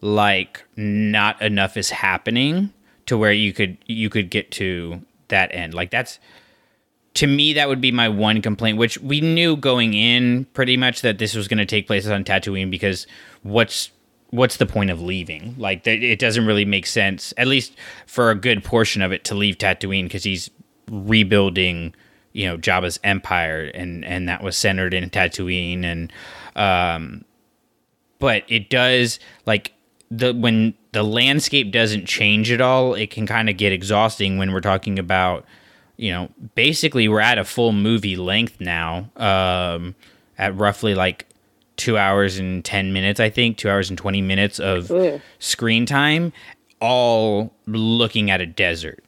like 0.01 0.63
not 0.75 1.39
enough 1.41 1.77
is 1.77 1.91
happening 1.91 2.73
to 3.09 3.17
where 3.17 3.33
you 3.33 3.53
could 3.53 3.77
you 3.87 4.09
could 4.09 4.29
get 4.29 4.51
to 4.51 5.01
that 5.27 5.53
end. 5.53 5.73
Like 5.73 5.89
that's 5.89 6.19
to 7.15 7.27
me 7.27 7.53
that 7.53 7.67
would 7.67 7.81
be 7.81 7.91
my 7.91 8.07
one 8.07 8.41
complaint 8.41 8.77
which 8.77 8.97
we 8.99 9.19
knew 9.19 9.55
going 9.55 9.95
in 9.95 10.45
pretty 10.53 10.77
much 10.77 11.01
that 11.01 11.17
this 11.17 11.33
was 11.33 11.47
going 11.47 11.57
to 11.57 11.65
take 11.65 11.87
place 11.87 12.07
on 12.07 12.23
Tatooine 12.23 12.69
because 12.69 13.07
what's 13.41 13.89
what's 14.29 14.57
the 14.57 14.65
point 14.67 14.91
of 14.91 15.01
leaving 15.01 15.55
like 15.57 15.85
it 15.87 16.19
doesn't 16.19 16.45
really 16.45 16.65
make 16.65 16.85
sense 16.85 17.33
at 17.35 17.47
least 17.47 17.73
for 18.05 18.29
a 18.29 18.35
good 18.35 18.63
portion 18.63 19.01
of 19.01 19.11
it 19.11 19.23
to 19.23 19.33
leave 19.33 19.57
Tatooine 19.57 20.03
because 20.03 20.23
he's 20.23 20.51
rebuilding 20.91 21.95
you 22.31 22.45
know 22.45 22.57
Jabba's 22.57 22.99
empire 23.03 23.71
and 23.73 24.05
and 24.05 24.29
that 24.29 24.43
was 24.43 24.55
centered 24.55 24.93
in 24.93 25.09
Tatooine 25.09 25.83
and 25.83 26.13
um 26.55 27.25
but 28.19 28.43
it 28.47 28.69
does 28.69 29.19
like 29.47 29.73
the 30.11 30.33
when 30.33 30.73
the 30.91 31.03
landscape 31.03 31.71
doesn't 31.71 32.05
change 32.05 32.51
at 32.51 32.61
all 32.61 32.93
it 32.93 33.11
can 33.11 33.27
kind 33.27 33.49
of 33.49 33.57
get 33.57 33.71
exhausting 33.71 34.37
when 34.37 34.51
we're 34.51 34.61
talking 34.61 34.97
about 34.97 35.45
you 35.97 36.11
know 36.11 36.29
basically 36.55 37.07
we're 37.07 37.19
at 37.19 37.37
a 37.37 37.45
full 37.45 37.71
movie 37.71 38.15
length 38.15 38.59
now 38.59 39.09
um 39.17 39.95
at 40.37 40.55
roughly 40.55 40.95
like 40.95 41.27
two 41.77 41.97
hours 41.97 42.37
and 42.37 42.65
10 42.65 42.91
minutes 42.91 43.19
i 43.19 43.29
think 43.29 43.57
two 43.57 43.69
hours 43.69 43.89
and 43.89 43.97
20 43.97 44.21
minutes 44.21 44.59
of 44.59 44.89
Ugh. 44.91 45.21
screen 45.37 45.85
time 45.85 46.33
all 46.81 47.53
looking 47.67 48.31
at 48.31 48.41
a 48.41 48.45
desert 48.45 49.03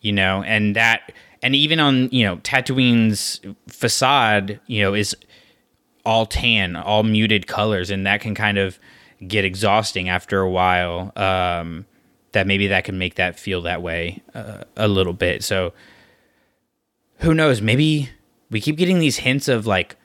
you 0.00 0.12
know 0.12 0.42
and 0.44 0.74
that 0.74 1.12
and 1.42 1.54
even 1.54 1.78
on 1.80 2.08
you 2.10 2.24
know 2.24 2.36
tatooine's 2.38 3.40
facade 3.68 4.58
you 4.66 4.82
know 4.82 4.94
is 4.94 5.14
all 6.04 6.26
tan, 6.26 6.76
all 6.76 7.02
muted 7.02 7.46
colors, 7.46 7.90
and 7.90 8.06
that 8.06 8.20
can 8.20 8.34
kind 8.34 8.58
of 8.58 8.78
get 9.26 9.44
exhausting 9.44 10.08
after 10.08 10.40
a 10.40 10.50
while. 10.50 11.12
Um, 11.16 11.86
that 12.32 12.46
maybe 12.46 12.68
that 12.68 12.84
can 12.84 12.98
make 12.98 13.16
that 13.16 13.38
feel 13.38 13.62
that 13.62 13.82
way 13.82 14.22
uh, 14.34 14.62
a 14.76 14.86
little 14.88 15.12
bit. 15.12 15.42
So 15.42 15.72
who 17.18 17.34
knows? 17.34 17.60
Maybe 17.60 18.10
we 18.50 18.60
keep 18.60 18.76
getting 18.76 18.98
these 18.98 19.18
hints 19.18 19.48
of 19.48 19.66
like 19.66 19.96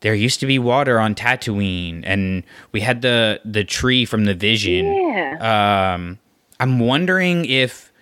there 0.00 0.14
used 0.14 0.40
to 0.40 0.46
be 0.46 0.58
water 0.58 0.98
on 0.98 1.14
Tatooine, 1.14 2.02
and 2.04 2.42
we 2.72 2.80
had 2.80 3.02
the 3.02 3.40
the 3.44 3.64
tree 3.64 4.04
from 4.04 4.24
the 4.24 4.34
Vision. 4.34 4.86
yeah 4.86 5.94
Um, 5.94 6.18
I'm 6.60 6.78
wondering 6.78 7.44
if 7.44 7.92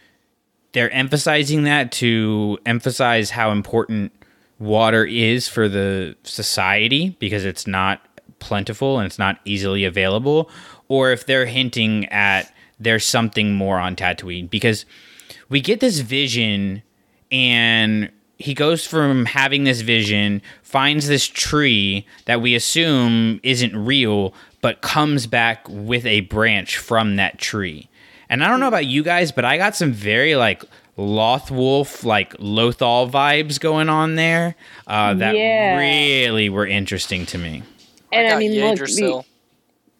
they're 0.73 0.91
emphasizing 0.91 1.65
that 1.65 1.93
to 1.93 2.59
emphasize 2.65 3.31
how 3.31 3.51
important 3.51 4.13
water 4.59 5.05
is 5.05 5.49
for 5.49 5.69
the 5.69 6.17
society 6.23 7.17
because 7.19 7.45
it's 7.45 7.67
not 7.67 8.07
plentiful 8.41 8.99
and 8.99 9.07
it's 9.07 9.19
not 9.19 9.39
easily 9.45 9.85
available, 9.85 10.51
or 10.89 11.13
if 11.13 11.25
they're 11.27 11.47
hinting 11.47 12.07
at 12.07 12.53
there's 12.79 13.07
something 13.07 13.53
more 13.55 13.79
on 13.79 13.95
Tatooine 13.95 14.49
because 14.49 14.87
we 15.51 15.61
get 15.61 15.81
this 15.81 15.99
vision 16.01 16.83
and 17.31 18.11
he 18.39 18.55
goes 18.55 18.87
from 18.87 19.27
having 19.27 19.65
this 19.65 19.83
vision, 19.83 20.41
finds 20.63 21.07
this 21.07 21.27
tree 21.27 22.07
that 22.25 22.41
we 22.41 22.55
assume 22.55 23.39
isn't 23.43 23.77
real, 23.77 24.33
but 24.63 24.81
comes 24.81 25.27
back 25.27 25.67
with 25.69 26.07
a 26.07 26.21
branch 26.21 26.79
from 26.79 27.17
that 27.17 27.39
tree. 27.39 27.89
And 28.31 28.43
I 28.43 28.49
don't 28.49 28.61
know 28.61 28.69
about 28.69 28.87
you 28.87 29.03
guys, 29.03 29.31
but 29.31 29.45
I 29.45 29.59
got 29.59 29.77
some 29.77 29.93
very 29.93 30.37
like 30.37 30.65
Loth 30.97 31.51
Wolf, 31.51 32.03
like 32.05 32.33
Lothal 32.39 33.11
vibes 33.11 33.61
going 33.61 33.89
on 33.91 34.15
there 34.15 34.55
uh, 34.87 35.13
that 35.15 35.35
Yeah. 35.35 35.77
really 35.77 36.49
were 36.49 36.67
interesting 36.67 37.27
to 37.27 37.39
me. 37.39 37.63
And 38.13 38.27
I, 38.27 38.31
got 38.31 38.39
mean, 38.39 38.53
look, 38.53 38.61
the- 38.61 38.73
Yggdrasil. 38.73 39.27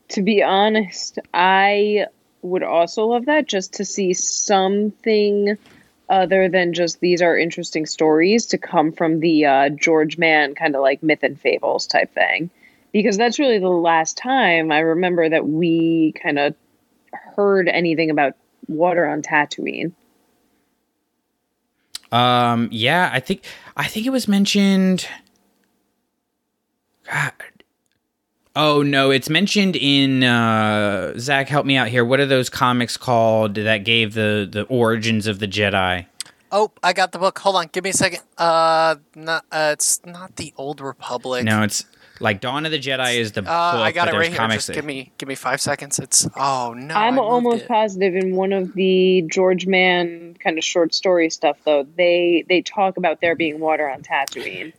to 0.09 0.23
be 0.23 0.43
honest, 0.43 1.19
I 1.33 2.07
would 2.43 2.63
also 2.63 3.07
love 3.07 3.27
that 3.27 3.47
just 3.47 3.75
to 3.75 3.85
see 3.85 4.15
something 4.15 5.57
other 6.09 6.49
than 6.49 6.73
just 6.73 7.01
these 7.01 7.23
are 7.23 7.39
interesting 7.39 7.87
stories 7.87 8.47
to 8.47 8.59
come 8.59 8.93
from 8.93 9.21
the 9.21 9.47
uh, 9.47 9.69
George 9.69 10.19
Mann 10.19 10.55
kind 10.55 10.75
of 10.75 10.83
like 10.83 11.03
myth 11.03 11.23
and 11.23 11.41
fables 11.41 11.87
type 11.87 12.13
thing. 12.13 12.51
Because 12.93 13.17
that's 13.17 13.39
really 13.39 13.61
the 13.61 13.69
last 13.69 14.17
time 14.17 14.73
I 14.73 14.81
remember 14.81 15.29
that 15.29 15.47
we 15.47 16.13
kind 16.21 16.41
of 16.41 16.57
heard 17.13 17.69
anything 17.69 18.11
about 18.11 18.35
water 18.67 19.07
on 19.07 19.23
Tatooine. 19.23 19.93
Um, 22.11 22.69
yeah, 22.73 23.09
I 23.13 23.21
think 23.21 23.45
I 23.77 23.87
think 23.87 24.07
it 24.07 24.11
was 24.11 24.27
mentioned. 24.27 25.07
God. 27.09 27.33
Oh 28.57 28.83
no, 28.83 29.11
it's 29.11 29.31
mentioned 29.31 29.77
in 29.77 30.25
uh, 30.25 31.17
Zach. 31.19 31.49
Help 31.49 31.67
me 31.67 31.77
out 31.77 31.89
here. 31.89 32.05
What 32.05 32.19
are 32.21 32.27
those 32.27 32.49
comics 32.51 32.97
called 32.97 33.55
that 33.55 33.85
gave 33.85 34.15
the 34.15 34.49
the 34.51 34.63
origins 34.65 35.27
of 35.27 35.39
the 35.39 35.47
Jedi? 35.47 36.07
Oh, 36.53 36.73
I 36.83 36.93
got 36.93 37.13
the 37.13 37.19
book. 37.21 37.39
Hold 37.39 37.55
on, 37.57 37.69
give 37.71 37.85
me 37.85 37.91
a 37.91 37.95
second. 37.95 38.21
Uh, 38.37 38.97
not 39.15 39.45
uh, 39.53 39.71
it's 39.75 40.05
not 40.05 40.35
the 40.37 40.53
Old 40.57 40.81
Republic. 40.81 41.45
No, 41.45 41.63
it's 41.63 41.85
like 42.19 42.41
Dawn 42.41 42.67
of 42.67 42.73
the 42.73 42.79
Jedi 42.81 43.19
is 43.19 43.31
the 43.33 43.41
Uh, 43.43 43.45
book. 43.45 43.81
I 43.83 43.93
got 43.93 44.07
but 44.07 44.09
it 44.09 44.13
there's 44.19 44.29
right 44.37 44.41
here. 44.51 44.57
Just 44.57 44.67
that- 44.67 44.73
give 44.75 44.85
me 44.85 45.13
give 45.17 45.29
me 45.29 45.37
five 45.37 45.61
seconds. 45.61 46.01
It's 46.01 46.27
oh 46.37 46.75
no. 46.77 46.93
I'm 46.97 47.21
I 47.21 47.23
almost 47.23 47.63
it. 47.63 47.69
positive 47.69 48.17
in 48.17 48.35
one 48.35 48.53
of 48.53 48.73
the 48.75 49.25
George 49.31 49.69
Mann 49.69 50.37
kind 50.43 50.59
of 50.59 50.65
short 50.65 50.93
story 50.93 51.31
stuff 51.31 51.57
though. 51.65 51.87
They 51.97 52.45
they 52.49 52.63
talk 52.63 52.97
about 52.97 53.21
there 53.21 53.37
being 53.37 53.61
water 53.61 53.89
on 53.89 54.03
Tatooine. 54.03 54.73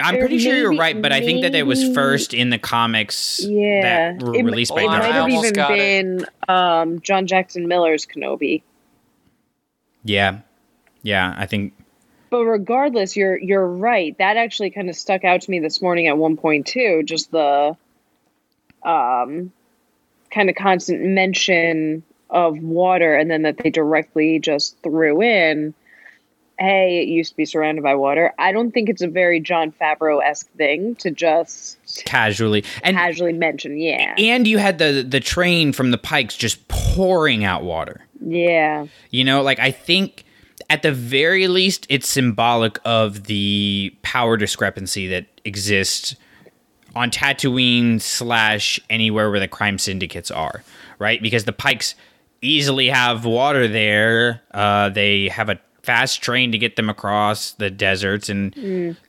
I'm 0.00 0.16
Or 0.16 0.18
pretty 0.18 0.38
sure 0.38 0.54
you're 0.56 0.74
right, 0.74 1.00
but 1.00 1.12
I 1.12 1.20
think 1.20 1.42
that 1.42 1.54
it 1.54 1.66
was 1.66 1.94
first 1.94 2.34
in 2.34 2.50
the 2.50 2.58
comics 2.58 3.40
Yeah, 3.44 3.82
that 3.82 4.22
were 4.22 4.34
it, 4.34 4.44
released 4.44 4.74
by 4.74 4.82
it 4.82 4.88
Hold 4.88 4.94
on, 4.94 4.98
might 5.00 5.14
have 5.14 5.28
even 5.30 5.52
got 5.52 5.68
been 5.68 6.26
um, 6.48 7.00
John 7.00 7.26
Jackson 7.26 7.68
Miller's 7.68 8.04
Kenobi. 8.04 8.62
Yeah, 10.02 10.40
yeah, 11.02 11.34
I 11.36 11.46
think 11.46 11.74
But 12.30 12.44
regardless, 12.44 13.16
you're 13.16 13.38
you're 13.38 13.66
right. 13.66 14.16
That 14.18 14.36
actually 14.36 14.70
kind 14.70 14.90
of 14.90 14.96
stuck 14.96 15.24
out 15.24 15.42
to 15.42 15.50
me 15.50 15.60
this 15.60 15.80
morning 15.80 16.08
at 16.08 16.18
one 16.18 16.36
point 16.36 16.66
too. 16.66 17.02
Just 17.04 17.30
the 17.30 17.76
um, 18.82 19.52
kind 20.30 20.50
of 20.50 20.56
constant 20.56 21.02
mention 21.02 22.02
of 22.30 22.58
water, 22.58 23.14
and 23.14 23.30
then 23.30 23.42
that 23.42 23.58
they 23.58 23.70
directly 23.70 24.40
just 24.40 24.76
threw 24.82 25.22
in, 25.22 25.72
"Hey, 26.58 27.02
it 27.02 27.08
used 27.08 27.32
to 27.32 27.36
be 27.36 27.44
surrounded 27.44 27.82
by 27.82 27.94
water." 27.94 28.32
I 28.38 28.52
don't 28.52 28.70
think 28.70 28.88
it's 28.88 29.02
a 29.02 29.08
very 29.08 29.40
Jon 29.40 29.72
Favreau 29.72 30.22
esque 30.24 30.50
thing 30.52 30.94
to 30.96 31.10
just 31.10 31.78
casually 32.04 32.64
and 32.82 32.96
casually 32.96 33.32
mention. 33.32 33.78
Yeah, 33.78 34.14
and 34.18 34.46
you 34.46 34.58
had 34.58 34.78
the 34.78 35.04
the 35.08 35.20
train 35.20 35.72
from 35.72 35.90
the 35.90 35.98
Pikes 35.98 36.36
just 36.36 36.66
pouring 36.68 37.44
out 37.44 37.62
water. 37.62 38.06
yeah, 38.24 38.86
You 39.10 39.24
know, 39.24 39.42
like 39.42 39.58
I 39.58 39.70
think 39.70 40.24
at 40.70 40.82
the 40.82 40.92
very 40.92 41.48
least 41.48 41.86
it's 41.90 42.08
symbolic 42.08 42.78
of 42.84 43.24
the 43.24 43.94
power 44.02 44.36
discrepancy 44.36 45.08
that 45.08 45.26
exists 45.44 46.16
on 46.94 47.10
Tatooine 47.10 48.00
slash 48.00 48.78
anywhere 48.88 49.30
where 49.30 49.40
the 49.40 49.48
crime 49.48 49.78
syndicates 49.78 50.30
are, 50.30 50.62
right? 50.98 51.20
Because 51.20 51.44
the 51.44 51.52
Pikes 51.52 51.96
easily 52.40 52.88
have 52.88 53.24
water 53.24 53.66
there. 53.66 54.42
Uh, 54.52 54.88
they 54.90 55.28
have 55.28 55.48
a 55.48 55.58
fast 55.84 56.22
train 56.22 56.52
to 56.52 56.58
get 56.58 56.76
them 56.76 56.88
across 56.90 57.52
the 57.52 57.70
deserts, 57.70 58.28
and 58.28 58.52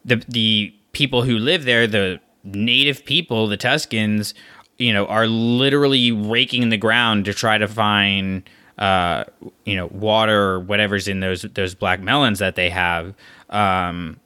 the 0.05 0.23
the 0.28 0.73
people 0.91 1.23
who 1.23 1.38
live 1.38 1.65
there, 1.65 1.88
the 1.88 2.19
native 2.43 3.03
people, 3.05 3.47
the 3.47 3.57
Tuskens, 3.57 4.34
you 4.78 4.93
know, 4.93 5.05
are 5.07 5.28
literally 5.28 6.11
raking 6.11 6.69
the 6.69 6.78
ground 6.78 7.26
to 7.26 7.34
try 7.34 7.57
to 7.57 7.67
find 7.67 8.43
uh, 8.78 9.23
you 9.63 9.76
know, 9.76 9.88
water 9.88 10.38
or 10.51 10.59
whatever's 10.59 11.07
in 11.07 11.21
those 11.21 11.43
those 11.53 11.73
black 11.73 12.01
melons 12.01 12.39
that 12.39 12.55
they 12.55 12.69
have. 12.69 13.13
Um, 13.49 14.19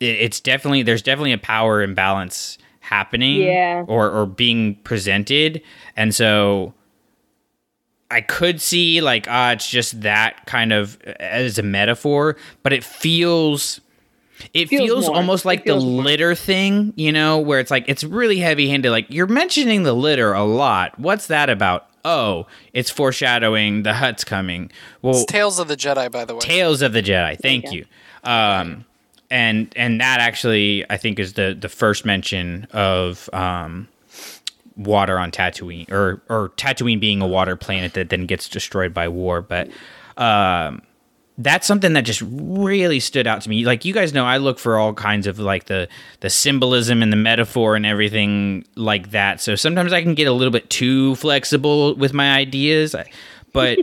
it, 0.00 0.06
it's 0.20 0.40
definitely 0.40 0.82
there's 0.82 1.02
definitely 1.02 1.32
a 1.32 1.38
power 1.38 1.80
imbalance 1.82 2.58
happening, 2.80 3.42
Yeah. 3.42 3.84
or 3.86 4.10
or 4.10 4.26
being 4.26 4.74
presented, 4.84 5.62
and 5.96 6.14
so 6.14 6.74
I 8.10 8.20
could 8.20 8.60
see 8.60 9.00
like 9.00 9.26
ah, 9.28 9.52
it's 9.52 9.68
just 9.68 10.02
that 10.02 10.46
kind 10.46 10.72
of 10.72 11.00
as 11.20 11.58
a 11.58 11.62
metaphor, 11.62 12.36
but 12.62 12.72
it 12.72 12.84
feels. 12.84 13.80
It 14.52 14.68
Feels 14.68 14.86
feels, 14.86 15.08
almost 15.08 15.46
It 15.46 15.48
like 15.48 15.60
the 15.64 15.70
feels 15.70 15.84
more. 15.86 16.02
litter 16.02 16.34
thing, 16.34 16.92
you 16.94 17.10
know, 17.10 17.38
where 17.38 17.58
it's 17.58 17.70
like 17.70 17.86
it's 17.88 18.04
really 18.04 18.38
heavy 18.38 18.68
handed. 18.68 18.90
Like 18.90 19.06
you're 19.08 19.26
mentioning 19.26 19.84
the 19.84 19.94
litter 19.94 20.34
a 20.34 20.44
lot. 20.44 20.98
What's 20.98 21.28
that 21.28 21.48
about? 21.48 21.88
Oh, 22.04 22.46
it's 22.74 22.90
foreshadowing 22.90 23.82
the 23.82 23.94
Hutt's 23.94 24.24
coming. 24.24 24.70
Well, 25.00 25.14
It's 25.16 25.24
Tales 25.24 25.58
of 25.58 25.68
the 25.68 25.76
Jedi, 25.76 26.12
by 26.12 26.26
the 26.26 26.34
way. 26.34 26.40
Tales 26.40 26.82
of 26.82 26.92
the 26.92 27.02
Jedi. 27.02 27.38
Thank 27.40 27.64
Yeah. 27.64 27.70
you. 27.72 27.84
Um, 28.24 28.84
and 29.30 29.72
and 29.74 30.02
that 30.02 30.20
actually 30.20 30.84
I 30.90 30.98
think 30.98 31.18
is 31.18 31.32
the 31.32 31.56
the 31.58 31.70
first 31.70 32.04
mention 32.04 32.66
of 32.72 33.30
um, 33.32 33.88
water 34.76 35.18
on 35.18 35.30
Tatooine, 35.30 35.90
or 35.90 36.22
or 36.28 36.50
Tatooine 36.50 37.00
being 37.00 37.20
a 37.20 37.26
water 37.26 37.56
planet 37.56 37.94
that 37.94 38.10
then 38.10 38.26
gets 38.26 38.48
destroyed 38.48 38.92
by 38.92 39.08
war. 39.08 39.40
But 39.42 39.68
um, 40.16 40.82
that's 41.38 41.66
something 41.66 41.92
that 41.92 42.02
just 42.02 42.22
really 42.26 43.00
stood 43.00 43.26
out 43.26 43.42
to 43.42 43.50
me. 43.50 43.64
Like 43.64 43.84
you 43.84 43.92
guys 43.92 44.14
know, 44.14 44.24
I 44.24 44.38
look 44.38 44.58
for 44.58 44.78
all 44.78 44.94
kinds 44.94 45.26
of 45.26 45.38
like 45.38 45.66
the 45.66 45.88
the 46.20 46.30
symbolism 46.30 47.02
and 47.02 47.12
the 47.12 47.16
metaphor 47.16 47.76
and 47.76 47.84
everything 47.84 48.64
like 48.74 49.10
that. 49.10 49.40
So 49.40 49.54
sometimes 49.54 49.92
I 49.92 50.02
can 50.02 50.14
get 50.14 50.26
a 50.26 50.32
little 50.32 50.52
bit 50.52 50.70
too 50.70 51.14
flexible 51.16 51.94
with 51.94 52.12
my 52.12 52.36
ideas, 52.36 52.94
but 53.52 53.78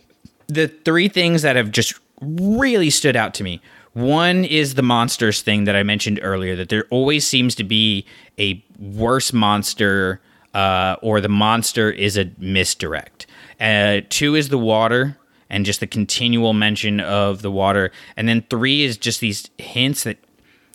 the 0.48 0.68
three 0.68 1.08
things 1.08 1.42
that 1.42 1.56
have 1.56 1.70
just 1.70 1.94
really 2.20 2.90
stood 2.90 3.16
out 3.16 3.34
to 3.34 3.44
me. 3.44 3.60
One 3.94 4.44
is 4.44 4.74
the 4.74 4.82
monsters 4.82 5.42
thing 5.42 5.64
that 5.64 5.74
I 5.74 5.82
mentioned 5.82 6.20
earlier, 6.22 6.54
that 6.56 6.68
there 6.68 6.84
always 6.90 7.26
seems 7.26 7.54
to 7.56 7.64
be 7.64 8.06
a 8.38 8.62
worse 8.78 9.32
monster, 9.32 10.20
uh, 10.54 10.96
or 11.02 11.20
the 11.20 11.28
monster 11.28 11.90
is 11.90 12.16
a 12.16 12.30
misdirect. 12.38 13.26
Uh, 13.60 14.00
two 14.08 14.34
is 14.34 14.48
the 14.48 14.58
water, 14.58 15.16
and 15.50 15.64
just 15.66 15.80
the 15.80 15.86
continual 15.86 16.52
mention 16.52 17.00
of 17.00 17.42
the 17.42 17.50
water. 17.50 17.90
And 18.16 18.28
then 18.28 18.44
three 18.50 18.82
is 18.84 18.96
just 18.96 19.20
these 19.20 19.50
hints 19.58 20.04
that 20.04 20.18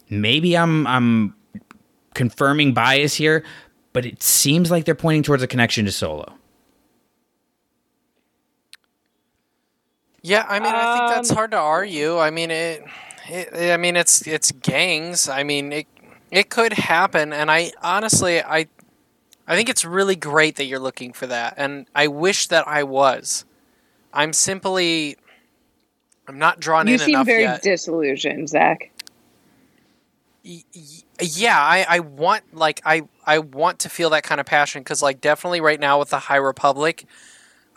maybe 0.10 0.58
I'm 0.58 0.86
I'm 0.88 1.36
confirming 2.14 2.74
bias 2.74 3.16
here, 3.16 3.44
but 3.94 4.06
it 4.06 4.22
seems 4.22 4.70
like 4.72 4.86
they're 4.86 4.96
pointing 4.96 5.24
towards 5.24 5.44
a 5.44 5.48
connection 5.48 5.86
to 5.86 5.92
Solo. 5.92 6.34
Yeah, 10.22 10.46
I 10.48 10.60
mean, 10.60 10.74
I 10.74 10.98
think 10.98 11.10
that's 11.10 11.32
Um, 11.32 11.36
hard 11.36 11.52
to 11.52 11.58
argue. 11.58 12.18
I 12.18 12.30
mean, 12.30 12.50
it, 12.50 12.84
it. 13.30 13.72
I 13.72 13.78
mean, 13.78 13.96
it's 13.98 14.26
it's 14.26 14.52
gangs. 14.52 15.28
I 15.28 15.44
mean, 15.44 15.74
it 15.74 15.88
it 16.32 16.50
could 16.50 16.74
happen, 16.74 17.34
and 17.34 17.52
I 17.52 17.74
honestly, 17.82 18.42
I, 18.42 18.68
I 19.48 19.56
think 19.56 19.70
it's 19.70 19.86
really 19.86 20.16
great 20.16 20.56
that 20.58 20.66
you're 20.66 20.80
looking 20.80 21.14
for 21.14 21.28
that, 21.28 21.56
and 21.58 21.88
I 21.96 22.08
wish 22.08 22.48
that 22.48 22.68
I 22.68 22.84
was. 22.84 23.46
I'm 24.14 24.34
simply, 24.34 25.18
I'm 26.28 26.38
not 26.38 26.60
drawn 26.60 26.88
you 26.88 26.96
in 26.96 27.02
seem 27.02 27.16
enough 27.16 27.28
very 27.28 27.44
yet. 27.44 27.62
disillusioned, 27.62 28.50
Zach. 28.50 28.92
Y- 30.46 30.64
y- 30.76 30.82
yeah, 31.22 31.60
I, 31.60 31.86
I 31.88 32.00
want 32.00 32.54
like 32.54 32.82
I 32.86 33.04
I 33.26 33.40
want 33.40 33.80
to 33.80 33.90
feel 33.90 34.10
that 34.12 34.24
kind 34.24 34.40
of 34.42 34.46
passion 34.48 34.82
because 34.82 35.02
like 35.02 35.22
definitely 35.22 35.62
right 35.62 35.80
now 35.80 36.00
with 36.00 36.10
the 36.10 36.20
High 36.20 36.38
Republic, 36.38 37.06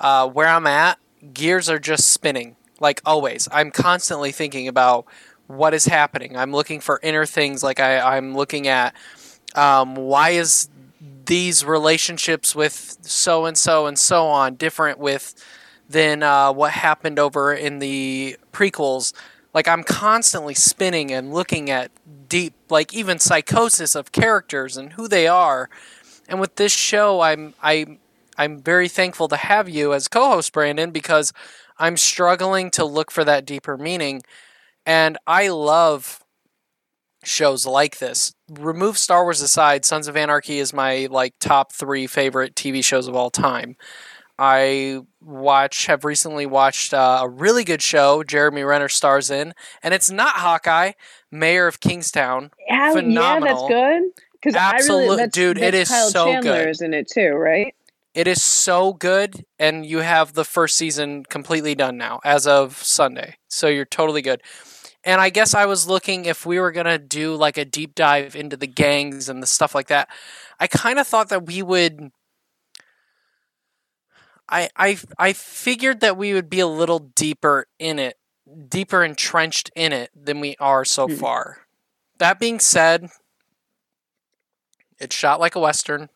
uh, 0.01 0.29
where 0.29 0.49
I'm 0.49 0.67
at, 0.67 0.99
gears 1.33 1.69
are 1.69 1.79
just 1.79 2.09
spinning 2.09 2.57
like 2.81 3.01
always. 3.05 3.49
I'm 3.53 3.71
constantly 3.71 4.33
thinking 4.33 4.69
about 4.69 5.07
what 5.47 5.75
is 5.75 5.87
happening. 5.87 6.37
I'm 6.37 6.53
looking 6.53 6.81
for 6.81 7.01
inner 7.03 7.27
things. 7.27 7.62
Like 7.62 7.81
I 7.81 8.17
I'm 8.17 8.35
looking 8.37 8.69
at 8.69 8.95
um, 9.55 9.95
why 9.95 10.31
is 10.31 10.69
these 11.27 11.64
relationships 11.64 12.55
with 12.55 12.99
so 13.03 13.45
and 13.47 13.59
so 13.59 13.87
and 13.87 13.99
so 13.99 14.27
on 14.27 14.55
different 14.55 14.99
with 14.99 15.35
than 15.89 16.22
uh, 16.22 16.53
what 16.53 16.72
happened 16.72 17.18
over 17.18 17.53
in 17.53 17.79
the 17.79 18.37
prequels. 18.53 19.12
Like 19.55 19.68
I'm 19.68 19.85
constantly 19.85 20.55
spinning 20.55 21.12
and 21.12 21.33
looking 21.33 21.70
at 21.70 21.91
deep, 22.29 22.55
like 22.68 22.93
even 22.95 23.18
psychosis 23.18 23.95
of 23.95 24.12
characters 24.12 24.77
and 24.77 24.95
who 24.95 25.09
they 25.09 25.27
are. 25.29 25.70
And 26.29 26.41
with 26.41 26.57
this 26.57 26.72
show, 26.72 27.20
I'm 27.20 27.55
I 27.62 27.99
I'm 28.39 28.61
very 28.61 28.89
thankful 28.89 29.29
to 29.29 29.37
have 29.37 29.68
you 29.68 29.95
as 29.95 30.09
co-host, 30.09 30.53
Brandon, 30.53 30.91
because 30.91 31.33
I'm 31.79 31.97
struggling 31.97 32.70
to 32.72 32.85
look 32.85 33.11
for 33.11 33.24
that 33.24 33.47
deeper 33.47 33.77
meaning. 33.79 34.22
And 34.85 35.18
I 35.27 35.49
love 35.49 36.20
shows 37.24 37.66
like 37.66 37.99
this. 37.99 38.36
Remove 38.51 38.97
Star 38.97 39.25
Wars 39.25 39.41
aside, 39.41 39.85
Sons 39.85 40.07
of 40.09 40.17
Anarchy 40.17 40.59
is 40.59 40.73
my 40.73 41.09
like 41.11 41.35
top 41.41 41.73
three 41.73 42.07
favorite 42.07 42.55
TV 42.55 42.85
shows 42.85 43.09
of 43.09 43.17
all 43.17 43.31
time. 43.31 43.77
I 44.39 45.01
watch 45.23 45.87
have 45.87 46.05
recently 46.05 46.45
watched 46.47 46.93
uh, 46.93 47.21
a 47.23 47.29
really 47.29 47.65
good 47.65 47.81
show 47.83 48.23
Jeremy 48.23 48.63
Renner 48.63 48.89
stars 48.89 49.31
in, 49.31 49.55
and 49.83 49.95
it's 49.95 50.11
not 50.11 50.37
Hawkeye, 50.37 50.93
Mayor 51.31 51.67
of 51.67 51.81
Kingstown. 51.81 52.51
How, 52.69 52.95
yeah, 52.97 53.41
that's 53.41 53.67
good. 53.67 54.03
Because 54.35 54.55
I 54.55 54.75
Absolute- 54.75 55.01
really, 55.01 55.17
that's, 55.17 55.35
dude, 55.35 55.59
it 55.59 55.73
that's 55.73 55.77
is 55.77 55.89
Kyle 55.89 56.11
so 56.11 56.27
Chandler 56.27 56.65
good. 56.65 56.69
is 56.69 56.83
in 56.83 56.93
it 56.95 57.09
too, 57.11 57.31
right? 57.31 57.75
It 58.15 58.27
is 58.27 58.43
so 58.43 58.93
good, 58.95 59.45
and 59.59 59.85
you 59.85 59.99
have 59.99 60.35
the 60.35 60.45
first 60.45 60.77
season 60.77 61.25
completely 61.25 61.75
done 61.75 61.97
now 61.99 62.21
as 62.25 62.47
of 62.47 62.77
Sunday. 62.83 63.37
So 63.49 63.69
you're 63.69 63.85
totally 63.85 64.23
good. 64.23 64.43
And 65.07 65.21
I 65.23 65.31
guess 65.31 65.55
I 65.55 65.67
was 65.67 65.89
looking 65.89 66.27
if 66.27 66.47
we 66.47 66.61
were 66.61 66.73
gonna 66.73 66.99
do 66.99 67.37
like 67.37 67.59
a 67.59 67.65
deep 67.65 67.95
dive 67.95 68.37
into 68.37 68.57
the 68.57 68.67
gangs 68.69 69.31
and 69.31 69.43
the 69.43 69.47
stuff 69.47 69.75
like 69.75 69.89
that. 69.89 70.11
I 70.61 70.69
kind 70.69 70.99
of 71.01 71.07
thought 71.09 71.31
that 71.31 71.47
we 71.47 71.63
would. 71.63 72.13
I 74.49 74.71
I 74.77 74.99
I 75.19 75.33
figured 75.35 76.01
that 76.01 76.17
we 76.17 76.35
would 76.35 76.51
be 76.51 76.61
a 76.61 76.67
little 76.69 77.01
deeper 77.01 77.67
in 77.79 77.99
it, 77.99 78.17
deeper 78.69 79.05
entrenched 79.05 79.71
in 79.77 79.93
it 79.93 80.11
than 80.15 80.41
we 80.41 80.57
are 80.61 80.85
so 80.85 81.09
Hmm. 81.09 81.15
far. 81.17 81.67
That 82.19 82.39
being 82.41 82.61
said, 82.61 83.11
it's 84.99 85.17
shot 85.17 85.41
like 85.41 85.55
a 85.57 85.61
western. 85.61 86.11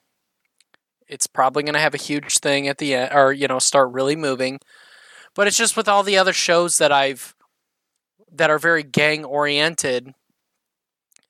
It's 1.08 1.26
probably 1.26 1.62
going 1.62 1.74
to 1.74 1.80
have 1.80 1.94
a 1.94 1.98
huge 1.98 2.38
thing 2.38 2.68
at 2.68 2.78
the 2.78 2.94
end, 2.94 3.12
or 3.14 3.32
you 3.32 3.48
know, 3.48 3.58
start 3.58 3.90
really 3.92 4.16
moving. 4.16 4.60
But 5.34 5.46
it's 5.46 5.56
just 5.58 5.76
with 5.76 5.88
all 5.88 6.02
the 6.02 6.18
other 6.18 6.32
shows 6.34 6.78
that 6.78 6.92
I've 6.92 7.34
that 8.32 8.50
are 8.50 8.58
very 8.58 8.82
gang 8.82 9.24
oriented. 9.24 10.14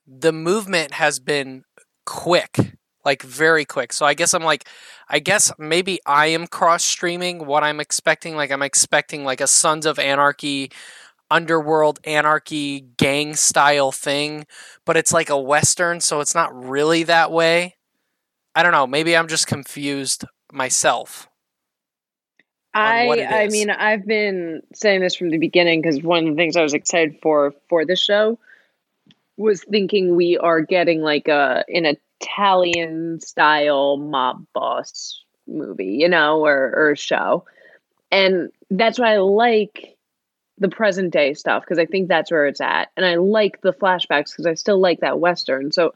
The 0.06 0.32
movement 0.32 0.92
has 0.94 1.20
been 1.20 1.64
quick, 2.04 2.76
like 3.04 3.22
very 3.22 3.64
quick. 3.64 3.92
So 3.92 4.04
I 4.04 4.14
guess 4.14 4.34
I'm 4.34 4.42
like, 4.42 4.66
I 5.08 5.18
guess 5.18 5.52
maybe 5.58 6.00
I 6.04 6.26
am 6.26 6.46
cross 6.46 6.84
streaming 6.84 7.46
what 7.46 7.62
I'm 7.62 7.80
expecting. 7.80 8.36
Like 8.36 8.50
I'm 8.50 8.62
expecting 8.62 9.24
like 9.24 9.40
a 9.40 9.46
Sons 9.46 9.86
of 9.86 9.98
Anarchy, 9.98 10.70
underworld 11.30 12.00
anarchy 12.04 12.80
gang 12.96 13.34
style 13.36 13.92
thing, 13.92 14.46
but 14.84 14.96
it's 14.96 15.12
like 15.12 15.30
a 15.30 15.38
western, 15.38 16.00
so 16.00 16.20
it's 16.20 16.34
not 16.34 16.52
really 16.52 17.04
that 17.04 17.30
way. 17.30 17.76
I 18.54 18.62
don't 18.62 18.72
know. 18.72 18.86
Maybe 18.86 19.16
I'm 19.16 19.28
just 19.28 19.46
confused 19.46 20.24
myself. 20.52 21.29
I 22.74 23.26
I 23.28 23.48
mean 23.48 23.70
I've 23.70 24.06
been 24.06 24.62
saying 24.72 25.00
this 25.00 25.14
from 25.14 25.30
the 25.30 25.38
beginning 25.38 25.82
because 25.82 26.02
one 26.02 26.26
of 26.26 26.30
the 26.30 26.36
things 26.36 26.56
I 26.56 26.62
was 26.62 26.74
excited 26.74 27.18
for 27.20 27.54
for 27.68 27.84
the 27.84 27.96
show 27.96 28.38
was 29.36 29.64
thinking 29.64 30.14
we 30.14 30.36
are 30.38 30.60
getting 30.60 31.00
like 31.00 31.28
a 31.28 31.64
an 31.68 31.96
Italian 32.20 33.20
style 33.20 33.96
mob 33.96 34.44
boss 34.54 35.22
movie, 35.46 35.96
you 36.00 36.08
know, 36.08 36.44
or 36.44 36.72
or 36.76 36.96
show. 36.96 37.44
And 38.12 38.50
that's 38.70 38.98
why 38.98 39.14
I 39.14 39.18
like 39.18 39.96
the 40.58 40.68
present 40.68 41.12
day 41.12 41.34
stuff 41.34 41.62
because 41.62 41.78
I 41.78 41.86
think 41.86 42.08
that's 42.08 42.30
where 42.30 42.46
it's 42.46 42.60
at. 42.60 42.90
And 42.96 43.06
I 43.06 43.16
like 43.16 43.60
the 43.62 43.72
flashbacks 43.72 44.30
because 44.30 44.46
I 44.46 44.54
still 44.54 44.78
like 44.78 45.00
that 45.00 45.18
western. 45.18 45.72
So 45.72 45.94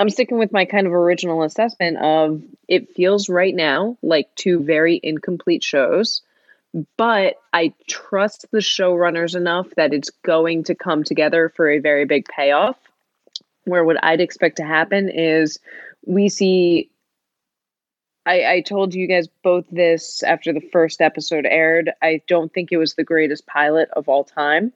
I'm 0.00 0.08
sticking 0.08 0.38
with 0.38 0.50
my 0.50 0.64
kind 0.64 0.86
of 0.86 0.94
original 0.94 1.42
assessment 1.42 1.98
of 1.98 2.42
it 2.66 2.94
feels 2.94 3.28
right 3.28 3.54
now 3.54 3.98
like 4.02 4.34
two 4.34 4.60
very 4.60 4.98
incomplete 5.02 5.62
shows, 5.62 6.22
but 6.96 7.34
I 7.52 7.74
trust 7.86 8.46
the 8.50 8.60
showrunners 8.60 9.36
enough 9.36 9.68
that 9.76 9.92
it's 9.92 10.08
going 10.24 10.64
to 10.64 10.74
come 10.74 11.04
together 11.04 11.52
for 11.54 11.70
a 11.70 11.80
very 11.80 12.06
big 12.06 12.24
payoff. 12.34 12.78
Where 13.64 13.84
what 13.84 14.02
I'd 14.02 14.22
expect 14.22 14.56
to 14.56 14.64
happen 14.64 15.10
is 15.10 15.58
we 16.06 16.30
see. 16.30 16.90
I, 18.24 18.52
I 18.54 18.60
told 18.62 18.94
you 18.94 19.06
guys 19.06 19.28
both 19.42 19.66
this 19.70 20.22
after 20.22 20.54
the 20.54 20.66
first 20.72 21.02
episode 21.02 21.44
aired. 21.44 21.90
I 22.00 22.22
don't 22.26 22.50
think 22.50 22.72
it 22.72 22.78
was 22.78 22.94
the 22.94 23.04
greatest 23.04 23.46
pilot 23.46 23.90
of 23.92 24.08
all 24.08 24.24
time 24.24 24.72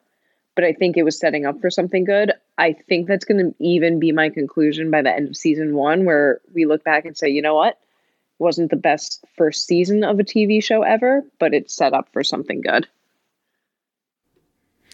but 0.54 0.64
I 0.64 0.72
think 0.72 0.96
it 0.96 1.02
was 1.02 1.18
setting 1.18 1.46
up 1.46 1.60
for 1.60 1.70
something 1.70 2.04
good. 2.04 2.32
I 2.58 2.72
think 2.72 3.08
that's 3.08 3.24
going 3.24 3.38
to 3.38 3.54
even 3.58 3.98
be 3.98 4.12
my 4.12 4.30
conclusion 4.30 4.90
by 4.90 5.02
the 5.02 5.14
end 5.14 5.28
of 5.28 5.36
season 5.36 5.74
one, 5.74 6.04
where 6.04 6.40
we 6.52 6.64
look 6.64 6.84
back 6.84 7.04
and 7.04 7.16
say, 7.16 7.28
you 7.28 7.42
know 7.42 7.54
what? 7.54 7.78
Wasn't 8.38 8.70
the 8.70 8.76
best 8.76 9.24
first 9.36 9.66
season 9.66 10.04
of 10.04 10.18
a 10.18 10.24
TV 10.24 10.62
show 10.62 10.82
ever, 10.82 11.22
but 11.38 11.54
it's 11.54 11.74
set 11.74 11.92
up 11.92 12.08
for 12.12 12.22
something 12.22 12.60
good. 12.60 12.86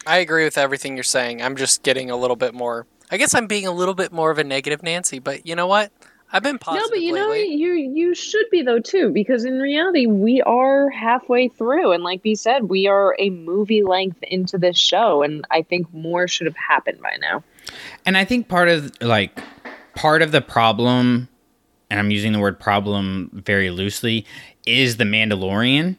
I 0.05 0.17
agree 0.17 0.43
with 0.43 0.57
everything 0.57 0.95
you're 0.95 1.03
saying. 1.03 1.41
I'm 1.41 1.55
just 1.55 1.83
getting 1.83 2.09
a 2.09 2.17
little 2.17 2.35
bit 2.35 2.53
more. 2.53 2.87
I 3.11 3.17
guess 3.17 3.35
I'm 3.35 3.47
being 3.47 3.67
a 3.67 3.71
little 3.71 3.93
bit 3.93 4.11
more 4.11 4.31
of 4.31 4.39
a 4.39 4.43
negative 4.43 4.81
Nancy, 4.81 5.19
but 5.19 5.45
you 5.45 5.55
know 5.55 5.67
what? 5.67 5.91
I've 6.33 6.43
been 6.43 6.59
positive 6.59 6.87
no, 6.87 6.95
but 6.95 7.01
you 7.01 7.13
know, 7.13 7.33
you 7.33 7.73
you 7.73 8.15
should 8.15 8.45
be 8.49 8.61
though 8.61 8.79
too, 8.79 9.09
because 9.09 9.43
in 9.43 9.59
reality, 9.59 10.05
we 10.05 10.41
are 10.41 10.89
halfway 10.89 11.49
through, 11.49 11.91
and 11.91 12.03
like 12.03 12.21
we 12.23 12.35
said, 12.35 12.63
we 12.69 12.87
are 12.87 13.15
a 13.19 13.29
movie 13.29 13.83
length 13.83 14.23
into 14.23 14.57
this 14.57 14.77
show, 14.77 15.23
and 15.23 15.45
I 15.51 15.61
think 15.61 15.93
more 15.93 16.27
should 16.27 16.47
have 16.47 16.55
happened 16.55 17.01
by 17.01 17.17
now. 17.19 17.43
And 18.05 18.17
I 18.17 18.23
think 18.23 18.47
part 18.47 18.69
of 18.69 18.91
like 19.01 19.37
part 19.95 20.21
of 20.21 20.31
the 20.31 20.41
problem, 20.41 21.27
and 21.89 21.99
I'm 21.99 22.11
using 22.11 22.31
the 22.31 22.39
word 22.39 22.59
problem 22.59 23.29
very 23.33 23.69
loosely, 23.69 24.25
is 24.65 24.97
the 24.97 25.03
Mandalorian 25.03 25.97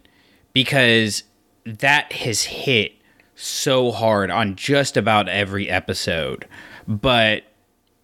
because 0.54 1.24
that 1.64 2.12
has 2.12 2.44
hit 2.44 2.94
so 3.34 3.90
hard 3.90 4.30
on 4.30 4.56
just 4.56 4.96
about 4.96 5.28
every 5.28 5.68
episode. 5.68 6.46
But 6.88 7.44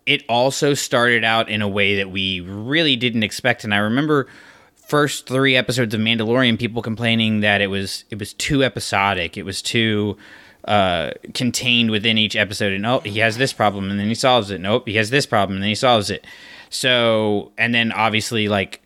it 0.08 0.24
also 0.26 0.72
started 0.72 1.22
out 1.22 1.50
in 1.50 1.60
a 1.60 1.68
way 1.68 1.96
that 1.96 2.10
we 2.10 2.40
really 2.40 2.96
didn't 2.96 3.22
expect. 3.22 3.62
And 3.62 3.74
I 3.74 3.76
remember 3.76 4.26
first 4.74 5.26
three 5.26 5.54
episodes 5.54 5.92
of 5.92 6.00
Mandalorian, 6.00 6.58
people 6.58 6.80
complaining 6.80 7.40
that 7.40 7.60
it 7.60 7.66
was 7.66 8.04
it 8.08 8.18
was 8.18 8.32
too 8.32 8.64
episodic. 8.64 9.36
It 9.36 9.42
was 9.42 9.60
too 9.60 10.16
uh, 10.64 11.10
contained 11.34 11.90
within 11.90 12.16
each 12.16 12.36
episode. 12.36 12.72
And 12.72 12.86
oh, 12.86 13.00
he 13.00 13.18
has 13.18 13.36
this 13.36 13.52
problem, 13.52 13.90
and 13.90 14.00
then 14.00 14.08
he 14.08 14.14
solves 14.14 14.50
it. 14.50 14.62
Nope, 14.62 14.88
he 14.88 14.96
has 14.96 15.10
this 15.10 15.26
problem, 15.26 15.56
and 15.56 15.62
then 15.62 15.68
he 15.68 15.74
solves 15.74 16.10
it. 16.10 16.26
So, 16.70 17.52
and 17.58 17.74
then 17.74 17.92
obviously 17.92 18.48
like 18.48 18.80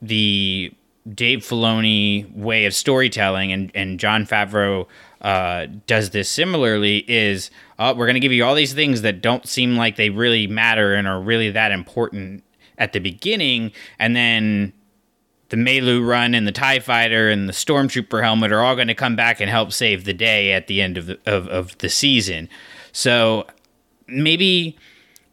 the 0.00 0.72
Dave 1.14 1.40
Filoni 1.40 2.34
way 2.34 2.64
of 2.64 2.72
storytelling, 2.72 3.52
and 3.52 3.70
and 3.74 4.00
Jon 4.00 4.24
Favreau 4.24 4.86
uh, 5.20 5.66
does 5.86 6.10
this 6.10 6.28
similarly. 6.28 6.98
Is 7.08 7.50
uh, 7.78 7.94
we're 7.96 8.06
going 8.06 8.14
to 8.14 8.20
give 8.20 8.32
you 8.32 8.44
all 8.44 8.54
these 8.54 8.74
things 8.74 9.02
that 9.02 9.20
don't 9.20 9.46
seem 9.46 9.76
like 9.76 9.96
they 9.96 10.10
really 10.10 10.46
matter 10.46 10.94
and 10.94 11.06
are 11.06 11.20
really 11.20 11.50
that 11.50 11.72
important 11.72 12.42
at 12.78 12.92
the 12.92 12.98
beginning, 12.98 13.72
and 13.98 14.14
then 14.14 14.72
the 15.48 15.56
Melu 15.56 16.06
run 16.06 16.34
and 16.34 16.46
the 16.46 16.52
Tie 16.52 16.80
Fighter 16.80 17.30
and 17.30 17.48
the 17.48 17.52
Stormtrooper 17.52 18.22
helmet 18.22 18.52
are 18.52 18.60
all 18.60 18.74
going 18.74 18.88
to 18.88 18.94
come 18.94 19.14
back 19.14 19.40
and 19.40 19.48
help 19.48 19.72
save 19.72 20.04
the 20.04 20.12
day 20.12 20.52
at 20.52 20.66
the 20.66 20.82
end 20.82 20.98
of 20.98 21.06
the 21.06 21.18
of, 21.26 21.46
of 21.48 21.78
the 21.78 21.88
season. 21.88 22.48
So 22.92 23.46
maybe 24.06 24.76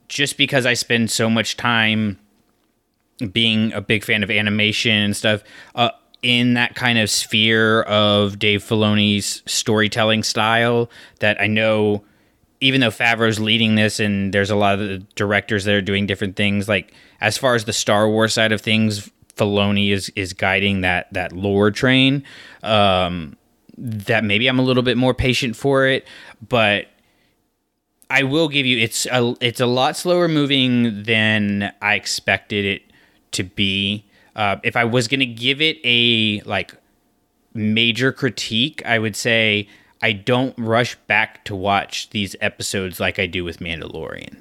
just 0.07 0.37
because 0.37 0.65
I 0.65 0.73
spend 0.75 1.09
so 1.09 1.29
much 1.29 1.57
time 1.57 2.19
being 3.31 3.71
a 3.73 3.81
big 3.81 4.03
fan 4.03 4.23
of 4.23 4.29
animation 4.29 4.91
and 4.91 5.15
stuff 5.15 5.43
uh, 5.75 5.91
in 6.23 6.53
that 6.55 6.75
kind 6.75 6.97
of 6.97 7.09
sphere 7.09 7.81
of 7.83 8.39
Dave 8.39 8.63
Filoni's 8.63 9.43
storytelling 9.45 10.23
style 10.23 10.89
that 11.19 11.39
I 11.39 11.47
know 11.47 12.03
even 12.61 12.79
though 12.79 12.89
Favreau's 12.89 13.41
leading 13.41 13.75
this 13.75 13.99
and 13.99 14.33
there's 14.33 14.49
a 14.49 14.55
lot 14.55 14.79
of 14.79 14.87
the 14.87 14.99
directors 15.15 15.65
that 15.65 15.75
are 15.75 15.81
doing 15.81 16.05
different 16.05 16.37
things 16.37 16.67
like 16.67 16.93
as 17.19 17.37
far 17.37 17.55
as 17.55 17.65
the 17.65 17.73
Star 17.73 18.09
Wars 18.09 18.33
side 18.33 18.51
of 18.51 18.61
things 18.61 19.11
Filoni 19.35 19.91
is 19.91 20.09
is 20.15 20.33
guiding 20.33 20.81
that 20.81 21.11
that 21.13 21.33
lore 21.33 21.71
train 21.71 22.23
um, 22.63 23.35
that 23.77 24.23
maybe 24.23 24.47
I'm 24.47 24.59
a 24.59 24.63
little 24.63 24.83
bit 24.83 24.97
more 24.97 25.13
patient 25.13 25.55
for 25.55 25.85
it 25.87 26.07
but 26.47 26.87
I 28.09 28.23
will 28.23 28.47
give 28.47 28.65
you 28.65 28.77
it's 28.77 29.05
a 29.07 29.35
it's 29.41 29.59
a 29.59 29.65
lot 29.65 29.97
slower 29.97 30.27
moving 30.27 31.03
than 31.03 31.73
I 31.81 31.95
expected 31.95 32.63
it 32.63 32.83
to 33.31 33.43
be. 33.43 34.05
Uh, 34.35 34.57
if 34.63 34.75
I 34.75 34.85
was 34.85 35.07
gonna 35.07 35.25
give 35.25 35.61
it 35.61 35.79
a 35.83 36.41
like 36.41 36.73
major 37.53 38.11
critique, 38.11 38.81
I 38.85 38.99
would 38.99 39.15
say 39.15 39.67
I 40.01 40.11
don't 40.11 40.53
rush 40.57 40.95
back 41.07 41.45
to 41.45 41.55
watch 41.55 42.09
these 42.09 42.35
episodes 42.41 42.99
like 42.99 43.19
I 43.19 43.25
do 43.25 43.43
with 43.43 43.59
Mandalorian. 43.59 44.37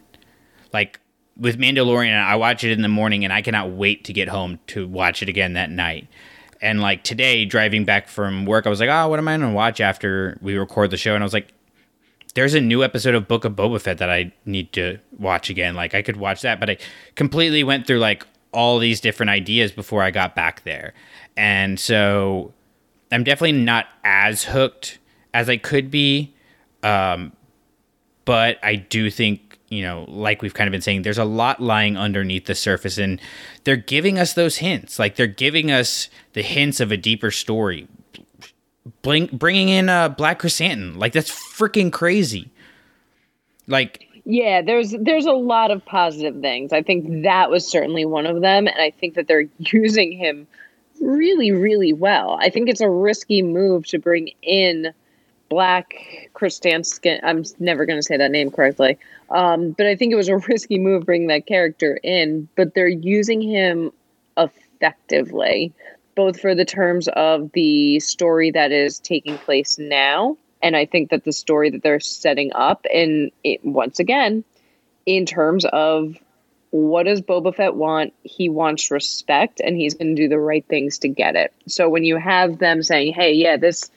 Like 0.73 0.99
with 1.37 1.59
Mandalorian, 1.59 2.21
I 2.21 2.37
watch 2.37 2.65
it 2.65 2.73
in 2.73 2.83
the 2.83 2.89
morning 2.89 3.25
and 3.25 3.33
I 3.33 3.43
cannot 3.43 3.71
wait 3.71 4.05
to 4.05 4.13
get 4.13 4.29
home 4.29 4.59
to 4.69 4.87
watch 4.87 5.23
it 5.23 5.29
again 5.29 5.53
that 5.55 5.71
night. 5.71 6.09
And 6.61 6.81
like 6.81 7.05
today, 7.05 7.45
driving 7.45 7.85
back 7.85 8.09
from 8.09 8.47
work, 8.47 8.67
I 8.67 8.71
was 8.71 8.81
like, 8.81 8.89
oh, 8.89 9.09
what 9.09 9.19
am 9.19 9.29
I 9.29 9.37
gonna 9.37 9.53
watch 9.53 9.81
after 9.81 10.39
we 10.41 10.57
record 10.57 10.91
the 10.91 10.97
show? 10.97 11.15
And 11.15 11.23
I 11.23 11.27
was 11.27 11.33
like, 11.33 11.53
there's 12.35 12.55
a 12.55 12.61
new 12.61 12.83
episode 12.83 13.15
of 13.15 13.29
Book 13.29 13.45
of 13.45 13.53
Boba 13.53 13.81
Fett 13.81 13.99
that 13.99 14.11
I 14.11 14.33
need 14.47 14.73
to 14.73 14.99
watch 15.19 15.51
again. 15.51 15.75
Like 15.75 15.95
I 15.95 16.03
could 16.03 16.17
watch 16.17 16.43
that, 16.43 16.61
but 16.61 16.71
I 16.71 16.79
completely 17.15 17.63
went 17.63 17.87
through 17.87 17.99
like 17.99 18.27
all 18.53 18.79
these 18.79 19.01
different 19.01 19.31
ideas 19.31 19.73
before 19.73 20.03
I 20.03 20.11
got 20.11 20.35
back 20.35 20.63
there. 20.65 20.95
And 21.37 21.81
so 21.81 22.53
I'm 23.11 23.25
definitely 23.25 23.53
not 23.53 23.87
as 24.05 24.45
hooked 24.45 24.99
as 25.35 25.49
I 25.49 25.57
could 25.57 25.91
be. 25.91 26.35
Um, 26.83 27.33
but 28.25 28.59
I 28.63 28.77
do 28.77 29.11
think, 29.11 29.59
you 29.69 29.83
know, 29.83 30.05
like 30.09 30.43
we've 30.43 30.55
kind 30.55 30.69
of 30.69 30.73
been 30.73 30.83
saying, 30.83 31.03
there's 31.03 31.19
a 31.19 31.25
lot 31.25 31.61
lying 31.61 31.97
underneath 31.97 32.47
the 32.47 32.55
surface 32.55 32.99
and 32.99 33.21
they're 33.65 33.77
giving 33.77 34.19
us 34.19 34.35
those 34.35 34.59
hints. 34.59 34.99
Like 34.99 35.17
they're 35.17 35.27
giving 35.27 35.71
us 35.71 36.09
the 36.35 36.43
hints 36.43 36.81
of 36.81 36.93
a 36.93 36.97
deeper 36.97 37.31
story. 37.31 37.89
Bling, 39.03 39.27
bringing 39.33 39.69
in 39.69 39.89
uh, 39.89 40.09
Black 40.09 40.41
Chrysanthemum, 40.41 40.99
like 40.99 41.13
that's 41.13 41.31
freaking 41.31 41.93
crazy. 41.93 42.51
Like 43.67 44.09
Yeah, 44.25 44.63
there's 44.63 44.95
there's 45.01 45.27
a 45.27 45.33
lot 45.33 45.71
of 45.71 45.85
positive 45.85 46.41
things. 46.41 46.73
I 46.73 46.83
think 46.83 47.25
that 47.25 47.51
was 47.51 47.67
certainly 47.67 48.05
one 48.05 48.27
of 48.27 48.41
them, 48.41 48.69
and 48.69 48.79
I 48.79 48.91
think 48.91 49.15
that 49.15 49.27
they're 49.27 49.49
using 49.59 50.13
him 50.13 50.47
really, 51.01 51.51
really 51.51 51.93
well. 51.93 52.39
I 52.41 52.49
think 52.49 52.69
it's 52.69 52.81
a 52.81 52.89
risky 52.89 53.43
move 53.43 53.87
to 53.87 53.99
bring 53.99 54.31
in 54.43 54.93
Black 55.49 56.31
Kristanskin. 56.35 57.19
I'm 57.25 57.45
never 57.59 57.85
going 57.85 57.99
to 57.99 58.03
say 58.03 58.17
that 58.17 58.31
name 58.31 58.53
correctly, 58.53 58.97
um, 59.31 59.73
but 59.73 59.87
I 59.87 59.97
think 59.97 60.13
it 60.13 60.17
was 60.17 60.29
a 60.29 60.37
risky 60.49 60.79
move 60.79 61.05
bringing 61.05 61.29
that 61.29 61.47
character 61.47 61.99
in. 62.05 62.49
But 62.55 62.75
they're 62.75 62.87
using 62.87 63.43
him 63.43 63.91
effectively, 64.37 65.73
both 66.15 66.41
for 66.41 66.55
the 66.55 66.65
terms 66.65 67.09
of 67.09 67.51
the 67.53 67.99
story 67.99 68.53
that 68.53 68.71
is 68.71 69.01
taking 69.01 69.37
place 69.39 69.81
now 69.81 70.37
and 70.63 70.77
I 70.77 70.87
think 70.87 71.11
that 71.11 71.25
the 71.25 71.33
story 71.33 71.71
that 71.71 71.83
they're 71.83 72.01
setting 72.01 72.53
up, 72.55 72.87
and 72.93 73.33
once 73.63 73.99
again, 73.99 74.45
in 75.05 75.27
terms 75.27 75.65
of 75.65 76.17
what 76.71 77.05
does 77.05 77.21
Boba 77.21 77.55
Fett 77.55 77.75
want? 77.75 78.15
He 78.23 78.49
wants 78.49 78.91
respect, 78.91 79.61
and 79.61 79.77
he's 79.77 79.95
going 79.95 80.15
to 80.17 80.23
do 80.23 80.29
the 80.29 80.39
right 80.39 80.65
things 80.67 80.99
to 81.01 81.09
get 81.09 81.37
it. 81.37 81.53
So 81.67 81.89
when 81.89 82.05
you 82.05 82.17
have 82.17 82.59
them 82.59 82.83
saying, 82.83 83.13
"Hey, 83.13 83.35
yeah, 83.35 83.57
this 83.57 83.91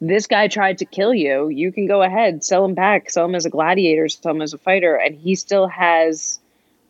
this 0.00 0.26
guy 0.26 0.48
tried 0.48 0.78
to 0.78 0.84
kill 0.84 1.14
you," 1.14 1.48
you 1.48 1.72
can 1.72 1.86
go 1.86 2.02
ahead, 2.02 2.44
sell 2.44 2.64
him 2.64 2.74
back, 2.74 3.10
sell 3.10 3.24
him 3.24 3.34
as 3.34 3.46
a 3.46 3.50
gladiator, 3.50 4.08
sell 4.08 4.32
him 4.32 4.42
as 4.42 4.52
a 4.52 4.58
fighter, 4.58 4.96
and 4.96 5.14
he 5.14 5.36
still 5.36 5.68
has 5.68 6.40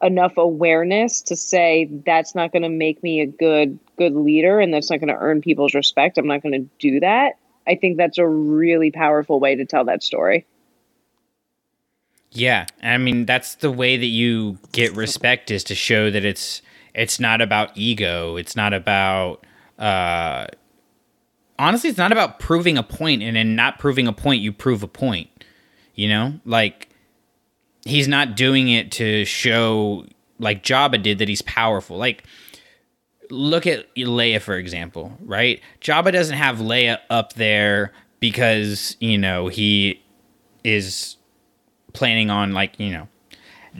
enough 0.02 0.36
awareness 0.36 1.22
to 1.22 1.36
say 1.36 1.88
that's 2.06 2.34
not 2.34 2.52
going 2.52 2.62
to 2.62 2.68
make 2.68 3.02
me 3.02 3.20
a 3.20 3.26
good 3.26 3.78
good 3.96 4.14
leader, 4.14 4.58
and 4.58 4.72
that's 4.72 4.90
not 4.90 5.00
going 5.00 5.08
to 5.08 5.20
earn 5.20 5.42
people's 5.42 5.74
respect. 5.74 6.18
I'm 6.18 6.26
not 6.26 6.42
going 6.42 6.52
to 6.52 6.68
do 6.78 7.00
that 7.00 7.36
I 7.68 7.74
think 7.74 7.98
that's 7.98 8.18
a 8.18 8.26
really 8.26 8.90
powerful 8.90 9.38
way 9.38 9.54
to 9.54 9.66
tell 9.66 9.84
that 9.84 10.02
story. 10.02 10.46
Yeah, 12.32 12.66
I 12.82 12.98
mean 12.98 13.26
that's 13.26 13.56
the 13.56 13.70
way 13.70 13.96
that 13.96 14.06
you 14.06 14.58
get 14.72 14.94
respect 14.94 15.50
is 15.50 15.64
to 15.64 15.74
show 15.74 16.10
that 16.10 16.24
it's 16.24 16.62
it's 16.94 17.20
not 17.20 17.40
about 17.40 17.76
ego. 17.76 18.36
It's 18.36 18.56
not 18.56 18.72
about 18.72 19.46
uh 19.78 20.46
honestly 21.58 21.90
it's 21.90 21.98
not 21.98 22.12
about 22.12 22.38
proving 22.38 22.78
a 22.78 22.82
point 22.82 23.22
and 23.22 23.36
in 23.36 23.54
not 23.54 23.78
proving 23.78 24.06
a 24.06 24.12
point 24.12 24.40
you 24.40 24.52
prove 24.52 24.82
a 24.82 24.88
point. 24.88 25.28
You 25.94 26.08
know? 26.08 26.40
Like 26.44 26.88
he's 27.84 28.08
not 28.08 28.36
doing 28.36 28.68
it 28.68 28.92
to 28.92 29.24
show 29.24 30.06
like 30.38 30.62
Jabba 30.62 31.02
did 31.02 31.18
that 31.18 31.28
he's 31.28 31.42
powerful. 31.42 31.96
Like 31.96 32.24
look 33.30 33.66
at 33.66 33.94
Leia 33.94 34.40
for 34.40 34.56
example, 34.56 35.16
right? 35.20 35.60
Jabba 35.80 36.12
doesn't 36.12 36.36
have 36.36 36.58
Leia 36.58 36.98
up 37.10 37.34
there 37.34 37.92
because 38.20 38.96
you 39.00 39.18
know 39.18 39.48
he 39.48 40.02
is 40.64 41.16
planning 41.92 42.30
on 42.30 42.52
like 42.52 42.78
you 42.78 42.90
know 42.90 43.08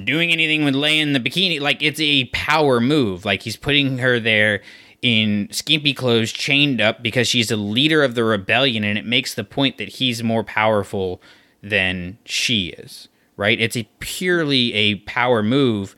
doing 0.04 0.30
anything 0.30 0.64
with 0.64 0.74
Leia 0.74 1.00
in 1.00 1.12
the 1.12 1.20
bikini. 1.20 1.60
Like 1.60 1.82
it's 1.82 2.00
a 2.00 2.26
power 2.26 2.80
move. 2.80 3.24
Like 3.24 3.42
he's 3.42 3.56
putting 3.56 3.98
her 3.98 4.20
there 4.20 4.62
in 5.02 5.48
skimpy 5.52 5.94
clothes, 5.94 6.32
chained 6.32 6.80
up 6.80 7.02
because 7.02 7.28
she's 7.28 7.50
a 7.50 7.56
leader 7.56 8.02
of 8.02 8.14
the 8.14 8.24
rebellion, 8.24 8.84
and 8.84 8.98
it 8.98 9.06
makes 9.06 9.34
the 9.34 9.44
point 9.44 9.78
that 9.78 9.88
he's 9.88 10.22
more 10.22 10.44
powerful 10.44 11.22
than 11.62 12.18
she 12.24 12.68
is. 12.68 13.08
Right? 13.36 13.60
It's 13.60 13.76
a 13.76 13.88
purely 14.00 14.74
a 14.74 14.96
power 14.96 15.42
move, 15.42 15.94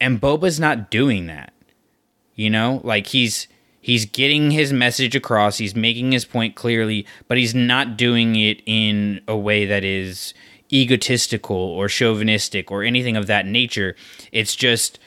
and 0.00 0.20
Boba's 0.20 0.58
not 0.58 0.90
doing 0.90 1.26
that. 1.26 1.52
You 2.38 2.50
know, 2.50 2.80
like 2.84 3.08
he's 3.08 3.48
he's 3.80 4.06
getting 4.06 4.52
his 4.52 4.72
message 4.72 5.16
across, 5.16 5.58
he's 5.58 5.74
making 5.74 6.12
his 6.12 6.24
point 6.24 6.54
clearly, 6.54 7.04
but 7.26 7.36
he's 7.36 7.52
not 7.52 7.96
doing 7.96 8.36
it 8.36 8.62
in 8.64 9.20
a 9.26 9.36
way 9.36 9.66
that 9.66 9.82
is 9.82 10.34
egotistical 10.72 11.56
or 11.56 11.88
chauvinistic 11.88 12.70
or 12.70 12.84
anything 12.84 13.16
of 13.16 13.26
that 13.26 13.44
nature. 13.44 13.96
It's 14.30 14.54
just 14.54 15.00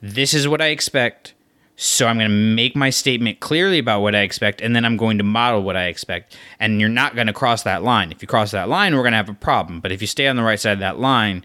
this 0.00 0.32
is 0.32 0.48
what 0.48 0.62
I 0.62 0.68
expect. 0.68 1.34
So 1.76 2.06
I'm 2.06 2.16
going 2.16 2.30
to 2.30 2.34
make 2.34 2.74
my 2.74 2.88
statement 2.88 3.40
clearly 3.40 3.78
about 3.78 4.00
what 4.00 4.14
I 4.14 4.22
expect, 4.22 4.62
and 4.62 4.74
then 4.74 4.86
I'm 4.86 4.96
going 4.96 5.18
to 5.18 5.24
model 5.24 5.62
what 5.62 5.76
I 5.76 5.88
expect. 5.88 6.38
And 6.58 6.80
you're 6.80 6.88
not 6.88 7.14
going 7.14 7.26
to 7.26 7.34
cross 7.34 7.64
that 7.64 7.82
line. 7.82 8.12
If 8.12 8.22
you 8.22 8.26
cross 8.26 8.50
that 8.52 8.70
line, 8.70 8.96
we're 8.96 9.02
going 9.02 9.12
to 9.12 9.18
have 9.18 9.28
a 9.28 9.34
problem. 9.34 9.80
But 9.80 9.92
if 9.92 10.00
you 10.00 10.06
stay 10.06 10.26
on 10.26 10.36
the 10.36 10.42
right 10.42 10.58
side 10.58 10.72
of 10.72 10.78
that 10.80 10.98
line, 10.98 11.44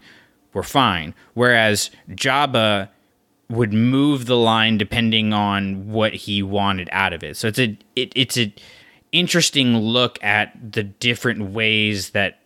we're 0.54 0.62
fine. 0.62 1.14
Whereas 1.34 1.90
Jabba 2.10 2.88
would 3.48 3.72
move 3.72 4.26
the 4.26 4.36
line 4.36 4.78
depending 4.78 5.32
on 5.32 5.90
what 5.90 6.14
he 6.14 6.42
wanted 6.42 6.88
out 6.92 7.12
of 7.12 7.22
it. 7.22 7.36
So 7.36 7.48
it's 7.48 7.58
a 7.58 7.78
it, 7.94 8.12
it's 8.16 8.38
a 8.38 8.52
interesting 9.12 9.76
look 9.76 10.22
at 10.24 10.72
the 10.72 10.82
different 10.82 11.52
ways 11.52 12.10
that 12.10 12.40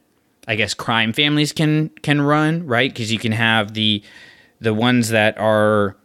I 0.46 0.54
guess 0.56 0.74
crime 0.74 1.12
families 1.12 1.52
can 1.52 1.90
can 2.02 2.20
run, 2.20 2.66
right? 2.66 2.90
Because 2.90 3.12
you 3.12 3.18
can 3.18 3.32
have 3.32 3.74
the 3.74 4.02
the 4.60 4.74
ones 4.74 5.10
that 5.10 5.38
are 5.38 5.96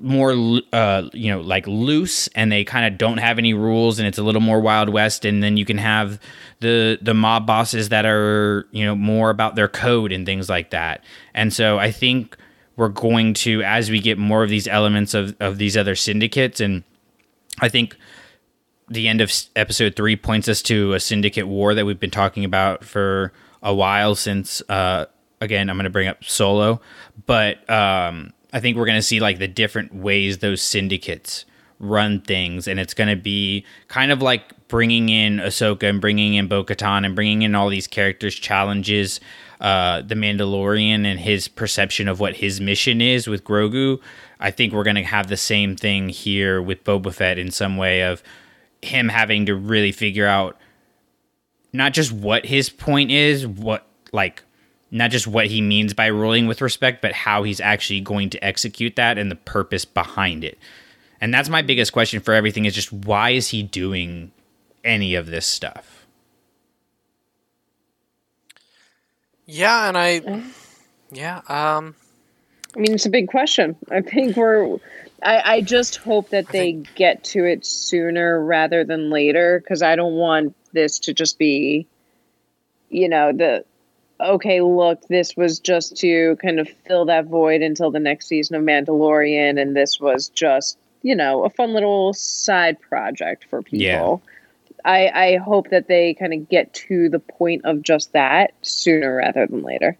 more 0.00 0.32
uh 0.72 1.02
you 1.12 1.30
know 1.30 1.40
like 1.40 1.66
loose 1.66 2.26
and 2.28 2.50
they 2.50 2.64
kind 2.64 2.86
of 2.86 2.96
don't 2.96 3.18
have 3.18 3.38
any 3.38 3.52
rules 3.52 3.98
and 3.98 4.08
it's 4.08 4.16
a 4.16 4.22
little 4.22 4.40
more 4.40 4.58
wild 4.58 4.88
west 4.88 5.26
and 5.26 5.42
then 5.42 5.58
you 5.58 5.66
can 5.66 5.76
have 5.76 6.18
the 6.60 6.98
the 7.02 7.12
mob 7.12 7.46
bosses 7.46 7.90
that 7.90 8.06
are 8.06 8.66
you 8.70 8.86
know 8.86 8.94
more 8.94 9.28
about 9.28 9.54
their 9.54 9.68
code 9.68 10.10
and 10.10 10.24
things 10.24 10.48
like 10.48 10.70
that 10.70 11.04
and 11.34 11.52
so 11.52 11.78
i 11.78 11.90
think 11.90 12.38
we're 12.82 12.88
going 12.88 13.32
to 13.32 13.62
as 13.62 13.92
we 13.92 14.00
get 14.00 14.18
more 14.18 14.42
of 14.42 14.50
these 14.50 14.66
elements 14.66 15.14
of, 15.14 15.36
of 15.38 15.56
these 15.56 15.76
other 15.76 15.94
syndicates. 15.94 16.60
And 16.60 16.82
i 17.60 17.68
think 17.68 17.96
the 18.88 19.06
end 19.06 19.20
of 19.20 19.32
episode 19.54 19.94
three 19.94 20.16
points 20.16 20.48
us 20.48 20.62
to 20.62 20.92
a 20.92 20.98
syndicate 20.98 21.46
war 21.46 21.74
that 21.74 21.86
we've 21.86 22.00
been 22.00 22.10
talking 22.10 22.44
about 22.44 22.82
for 22.82 23.32
a 23.62 23.72
while 23.72 24.16
since 24.16 24.60
uh, 24.68 25.06
again 25.40 25.70
i'm 25.70 25.76
going 25.76 25.84
to 25.84 25.90
bring 25.90 26.08
up 26.08 26.24
solo. 26.24 26.80
But 27.24 27.70
um, 27.70 28.32
i 28.52 28.58
think 28.58 28.76
we're 28.76 28.86
going 28.86 28.98
to 28.98 29.02
see 29.02 29.20
like 29.20 29.38
the 29.38 29.46
different 29.46 29.94
ways 29.94 30.38
those 30.38 30.60
syndicates 30.60 31.44
run 31.78 32.20
things. 32.20 32.68
And 32.68 32.80
it's 32.80 32.94
going 32.94 33.10
to 33.10 33.20
be 33.20 33.64
kind 33.88 34.12
of 34.12 34.22
like 34.22 34.68
bringing 34.68 35.08
in 35.08 35.38
ahsoka 35.38 35.82
and 35.82 36.00
bringing 36.00 36.34
in 36.34 36.46
bo-katan 36.48 37.04
and 37.04 37.14
bringing 37.14 37.42
in 37.42 37.54
all 37.54 37.68
these 37.68 37.88
characters 37.88 38.34
challenges 38.34 39.20
uh, 39.62 40.02
the 40.02 40.16
Mandalorian 40.16 41.06
and 41.06 41.20
his 41.20 41.46
perception 41.46 42.08
of 42.08 42.18
what 42.18 42.34
his 42.34 42.60
mission 42.60 43.00
is 43.00 43.28
with 43.28 43.44
Grogu, 43.44 44.00
I 44.40 44.50
think 44.50 44.72
we're 44.72 44.82
going 44.82 44.96
to 44.96 45.04
have 45.04 45.28
the 45.28 45.36
same 45.36 45.76
thing 45.76 46.08
here 46.08 46.60
with 46.60 46.82
Boba 46.82 47.14
Fett 47.14 47.38
in 47.38 47.52
some 47.52 47.76
way 47.76 48.02
of 48.02 48.24
him 48.82 49.08
having 49.08 49.46
to 49.46 49.54
really 49.54 49.92
figure 49.92 50.26
out 50.26 50.58
not 51.72 51.92
just 51.92 52.10
what 52.10 52.44
his 52.44 52.68
point 52.68 53.12
is, 53.12 53.46
what 53.46 53.86
like 54.12 54.42
not 54.90 55.12
just 55.12 55.28
what 55.28 55.46
he 55.46 55.62
means 55.62 55.94
by 55.94 56.06
ruling 56.06 56.48
with 56.48 56.60
respect, 56.60 57.00
but 57.00 57.12
how 57.12 57.44
he's 57.44 57.60
actually 57.60 58.00
going 58.00 58.30
to 58.30 58.44
execute 58.44 58.96
that 58.96 59.16
and 59.16 59.30
the 59.30 59.36
purpose 59.36 59.84
behind 59.84 60.42
it. 60.42 60.58
And 61.20 61.32
that's 61.32 61.48
my 61.48 61.62
biggest 61.62 61.92
question 61.92 62.20
for 62.20 62.34
everything 62.34 62.64
is 62.64 62.74
just 62.74 62.92
why 62.92 63.30
is 63.30 63.48
he 63.48 63.62
doing 63.62 64.32
any 64.82 65.14
of 65.14 65.26
this 65.26 65.46
stuff? 65.46 66.01
Yeah, 69.52 69.86
and 69.86 69.98
I, 69.98 70.42
yeah, 71.10 71.42
um, 71.48 71.94
I 72.74 72.80
mean, 72.80 72.94
it's 72.94 73.04
a 73.04 73.10
big 73.10 73.28
question. 73.28 73.76
I 73.90 74.00
think 74.00 74.34
we're. 74.34 74.78
I, 75.22 75.42
I 75.44 75.60
just 75.60 75.96
hope 75.96 76.30
that 76.30 76.48
they 76.48 76.72
think, 76.72 76.94
get 76.94 77.22
to 77.24 77.44
it 77.44 77.66
sooner 77.66 78.42
rather 78.42 78.82
than 78.82 79.10
later 79.10 79.60
because 79.60 79.82
I 79.82 79.94
don't 79.94 80.14
want 80.14 80.56
this 80.72 80.98
to 81.00 81.12
just 81.12 81.38
be, 81.38 81.86
you 82.88 83.10
know, 83.10 83.30
the 83.32 83.64
okay, 84.20 84.62
look, 84.62 85.06
this 85.08 85.36
was 85.36 85.60
just 85.60 85.98
to 85.98 86.36
kind 86.36 86.58
of 86.58 86.68
fill 86.86 87.04
that 87.04 87.26
void 87.26 87.60
until 87.60 87.90
the 87.90 88.00
next 88.00 88.28
season 88.28 88.56
of 88.56 88.62
Mandalorian, 88.62 89.60
and 89.60 89.76
this 89.76 90.00
was 90.00 90.30
just, 90.30 90.78
you 91.02 91.14
know, 91.14 91.44
a 91.44 91.50
fun 91.50 91.74
little 91.74 92.14
side 92.14 92.80
project 92.80 93.44
for 93.50 93.60
people. 93.60 94.22
I, 94.84 95.08
I 95.08 95.36
hope 95.36 95.70
that 95.70 95.88
they 95.88 96.14
kind 96.14 96.32
of 96.32 96.48
get 96.48 96.72
to 96.74 97.08
the 97.08 97.18
point 97.18 97.64
of 97.64 97.82
just 97.82 98.12
that 98.12 98.54
sooner 98.62 99.16
rather 99.16 99.46
than 99.46 99.62
later. 99.62 99.96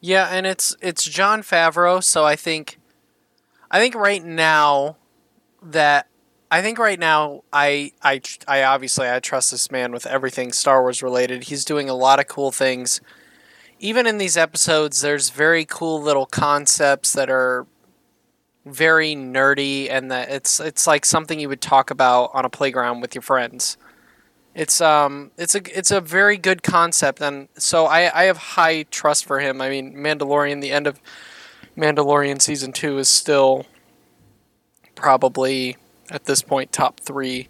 Yeah, 0.00 0.28
and 0.30 0.46
it's 0.46 0.76
it's 0.80 1.04
Jon 1.04 1.42
Favreau, 1.42 2.02
so 2.02 2.24
I 2.24 2.36
think 2.36 2.78
I 3.70 3.80
think 3.80 3.94
right 3.94 4.24
now 4.24 4.96
that 5.62 6.06
I 6.50 6.62
think 6.62 6.78
right 6.78 6.98
now 6.98 7.42
I 7.52 7.92
I 8.02 8.20
I 8.46 8.62
obviously 8.62 9.08
I 9.08 9.18
trust 9.20 9.50
this 9.50 9.70
man 9.70 9.92
with 9.92 10.06
everything 10.06 10.52
Star 10.52 10.82
Wars 10.82 11.02
related. 11.02 11.44
He's 11.44 11.64
doing 11.64 11.88
a 11.88 11.94
lot 11.94 12.20
of 12.20 12.28
cool 12.28 12.52
things. 12.52 13.00
Even 13.80 14.06
in 14.06 14.18
these 14.18 14.36
episodes 14.36 15.00
there's 15.00 15.30
very 15.30 15.64
cool 15.64 16.00
little 16.00 16.26
concepts 16.26 17.12
that 17.12 17.28
are 17.28 17.66
very 18.64 19.14
nerdy 19.14 19.90
and 19.90 20.10
that 20.10 20.30
it's 20.30 20.60
it's 20.60 20.86
like 20.86 21.04
something 21.04 21.40
you 21.40 21.48
would 21.48 21.60
talk 21.60 21.90
about 21.90 22.30
on 22.34 22.44
a 22.44 22.50
playground 22.50 23.00
with 23.00 23.14
your 23.14 23.22
friends. 23.22 23.76
It's 24.58 24.80
um 24.80 25.30
it's 25.38 25.54
a 25.54 25.60
it's 25.78 25.92
a 25.92 26.00
very 26.00 26.36
good 26.36 26.64
concept 26.64 27.22
and 27.22 27.46
so 27.56 27.86
I, 27.86 28.22
I 28.22 28.24
have 28.24 28.36
high 28.36 28.82
trust 28.82 29.24
for 29.24 29.38
him. 29.38 29.60
I 29.60 29.70
mean 29.70 29.94
Mandalorian 29.94 30.60
the 30.60 30.72
end 30.72 30.88
of 30.88 31.00
Mandalorian 31.76 32.42
season 32.42 32.72
2 32.72 32.98
is 32.98 33.08
still 33.08 33.66
probably 34.96 35.76
at 36.10 36.24
this 36.24 36.42
point 36.42 36.72
top 36.72 36.98
3 36.98 37.48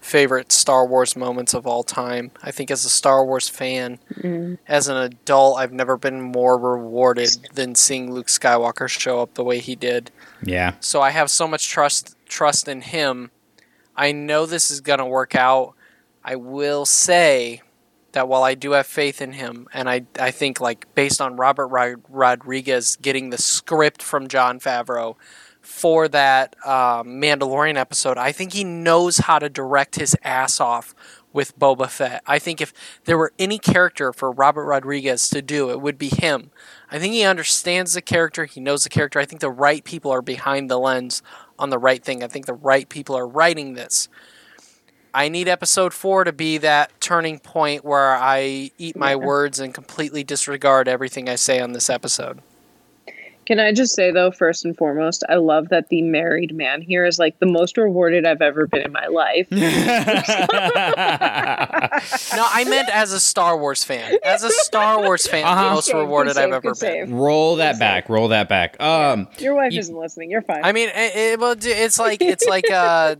favorite 0.00 0.50
Star 0.50 0.86
Wars 0.86 1.14
moments 1.14 1.52
of 1.52 1.66
all 1.66 1.82
time. 1.82 2.30
I 2.42 2.50
think 2.52 2.70
as 2.70 2.86
a 2.86 2.88
Star 2.88 3.22
Wars 3.22 3.50
fan, 3.50 3.98
as 4.66 4.88
an 4.88 4.96
adult, 4.96 5.58
I've 5.58 5.74
never 5.74 5.98
been 5.98 6.22
more 6.22 6.56
rewarded 6.56 7.50
than 7.52 7.74
seeing 7.74 8.10
Luke 8.10 8.28
Skywalker 8.28 8.88
show 8.88 9.20
up 9.20 9.34
the 9.34 9.44
way 9.44 9.58
he 9.58 9.76
did. 9.76 10.10
Yeah. 10.42 10.72
So 10.80 11.02
I 11.02 11.10
have 11.10 11.28
so 11.28 11.46
much 11.46 11.68
trust 11.68 12.16
trust 12.26 12.66
in 12.66 12.80
him. 12.80 13.30
I 13.94 14.12
know 14.12 14.46
this 14.46 14.70
is 14.70 14.80
going 14.80 15.00
to 15.00 15.04
work 15.04 15.34
out. 15.34 15.74
I 16.30 16.36
will 16.36 16.86
say 16.86 17.60
that 18.12 18.28
while 18.28 18.44
I 18.44 18.54
do 18.54 18.70
have 18.70 18.86
faith 18.86 19.20
in 19.20 19.32
him, 19.32 19.66
and 19.74 19.90
I 19.90 20.02
I 20.16 20.30
think 20.30 20.60
like 20.60 20.86
based 20.94 21.20
on 21.20 21.34
Robert 21.34 21.66
Rod- 21.66 22.04
Rodriguez 22.08 22.94
getting 23.02 23.30
the 23.30 23.36
script 23.38 24.00
from 24.00 24.28
Jon 24.28 24.60
Favreau 24.60 25.16
for 25.60 26.06
that 26.06 26.54
um, 26.64 27.20
Mandalorian 27.20 27.74
episode, 27.74 28.16
I 28.16 28.30
think 28.30 28.52
he 28.52 28.62
knows 28.62 29.18
how 29.18 29.40
to 29.40 29.48
direct 29.48 29.96
his 29.96 30.16
ass 30.22 30.60
off 30.60 30.94
with 31.32 31.58
Boba 31.58 31.90
Fett. 31.90 32.22
I 32.28 32.38
think 32.38 32.60
if 32.60 32.72
there 33.06 33.18
were 33.18 33.32
any 33.36 33.58
character 33.58 34.12
for 34.12 34.30
Robert 34.30 34.66
Rodriguez 34.66 35.28
to 35.30 35.42
do, 35.42 35.70
it 35.70 35.80
would 35.80 35.98
be 35.98 36.10
him. 36.10 36.52
I 36.92 37.00
think 37.00 37.12
he 37.12 37.24
understands 37.24 37.94
the 37.94 38.02
character, 38.02 38.44
he 38.44 38.60
knows 38.60 38.84
the 38.84 38.88
character. 38.88 39.18
I 39.18 39.24
think 39.24 39.40
the 39.40 39.50
right 39.50 39.82
people 39.82 40.12
are 40.12 40.22
behind 40.22 40.70
the 40.70 40.78
lens 40.78 41.24
on 41.58 41.70
the 41.70 41.78
right 41.78 42.04
thing. 42.04 42.22
I 42.22 42.28
think 42.28 42.46
the 42.46 42.54
right 42.54 42.88
people 42.88 43.16
are 43.16 43.26
writing 43.26 43.74
this. 43.74 44.08
I 45.12 45.28
need 45.28 45.48
episode 45.48 45.92
four 45.92 46.24
to 46.24 46.32
be 46.32 46.58
that 46.58 46.92
turning 47.00 47.38
point 47.40 47.84
where 47.84 48.14
I 48.14 48.70
eat 48.78 48.96
my 48.96 49.16
words 49.16 49.58
and 49.58 49.74
completely 49.74 50.22
disregard 50.24 50.86
everything 50.88 51.28
I 51.28 51.34
say 51.36 51.60
on 51.60 51.72
this 51.72 51.90
episode. 51.90 52.40
Can 53.46 53.58
I 53.58 53.72
just 53.72 53.96
say 53.96 54.12
though, 54.12 54.30
first 54.30 54.64
and 54.64 54.76
foremost, 54.76 55.24
I 55.28 55.34
love 55.34 55.70
that 55.70 55.88
the 55.88 56.02
married 56.02 56.54
man 56.54 56.80
here 56.82 57.04
is 57.04 57.18
like 57.18 57.36
the 57.40 57.46
most 57.46 57.76
rewarded 57.76 58.24
I've 58.24 58.42
ever 58.42 58.68
been 58.68 58.82
in 58.82 58.92
my 58.92 59.06
life. 59.08 59.48
No, 62.32 62.46
I 62.48 62.64
meant 62.68 62.88
as 62.88 63.12
a 63.12 63.18
Star 63.20 63.56
Wars 63.58 63.82
fan. 63.84 64.16
As 64.24 64.42
a 64.44 64.50
Star 64.50 65.00
Wars 65.02 65.26
fan, 65.26 65.44
Uh-huh. 65.44 65.64
the 65.64 65.70
most 65.74 65.86
Good 65.86 65.92
save, 65.92 66.00
rewarded 66.00 66.34
good 66.34 66.42
I've 66.44 66.52
ever 66.52 66.60
good 66.72 66.80
been. 66.80 67.14
roll 67.14 67.56
that 67.56 67.78
back. 67.78 68.08
Roll 68.08 68.28
that 68.28 68.48
back. 68.48 68.80
Um, 68.80 69.26
Your 69.38 69.54
wife 69.54 69.72
You- 69.72 69.80
isn't 69.80 69.96
listening. 69.96 70.30
You're 70.30 70.42
fine. 70.42 70.60
I 70.64 70.72
mean, 70.72 70.88
it, 70.94 71.16
it, 71.16 71.40
well, 71.40 71.56
it's 71.58 71.98
like 71.98 72.22
it's 72.22 72.46
like 72.46 72.70
uh, 72.70 73.16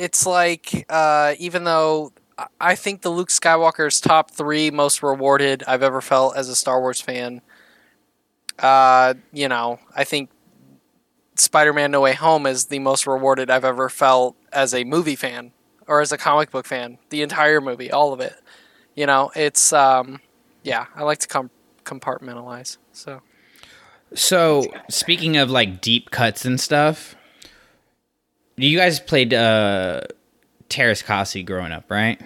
it's 0.00 0.24
like 0.26 0.86
uh, 0.88 1.34
even 1.38 1.64
though 1.64 2.12
I- 2.58 2.74
think 2.74 3.02
the 3.02 3.10
Luke 3.10 3.28
Skywalker's 3.28 4.00
top 4.00 4.30
three 4.30 4.70
most 4.70 5.02
rewarded 5.02 5.62
I've 5.68 5.82
ever 5.82 6.00
felt 6.00 6.36
as 6.36 6.48
a 6.48 6.56
Star 6.56 6.80
Wars 6.80 7.00
fan. 7.00 7.42
Uh, 8.58 9.14
you 9.32 9.48
know, 9.48 9.78
I 9.94 10.04
think 10.04 10.30
Spider-Man: 11.36 11.90
No 11.90 12.00
Way 12.00 12.14
Home 12.14 12.46
is 12.46 12.66
the 12.66 12.78
most 12.78 13.06
rewarded 13.06 13.50
I've 13.50 13.64
ever 13.64 13.88
felt 13.90 14.36
as 14.52 14.72
a 14.72 14.84
movie 14.84 15.16
fan 15.16 15.52
or 15.86 16.00
as 16.00 16.12
a 16.12 16.18
comic 16.18 16.50
book 16.50 16.66
fan. 16.66 16.98
The 17.10 17.20
entire 17.22 17.60
movie, 17.60 17.90
all 17.90 18.12
of 18.12 18.20
it. 18.20 18.34
You 18.94 19.06
know, 19.06 19.30
it's 19.36 19.72
um, 19.72 20.20
yeah. 20.62 20.86
I 20.94 21.02
like 21.04 21.18
to 21.18 21.28
com- 21.28 21.50
compartmentalize. 21.84 22.78
So. 22.92 23.20
so 24.14 24.64
speaking 24.88 25.36
of 25.36 25.50
like 25.50 25.80
deep 25.80 26.10
cuts 26.10 26.44
and 26.44 26.60
stuff, 26.60 27.14
you 28.66 28.78
guys 28.78 29.00
played 29.00 29.32
uh, 29.34 30.02
Teräs 30.68 31.04
Käsi 31.04 31.44
growing 31.44 31.72
up, 31.72 31.90
right? 31.90 32.20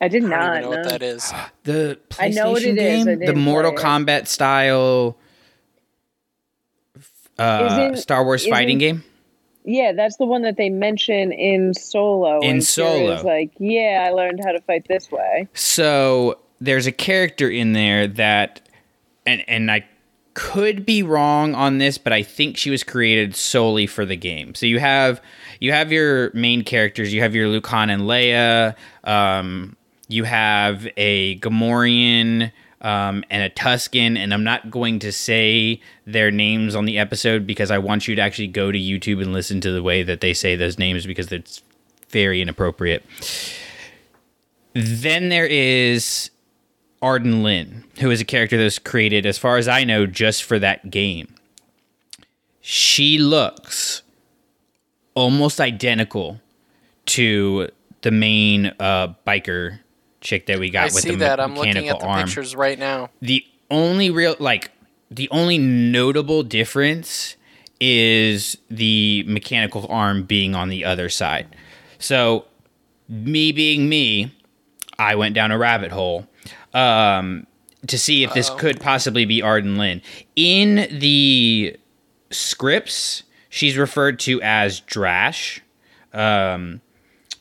I 0.00 0.08
did 0.08 0.22
not. 0.24 0.32
I 0.40 0.46
don't 0.46 0.56
even 0.58 0.62
know 0.62 0.76
what 0.76 0.84
know. 0.84 0.90
that 0.90 1.02
is. 1.02 1.32
The 1.64 1.98
PlayStation 2.10 2.22
I 2.24 2.28
know 2.28 2.50
what 2.52 2.62
it 2.62 2.78
is, 2.78 3.04
game, 3.04 3.22
I 3.22 3.26
the 3.26 3.34
Mortal 3.34 3.72
play 3.72 3.82
it. 3.82 3.84
Kombat 3.84 4.26
style 4.28 5.16
uh, 7.38 7.68
Isn't- 7.92 7.96
Star 8.02 8.24
Wars 8.24 8.46
fighting 8.46 8.80
isn't- 8.80 8.98
game. 8.98 9.04
Yeah, 9.68 9.92
that's 9.94 10.16
the 10.16 10.26
one 10.26 10.42
that 10.42 10.56
they 10.56 10.68
mention 10.70 11.32
in 11.32 11.74
Solo. 11.74 12.38
In 12.38 12.62
Solo. 12.62 13.16
Qi'ra's 13.16 13.24
like, 13.24 13.50
yeah, 13.58 14.04
I 14.06 14.12
learned 14.12 14.40
how 14.44 14.52
to 14.52 14.60
fight 14.60 14.86
this 14.88 15.10
way. 15.10 15.48
So 15.54 16.38
there's 16.60 16.86
a 16.86 16.92
character 16.92 17.50
in 17.50 17.72
there 17.72 18.06
that, 18.06 18.60
and 19.26 19.42
and 19.48 19.68
I 19.68 19.84
could 20.36 20.84
be 20.84 21.02
wrong 21.02 21.54
on 21.54 21.78
this, 21.78 21.96
but 21.96 22.12
I 22.12 22.22
think 22.22 22.58
she 22.58 22.68
was 22.68 22.84
created 22.84 23.34
solely 23.34 23.86
for 23.86 24.04
the 24.04 24.16
game. 24.16 24.54
So 24.54 24.66
you 24.66 24.78
have 24.78 25.22
you 25.60 25.72
have 25.72 25.90
your 25.90 26.30
main 26.34 26.62
characters. 26.62 27.12
You 27.12 27.22
have 27.22 27.34
your 27.34 27.48
Luke 27.48 27.66
Han 27.68 27.88
and 27.88 28.02
Leia. 28.02 28.76
Um, 29.02 29.76
you 30.08 30.24
have 30.24 30.86
a 30.96 31.38
Gamorrean. 31.38 32.52
Um, 32.82 33.24
and 33.30 33.42
a 33.42 33.48
Tusken, 33.50 34.16
and 34.16 34.32
I'm 34.34 34.44
not 34.44 34.70
going 34.70 34.98
to 35.00 35.10
say 35.10 35.80
their 36.06 36.30
names 36.30 36.76
on 36.76 36.84
the 36.84 36.98
episode 36.98 37.44
because 37.44 37.70
I 37.70 37.78
want 37.78 38.06
you 38.06 38.14
to 38.14 38.22
actually 38.22 38.48
go 38.48 38.70
to 38.70 38.78
YouTube 38.78 39.20
and 39.22 39.32
listen 39.32 39.62
to 39.62 39.72
the 39.72 39.82
way 39.82 40.02
that 40.04 40.20
they 40.20 40.34
say 40.34 40.54
those 40.54 40.78
names 40.78 41.04
because 41.06 41.32
it's 41.32 41.62
very 42.10 42.40
inappropriate. 42.42 43.02
Then 44.74 45.30
there 45.30 45.46
is 45.46 46.30
Arden 47.02 47.42
Lyn, 47.42 47.84
who 48.00 48.10
is 48.10 48.20
a 48.20 48.24
character 48.24 48.56
that 48.56 48.64
was 48.64 48.78
created, 48.78 49.26
as 49.26 49.38
far 49.38 49.56
as 49.58 49.68
I 49.68 49.84
know, 49.84 50.06
just 50.06 50.44
for 50.44 50.58
that 50.58 50.90
game. 50.90 51.34
She 52.60 53.18
looks 53.18 54.02
almost 55.14 55.60
identical 55.60 56.40
to 57.06 57.68
the 58.02 58.10
main 58.10 58.72
uh, 58.80 59.14
biker 59.26 59.78
chick 60.20 60.46
that 60.46 60.58
we 60.58 60.70
got 60.70 60.82
I 60.82 60.84
with 60.86 60.94
see 60.94 61.10
the 61.10 61.16
that. 61.16 61.38
me- 61.38 61.44
I'm 61.44 61.54
looking 61.54 61.88
at 61.88 62.00
the 62.00 62.06
arm. 62.06 62.24
pictures 62.24 62.56
right 62.56 62.78
now. 62.78 63.10
The 63.20 63.44
only 63.70 64.10
real 64.10 64.36
like 64.40 64.70
the 65.10 65.28
only 65.30 65.58
notable 65.58 66.42
difference 66.42 67.36
is 67.80 68.56
the 68.70 69.22
mechanical 69.28 69.86
arm 69.88 70.24
being 70.24 70.54
on 70.54 70.68
the 70.68 70.84
other 70.84 71.08
side. 71.08 71.46
So 71.98 72.46
me 73.08 73.52
being 73.52 73.88
me, 73.88 74.32
I 74.98 75.14
went 75.14 75.34
down 75.34 75.52
a 75.52 75.58
rabbit 75.58 75.92
hole 75.92 76.26
um, 76.76 77.46
to 77.86 77.98
see 77.98 78.22
if 78.22 78.34
this 78.34 78.50
could 78.50 78.80
possibly 78.80 79.24
be 79.24 79.42
Arden 79.42 79.76
Lyn. 79.76 80.02
In 80.36 80.86
the 80.98 81.76
scripts, 82.30 83.22
she's 83.48 83.76
referred 83.76 84.20
to 84.20 84.40
as 84.42 84.82
Drash. 84.82 85.60
Um, 86.12 86.80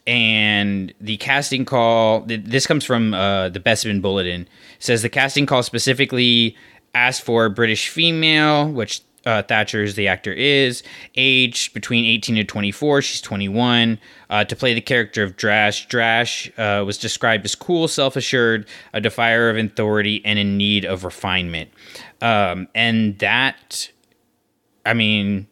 and 0.07 0.93
the 1.01 1.17
casting 1.17 1.65
call 1.65 2.21
this 2.21 2.67
comes 2.67 2.85
from 2.85 3.13
uh, 3.13 3.49
the 3.49 3.59
Bespin 3.59 4.01
Bulletin 4.01 4.47
says 4.77 5.01
the 5.01 5.09
casting 5.09 5.47
call 5.47 5.63
specifically 5.63 6.55
asked 6.93 7.23
for 7.23 7.45
a 7.45 7.49
British 7.49 7.89
female, 7.89 8.69
which 8.69 9.01
uh, 9.25 9.41
Thatcher 9.41 9.83
is 9.83 9.95
the 9.95 10.07
actor 10.07 10.31
is 10.31 10.83
age 11.15 11.73
between 11.73 12.05
18 12.05 12.37
and 12.37 12.47
24. 12.47 13.01
She's 13.01 13.21
21 13.21 13.99
uh, 14.29 14.43
to 14.45 14.55
play 14.55 14.73
the 14.73 14.81
character 14.81 15.23
of 15.23 15.35
Drash. 15.35 15.87
Drash 15.87 16.51
uh, 16.59 16.85
was 16.85 16.97
described 16.97 17.45
as 17.45 17.55
cool, 17.55 17.87
self-assured, 17.87 18.67
a 18.93 19.01
defier 19.01 19.49
of 19.49 19.57
authority, 19.57 20.21
and 20.25 20.37
in 20.37 20.57
need 20.57 20.85
of 20.85 21.03
refinement. 21.03 21.71
Um, 22.21 22.67
and 22.75 23.17
that, 23.19 23.89
I 24.85 24.93
mean, 24.93 25.47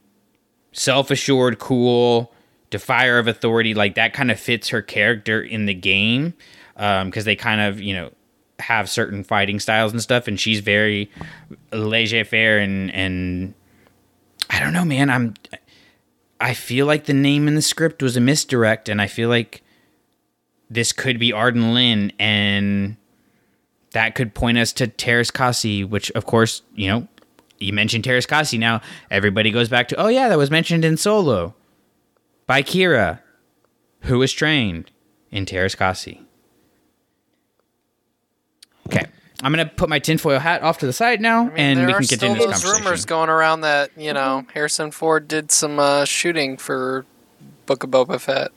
self-assured, 0.71 1.59
cool, 1.59 2.31
defier 2.69 3.17
of 3.19 3.27
authority, 3.27 3.73
like 3.73 3.95
that 3.95 4.13
kind 4.13 4.31
of 4.31 4.39
fits 4.39 4.69
her 4.69 4.81
character 4.81 5.41
in 5.41 5.65
the 5.65 5.73
game 5.73 6.33
because 6.75 7.25
they 7.25 7.35
kind 7.35 7.61
of 7.61 7.79
you 7.79 7.93
know 7.93 8.11
have 8.59 8.89
certain 8.89 9.23
fighting 9.23 9.59
styles 9.59 9.91
and 9.91 10.01
stuff, 10.01 10.27
and 10.27 10.39
she's 10.39 10.59
very 10.59 11.09
laissez-faire 11.71 12.59
and 12.59 12.91
and 12.91 13.53
I 14.53 14.59
don't 14.59 14.71
know, 14.71 14.85
man. 14.85 15.09
I'm 15.09 15.33
I 16.39 16.53
feel 16.53 16.85
like 16.85 17.05
the 17.05 17.13
name 17.13 17.47
in 17.47 17.55
the 17.55 17.61
script 17.61 18.03
was 18.03 18.15
a 18.15 18.21
misdirect, 18.21 18.87
and 18.87 19.01
I 19.01 19.07
feel 19.07 19.27
like 19.27 19.63
this 20.69 20.91
could 20.91 21.17
be 21.17 21.33
Arden 21.33 21.73
Lyn, 21.73 22.11
and 22.19 22.97
that 23.93 24.13
could 24.13 24.35
point 24.35 24.59
us 24.59 24.71
to 24.73 24.87
Teräs 24.87 25.31
Käsi, 25.31 25.87
which 25.87 26.11
of 26.11 26.27
course 26.27 26.61
you 26.75 26.87
know. 26.87 27.07
You 27.57 27.73
mentioned 27.73 28.03
Teräs 28.03 28.27
Käsi 28.27 28.59
now. 28.59 28.81
Everybody 29.09 29.49
goes 29.49 29.69
back 29.69 29.87
to, 29.87 29.95
oh 29.95 30.09
yeah, 30.09 30.27
that 30.29 30.37
was 30.37 30.51
mentioned 30.51 30.85
in 30.85 30.97
Solo 30.97 31.55
by 32.45 32.61
Qi'ra, 32.61 33.19
who 34.01 34.19
was 34.19 34.33
trained 34.33 34.91
in 35.31 35.45
Teräs 35.45 35.75
Käsi. 35.75 36.19
Okay, 38.87 39.05
I'm 39.43 39.51
gonna 39.51 39.65
put 39.65 39.89
my 39.89 39.99
tinfoil 39.99 40.39
hat 40.39 40.61
off 40.63 40.77
to 40.79 40.85
the 40.85 40.93
side 40.93 41.19
now, 41.21 41.49
and 41.55 41.85
we 41.85 41.93
can 41.93 42.03
still 42.03 42.17
continue 42.17 42.35
this 42.35 42.45
conversation. 42.45 42.49
those 42.51 42.63
conversation. 42.63 42.83
rumors 42.85 43.05
going 43.05 43.29
around 43.29 43.61
that 43.61 43.91
you 43.97 44.13
know 44.13 44.45
Harrison 44.53 44.91
Ford 44.91 45.27
did 45.27 45.51
some 45.51 45.79
uh, 45.79 46.05
shooting 46.05 46.57
for 46.57 47.05
Book 47.65 47.83
of 47.83 47.91
Boba 47.91 48.19
Fett. 48.19 48.51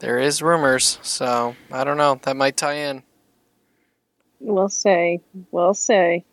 There 0.00 0.18
is 0.18 0.42
rumors, 0.42 0.98
so 1.02 1.56
I 1.70 1.84
don't 1.84 1.96
know. 1.96 2.20
That 2.22 2.36
might 2.36 2.56
tie 2.56 2.74
in. 2.74 3.02
We'll 4.40 4.68
say. 4.68 5.20
We'll 5.50 5.74
say. 5.74 6.24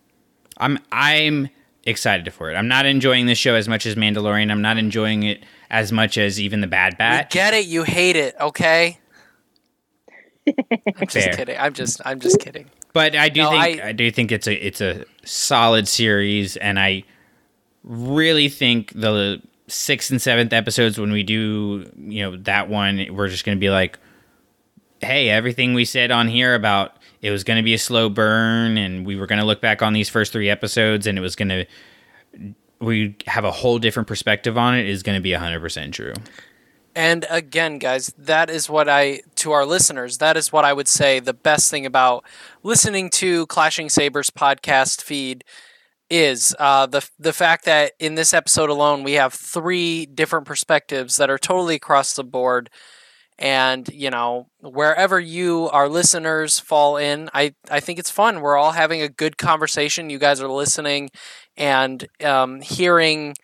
I'm 0.57 0.79
I'm 0.91 1.49
excited 1.85 2.33
for 2.33 2.51
it. 2.51 2.55
I'm 2.55 2.67
not 2.67 2.85
enjoying 2.85 3.27
this 3.27 3.37
show 3.37 3.55
as 3.55 3.67
much 3.69 3.85
as 3.85 3.95
Mandalorian. 3.95 4.51
I'm 4.51 4.61
not 4.61 4.77
enjoying 4.77 5.23
it 5.23 5.43
as 5.69 5.91
much 5.91 6.17
as 6.17 6.39
even 6.39 6.61
the 6.61 6.67
Bad 6.67 6.93
We 6.93 6.97
Batch. 6.97 7.31
get 7.31 7.53
it. 7.53 7.65
You 7.67 7.83
hate 7.83 8.15
it. 8.15 8.35
Okay. 8.41 8.99
I'm 10.47 11.07
just 11.07 11.13
Fair. 11.27 11.33
kidding. 11.35 11.57
I'm 11.59 11.73
just. 11.73 12.01
I'm 12.03 12.19
just 12.19 12.39
kidding. 12.39 12.69
But 12.93 13.15
I 13.15 13.29
do 13.29 13.41
No, 13.41 13.49
think 13.51 13.81
I- 13.81 13.89
I, 13.89 13.91
do 13.91 14.09
think 14.11 14.31
it's 14.31 14.47
a 14.47 14.53
it's 14.65 14.81
a 14.81 15.05
solid 15.23 15.87
series, 15.87 16.57
and 16.57 16.79
I 16.79 17.03
really 17.83 18.49
think 18.49 18.91
the 18.93 19.41
sixth 19.67 20.09
and 20.11 20.21
seventh 20.21 20.51
episodes 20.51 20.99
when 20.99 21.11
we 21.11 21.21
do 21.23 21.89
you 21.97 22.23
know 22.23 22.35
that 22.37 22.67
one 22.69 23.05
we're 23.11 23.27
just 23.29 23.45
going 23.45 23.55
to 23.55 23.59
be 23.59 23.69
like 23.69 23.99
hey 25.01 25.29
everything 25.29 25.75
we 25.75 25.85
said 25.85 26.09
on 26.09 26.27
here 26.27 26.55
about 26.55 26.97
it 27.21 27.29
was 27.29 27.43
going 27.43 27.55
to 27.57 27.63
be 27.63 27.75
a 27.75 27.77
slow 27.77 28.09
burn 28.09 28.77
and 28.79 29.05
we 29.05 29.15
were 29.15 29.27
going 29.27 29.37
to 29.39 29.45
look 29.45 29.61
back 29.61 29.83
on 29.83 29.93
these 29.93 30.09
first 30.09 30.33
three 30.33 30.49
episodes 30.49 31.05
and 31.05 31.19
it 31.19 31.21
was 31.21 31.35
going 31.35 31.49
to 31.49 31.65
we 32.79 33.15
have 33.27 33.45
a 33.45 33.51
whole 33.51 33.77
different 33.77 34.07
perspective 34.07 34.57
on 34.57 34.75
it 34.75 34.87
is 34.87 35.03
going 35.03 35.15
to 35.15 35.21
be 35.21 35.31
100% 35.31 35.91
true 35.93 36.13
And 36.95 37.25
again, 37.29 37.77
guys, 37.77 38.07
that 38.17 38.49
is 38.49 38.69
what 38.69 38.89
I, 38.89 39.21
to 39.35 39.51
our 39.51 39.65
listeners, 39.65 40.17
that 40.17 40.35
is 40.35 40.51
what 40.51 40.65
I 40.65 40.73
would 40.73 40.87
say 40.87 41.19
the 41.19 41.33
best 41.33 41.69
thing 41.69 41.85
about 41.85 42.25
listening 42.63 43.09
to 43.11 43.45
Clashing 43.47 43.89
Sabers 43.89 44.29
podcast 44.29 45.01
feed 45.01 45.43
is 46.09 46.55
uh, 46.59 46.85
the 46.87 47.07
the 47.19 47.33
fact 47.33 47.65
that 47.65 47.93
in 47.99 48.15
this 48.15 48.33
episode 48.33 48.69
alone 48.69 49.03
we 49.03 49.13
have 49.13 49.33
three 49.33 50.05
different 50.05 50.45
perspectives 50.45 51.17
that 51.17 51.29
are 51.29 51.37
totally 51.39 51.75
across 51.75 52.15
the 52.15 52.23
board, 52.23 52.69
and 53.37 53.87
you 53.89 54.09
know 54.09 54.47
wherever 54.61 55.19
you 55.19 55.69
our 55.71 55.89
listeners 55.89 56.59
fall 56.59 56.97
in, 56.97 57.29
I 57.33 57.55
I 57.71 57.79
think 57.79 57.99
it's 57.99 58.11
fun. 58.11 58.41
We're 58.41 58.57
all 58.57 58.73
having 58.73 59.01
a 59.01 59.09
good 59.09 59.37
conversation. 59.37 60.09
You 60.09 60.19
guys 60.19 60.41
are 60.41 60.49
listening 60.49 61.09
and 61.57 62.07
um, 62.23 62.61
hearing 62.61 63.35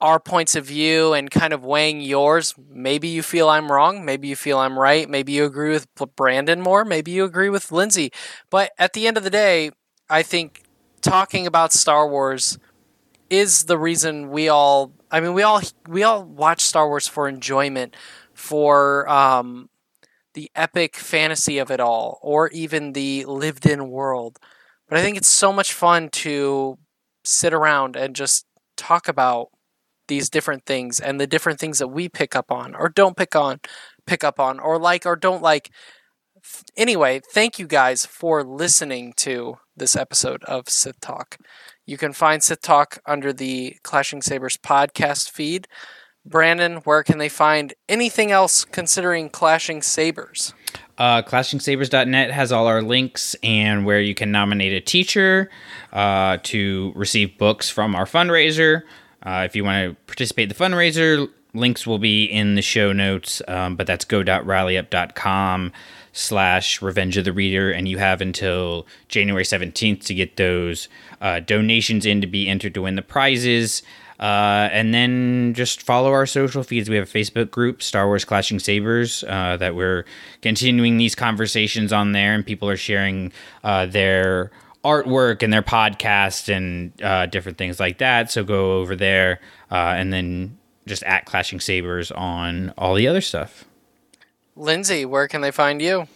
our 0.00 0.20
points 0.20 0.54
of 0.54 0.66
view 0.66 1.12
and 1.12 1.30
kind 1.30 1.52
of 1.52 1.64
weighing 1.64 2.00
yours. 2.00 2.54
Maybe 2.70 3.08
you 3.08 3.22
feel 3.22 3.48
I'm 3.48 3.70
wrong. 3.70 4.04
Maybe 4.04 4.28
you 4.28 4.36
feel 4.36 4.58
I'm 4.58 4.78
right. 4.78 5.08
Maybe 5.08 5.32
you 5.32 5.44
agree 5.44 5.70
with 5.70 5.88
Brandon 6.16 6.60
more. 6.60 6.84
Maybe 6.84 7.10
you 7.10 7.24
agree 7.24 7.50
with 7.50 7.72
Lindsay. 7.72 8.10
But 8.50 8.72
at 8.78 8.92
the 8.92 9.06
end 9.06 9.16
of 9.16 9.24
the 9.24 9.30
day, 9.30 9.70
I 10.08 10.22
think 10.22 10.62
talking 11.00 11.46
about 11.46 11.72
Star 11.72 12.08
Wars 12.08 12.58
is 13.30 13.64
the 13.64 13.78
reason 13.78 14.30
we 14.30 14.48
all. 14.48 14.92
I 15.10 15.20
mean, 15.20 15.34
we 15.34 15.42
all 15.42 15.60
we 15.88 16.02
all 16.02 16.24
watch 16.24 16.60
Star 16.60 16.88
Wars 16.88 17.08
for 17.08 17.28
enjoyment, 17.28 17.96
for 18.34 19.08
um, 19.08 19.68
the 20.34 20.50
epic 20.54 20.96
fantasy 20.96 21.58
of 21.58 21.70
it 21.70 21.80
all, 21.80 22.18
or 22.22 22.48
even 22.50 22.92
the 22.92 23.24
lived-in 23.24 23.90
world. 23.90 24.38
But 24.88 24.98
I 24.98 25.02
think 25.02 25.16
it's 25.16 25.30
so 25.30 25.52
much 25.52 25.72
fun 25.72 26.08
to 26.10 26.78
sit 27.24 27.52
around 27.52 27.96
and 27.96 28.14
just 28.14 28.46
talk 28.76 29.08
about 29.08 29.48
these 30.08 30.28
different 30.28 30.66
things 30.66 30.98
and 31.00 31.20
the 31.20 31.26
different 31.26 31.60
things 31.60 31.78
that 31.78 31.88
we 31.88 32.08
pick 32.08 32.34
up 32.34 32.50
on 32.50 32.74
or 32.74 32.88
don't 32.88 33.16
pick 33.16 33.36
on 33.36 33.60
pick 34.06 34.24
up 34.24 34.40
on 34.40 34.58
or 34.58 34.78
like 34.78 35.06
or 35.06 35.16
don't 35.16 35.42
like. 35.42 35.70
Anyway 36.76 37.20
thank 37.32 37.58
you 37.58 37.66
guys 37.66 38.04
for 38.04 38.42
listening 38.42 39.12
to 39.16 39.58
this 39.76 39.96
episode 39.96 40.42
of 40.44 40.68
sith 40.68 41.00
talk. 41.00 41.38
You 41.86 41.96
can 41.96 42.12
find 42.12 42.42
sith 42.42 42.62
talk 42.62 42.98
under 43.06 43.32
the 43.32 43.76
clashing 43.82 44.22
sabers 44.22 44.56
podcast 44.56 45.30
feed. 45.30 45.68
Brandon 46.26 46.76
where 46.78 47.02
can 47.02 47.18
they 47.18 47.28
find 47.28 47.74
anything 47.88 48.32
else 48.32 48.64
considering 48.64 49.30
clashing 49.30 49.82
sabers? 49.82 50.52
Uh, 50.98 51.22
ClashingSabers.net 51.22 52.32
has 52.32 52.50
all 52.50 52.66
our 52.66 52.82
links 52.82 53.36
and 53.44 53.86
where 53.86 54.00
you 54.00 54.14
can 54.14 54.32
nominate 54.32 54.72
a 54.72 54.80
teacher 54.80 55.48
uh, 55.92 56.38
to 56.42 56.92
receive 56.96 57.38
books 57.38 57.70
from 57.70 57.94
our 57.94 58.04
fundraiser. 58.04 58.82
Uh, 59.22 59.42
if 59.44 59.56
you 59.56 59.64
want 59.64 59.90
to 59.90 59.96
participate 60.06 60.44
in 60.44 60.48
the 60.48 60.54
fundraiser, 60.54 61.28
links 61.54 61.86
will 61.86 61.98
be 61.98 62.24
in 62.24 62.54
the 62.54 62.62
show 62.62 62.92
notes, 62.92 63.42
um, 63.48 63.76
but 63.76 63.86
that's 63.86 64.04
go.rallyup.com 64.04 65.72
slash 66.12 66.82
revenge 66.82 67.16
of 67.16 67.24
the 67.24 67.32
reader 67.32 67.70
and 67.70 67.86
you 67.86 67.98
have 67.98 68.20
until 68.20 68.86
january 69.08 69.44
17th 69.44 70.04
to 70.04 70.14
get 70.14 70.36
those 70.36 70.88
uh, 71.20 71.38
donations 71.38 72.04
in 72.04 72.20
to 72.20 72.26
be 72.26 72.48
entered 72.48 72.74
to 72.74 72.82
win 72.82 72.96
the 72.96 73.02
prizes 73.02 73.82
uh, 74.20 74.68
and 74.72 74.92
then 74.92 75.54
just 75.54 75.82
follow 75.82 76.12
our 76.12 76.26
social 76.26 76.62
feeds. 76.62 76.90
We 76.90 76.96
have 76.96 77.08
a 77.08 77.18
Facebook 77.18 77.50
group, 77.50 77.82
Star 77.82 78.06
Wars 78.06 78.24
Clashing 78.24 78.58
Sabers, 78.58 79.22
uh, 79.24 79.56
that 79.58 79.76
we're 79.76 80.04
continuing 80.42 80.96
these 80.96 81.14
conversations 81.14 81.92
on 81.92 82.12
there, 82.12 82.34
and 82.34 82.44
people 82.44 82.68
are 82.68 82.76
sharing 82.76 83.32
uh, 83.62 83.86
their 83.86 84.50
artwork 84.88 85.42
and 85.42 85.52
their 85.52 85.62
podcast 85.62 86.54
and 86.54 86.92
uh, 87.02 87.26
different 87.26 87.58
things 87.58 87.78
like 87.78 87.98
that. 87.98 88.30
So 88.30 88.44
go 88.44 88.78
over 88.78 88.96
there 88.96 89.40
uh, 89.70 89.94
and 89.96 90.12
then 90.12 90.58
just 90.86 91.02
at 91.02 91.26
Clashing 91.26 91.60
Sabers 91.60 92.10
on 92.10 92.72
all 92.78 92.94
the 92.94 93.06
other 93.06 93.20
stuff. 93.20 93.64
lindsay 94.56 95.04
where 95.04 95.28
can 95.28 95.40
they 95.40 95.50
find 95.50 95.82
you 95.82 96.06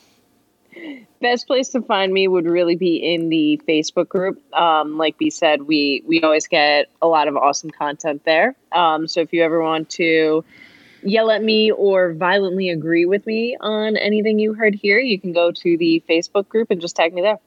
best 1.22 1.46
place 1.46 1.70
to 1.70 1.80
find 1.80 2.12
me 2.12 2.28
would 2.28 2.44
really 2.44 2.76
be 2.76 2.96
in 2.96 3.28
the 3.28 3.60
Facebook 3.66 4.08
group. 4.08 4.42
Um, 4.54 4.98
like 4.98 5.14
we 5.18 5.30
said, 5.30 5.62
we 5.62 6.02
we 6.06 6.20
always 6.22 6.46
get 6.46 6.90
a 7.00 7.06
lot 7.06 7.28
of 7.28 7.36
awesome 7.36 7.70
content 7.70 8.24
there. 8.24 8.54
Um, 8.72 9.06
so 9.06 9.20
if 9.20 9.32
you 9.32 9.42
ever 9.42 9.62
want 9.62 9.88
to 9.90 10.44
yell 11.02 11.30
at 11.30 11.42
me 11.42 11.70
or 11.70 12.12
violently 12.12 12.68
agree 12.68 13.06
with 13.06 13.26
me 13.26 13.56
on 13.60 13.96
anything 13.96 14.38
you 14.38 14.52
heard 14.52 14.74
here, 14.74 14.98
you 14.98 15.18
can 15.18 15.32
go 15.32 15.50
to 15.50 15.76
the 15.76 16.02
Facebook 16.08 16.48
group 16.48 16.70
and 16.70 16.80
just 16.80 16.96
tag 16.96 17.14
me 17.14 17.22
there. 17.22 17.38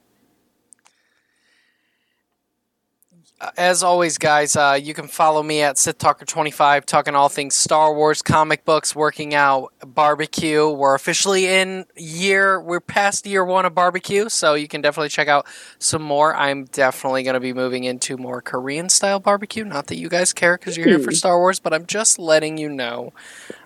As 3.58 3.84
always, 3.84 4.18
guys, 4.18 4.56
uh, 4.56 4.80
you 4.82 4.94
can 4.94 5.08
follow 5.08 5.44
me 5.44 5.62
at 5.62 5.78
Sith 5.78 5.98
Talker 5.98 6.26
25, 6.26 6.86
talking 6.86 7.16
all 7.16 7.28
things 7.28 7.54
Star 7.54 7.94
Wars, 7.94 8.22
comic 8.22 8.64
books, 8.64 8.96
working 8.96 9.34
out, 9.34 9.74
barbecue. 9.86 10.70
We're 10.70 10.96
officially 10.96 11.46
in 11.46 11.86
year, 11.96 12.62
we're 12.62 12.80
past 12.80 13.26
year 13.26 13.44
one 13.44 13.66
of 13.66 13.76
barbecue, 13.76 14.30
so 14.30 14.54
you 14.54 14.68
can 14.68 14.82
definitely 14.82 15.10
check 15.10 15.28
out 15.28 15.46
some 15.80 16.02
more. 16.02 16.36
I'm 16.36 16.66
definitely 16.66 17.24
going 17.24 17.34
to 17.34 17.40
be 17.40 17.54
moving 17.54 17.84
into 17.84 18.18
more 18.18 18.42
Korean 18.42 18.90
style 18.90 19.20
barbecue. 19.20 19.66
Not 19.66 19.88
that 19.88 19.98
you 19.98 20.08
guys 20.08 20.32
care 20.32 20.58
because 20.58 20.78
you're 20.78 20.88
here 20.88 21.00
for 21.00 21.12
Star 21.12 21.38
Wars, 21.38 21.60
but 21.60 21.74
I'm 21.74 21.86
just 21.86 22.18
letting 22.18 22.58
you 22.58 22.70
know. 22.70 23.12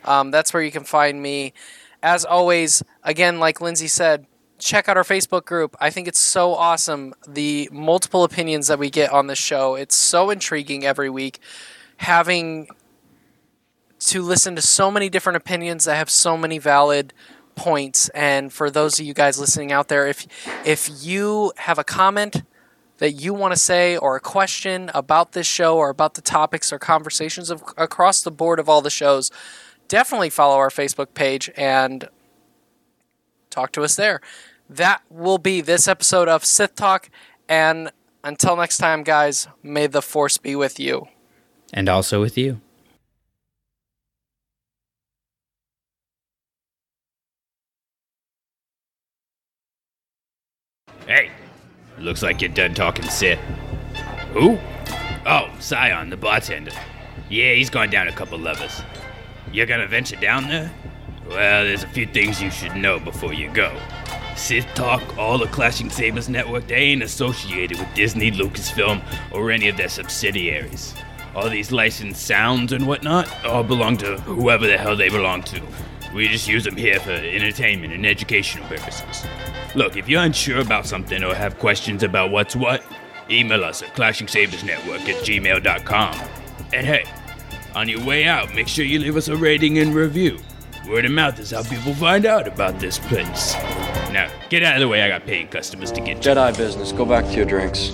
Um, 0.03 0.31
that's 0.31 0.53
where 0.53 0.63
you 0.63 0.71
can 0.71 0.83
find 0.83 1.21
me. 1.21 1.53
As 2.01 2.25
always, 2.25 2.81
again, 3.03 3.39
like 3.39 3.61
Lindsay 3.61 3.87
said, 3.87 4.25
check 4.59 4.87
out 4.87 4.97
our 4.97 5.03
Facebook 5.03 5.45
group. 5.45 5.75
I 5.79 5.89
think 5.89 6.07
it's 6.07 6.19
so 6.19 6.53
awesome. 6.53 7.13
The 7.27 7.69
multiple 7.71 8.23
opinions 8.23 8.67
that 8.67 8.77
we 8.77 8.89
get 8.89 9.11
on 9.11 9.27
the 9.27 9.35
show. 9.35 9.75
It's 9.75 9.95
so 9.95 10.29
intriguing 10.29 10.85
every 10.85 11.09
week. 11.09 11.39
Having 11.97 12.67
to 13.99 14.21
listen 14.21 14.55
to 14.55 14.61
so 14.61 14.91
many 14.91 15.09
different 15.09 15.37
opinions 15.37 15.85
that 15.85 15.95
have 15.95 16.09
so 16.09 16.37
many 16.37 16.57
valid 16.57 17.13
points. 17.55 18.09
And 18.09 18.51
for 18.53 18.69
those 18.69 18.99
of 18.99 19.05
you 19.05 19.13
guys 19.13 19.39
listening 19.39 19.71
out 19.71 19.87
there, 19.87 20.07
if 20.07 20.27
if 20.65 20.89
you 21.03 21.51
have 21.57 21.77
a 21.77 21.83
comment 21.83 22.43
that 22.99 23.11
you 23.13 23.33
want 23.33 23.53
to 23.53 23.59
say 23.59 23.97
or 23.97 24.15
a 24.15 24.19
question 24.19 24.91
about 24.93 25.31
this 25.31 25.47
show 25.47 25.77
or 25.77 25.89
about 25.89 26.13
the 26.13 26.21
topics 26.21 26.71
or 26.71 26.79
conversations 26.79 27.49
of, 27.49 27.63
across 27.77 28.21
the 28.21 28.31
board 28.31 28.59
of 28.59 28.67
all 28.67 28.81
the 28.81 28.89
shows, 28.89 29.31
definitely 29.87 30.29
follow 30.29 30.57
our 30.57 30.69
Facebook 30.69 31.13
page 31.13 31.49
and 31.55 32.09
talk 33.49 33.71
to 33.71 33.83
us 33.83 33.95
there. 33.95 34.21
That 34.69 35.01
will 35.09 35.39
be 35.39 35.61
this 35.61 35.87
episode 35.87 36.27
of 36.27 36.45
Sith 36.45 36.75
Talk. 36.75 37.09
And 37.47 37.91
until 38.23 38.55
next 38.55 38.77
time, 38.77 39.03
guys, 39.03 39.47
may 39.63 39.87
the 39.87 40.01
Force 40.01 40.37
be 40.37 40.55
with 40.55 40.79
you. 40.79 41.07
And 41.73 41.89
also 41.89 42.21
with 42.21 42.37
you. 42.37 42.61
Hey, 51.07 51.31
looks 51.97 52.21
like 52.21 52.39
you're 52.39 52.51
done 52.51 52.75
talking 52.75 53.05
Sith. 53.05 53.39
Who? 54.33 54.59
Oh, 55.25 55.49
Scion, 55.59 56.11
the 56.11 56.17
bartender. 56.17 56.71
Yeah, 57.29 57.53
he's 57.53 57.71
gone 57.71 57.89
down 57.89 58.07
a 58.07 58.11
couple 58.11 58.37
levels. 58.37 58.83
You're 59.51 59.65
gonna 59.65 59.87
venture 59.87 60.17
down 60.17 60.47
there? 60.47 60.71
Well, 61.29 61.63
there's 61.63 61.83
a 61.83 61.87
few 61.87 62.07
things 62.07 62.41
you 62.41 62.49
should 62.49 62.75
know 62.75 62.99
before 62.99 63.33
you 63.33 63.51
go. 63.51 63.71
Sith 64.35 64.65
Talk, 64.73 65.15
all 65.15 65.37
the 65.37 65.45
Clashing 65.45 65.91
Sabers 65.91 66.27
network, 66.27 66.65
they 66.65 66.75
ain't 66.75 67.03
associated 67.03 67.77
with 67.77 67.93
Disney, 67.93 68.31
Lucasfilm, 68.31 69.03
or 69.31 69.51
any 69.51 69.69
of 69.69 69.77
their 69.77 69.89
subsidiaries. 69.89 70.95
All 71.35 71.47
these 71.47 71.71
licensed 71.71 72.25
sounds 72.25 72.73
and 72.73 72.87
whatnot 72.87 73.45
all 73.45 73.63
belong 73.63 73.97
to 73.97 74.17
whoever 74.21 74.65
the 74.65 74.77
hell 74.77 74.95
they 74.95 75.09
belong 75.09 75.43
to. 75.43 75.61
We 76.15 76.27
just 76.27 76.47
use 76.47 76.63
them 76.63 76.75
here 76.75 76.99
for 76.99 77.11
entertainment 77.11 77.93
and 77.93 78.07
educational 78.07 78.67
purposes. 78.67 79.27
Look, 79.75 79.97
if 79.97 80.09
you're 80.09 80.23
unsure 80.23 80.61
about 80.61 80.87
something 80.87 81.23
or 81.23 81.35
have 81.35 81.59
questions 81.59 82.01
about 82.01 82.31
what's 82.31 82.55
what, 82.55 82.83
email 83.29 83.63
us 83.63 83.83
at 83.83 83.93
clashingsabersnetwork 83.95 85.07
at 85.07 85.23
gmail.com. 85.23 86.27
And 86.73 86.87
hey, 86.87 87.05
on 87.75 87.87
your 87.87 88.03
way 88.03 88.25
out, 88.25 88.55
make 88.55 88.67
sure 88.67 88.83
you 88.83 88.97
leave 88.97 89.15
us 89.15 89.27
a 89.27 89.37
rating 89.37 89.77
and 89.77 89.93
review. 89.93 90.39
Word 90.89 91.05
of 91.05 91.11
mouth 91.11 91.37
is 91.37 91.51
how 91.51 91.61
people 91.61 91.93
find 91.93 92.25
out 92.25 92.47
about 92.47 92.79
this 92.79 92.97
place. 92.97 93.53
Now, 94.11 94.27
get 94.49 94.63
out 94.63 94.73
of 94.73 94.79
the 94.79 94.87
way, 94.87 95.03
I 95.03 95.07
got 95.07 95.23
paying 95.23 95.47
customers 95.47 95.91
to 95.91 96.01
get 96.01 96.19
to. 96.23 96.31
Jedi 96.31 96.57
business. 96.57 96.91
Go 96.91 97.05
back 97.05 97.25
to 97.25 97.31
your 97.33 97.45
drinks. 97.45 97.91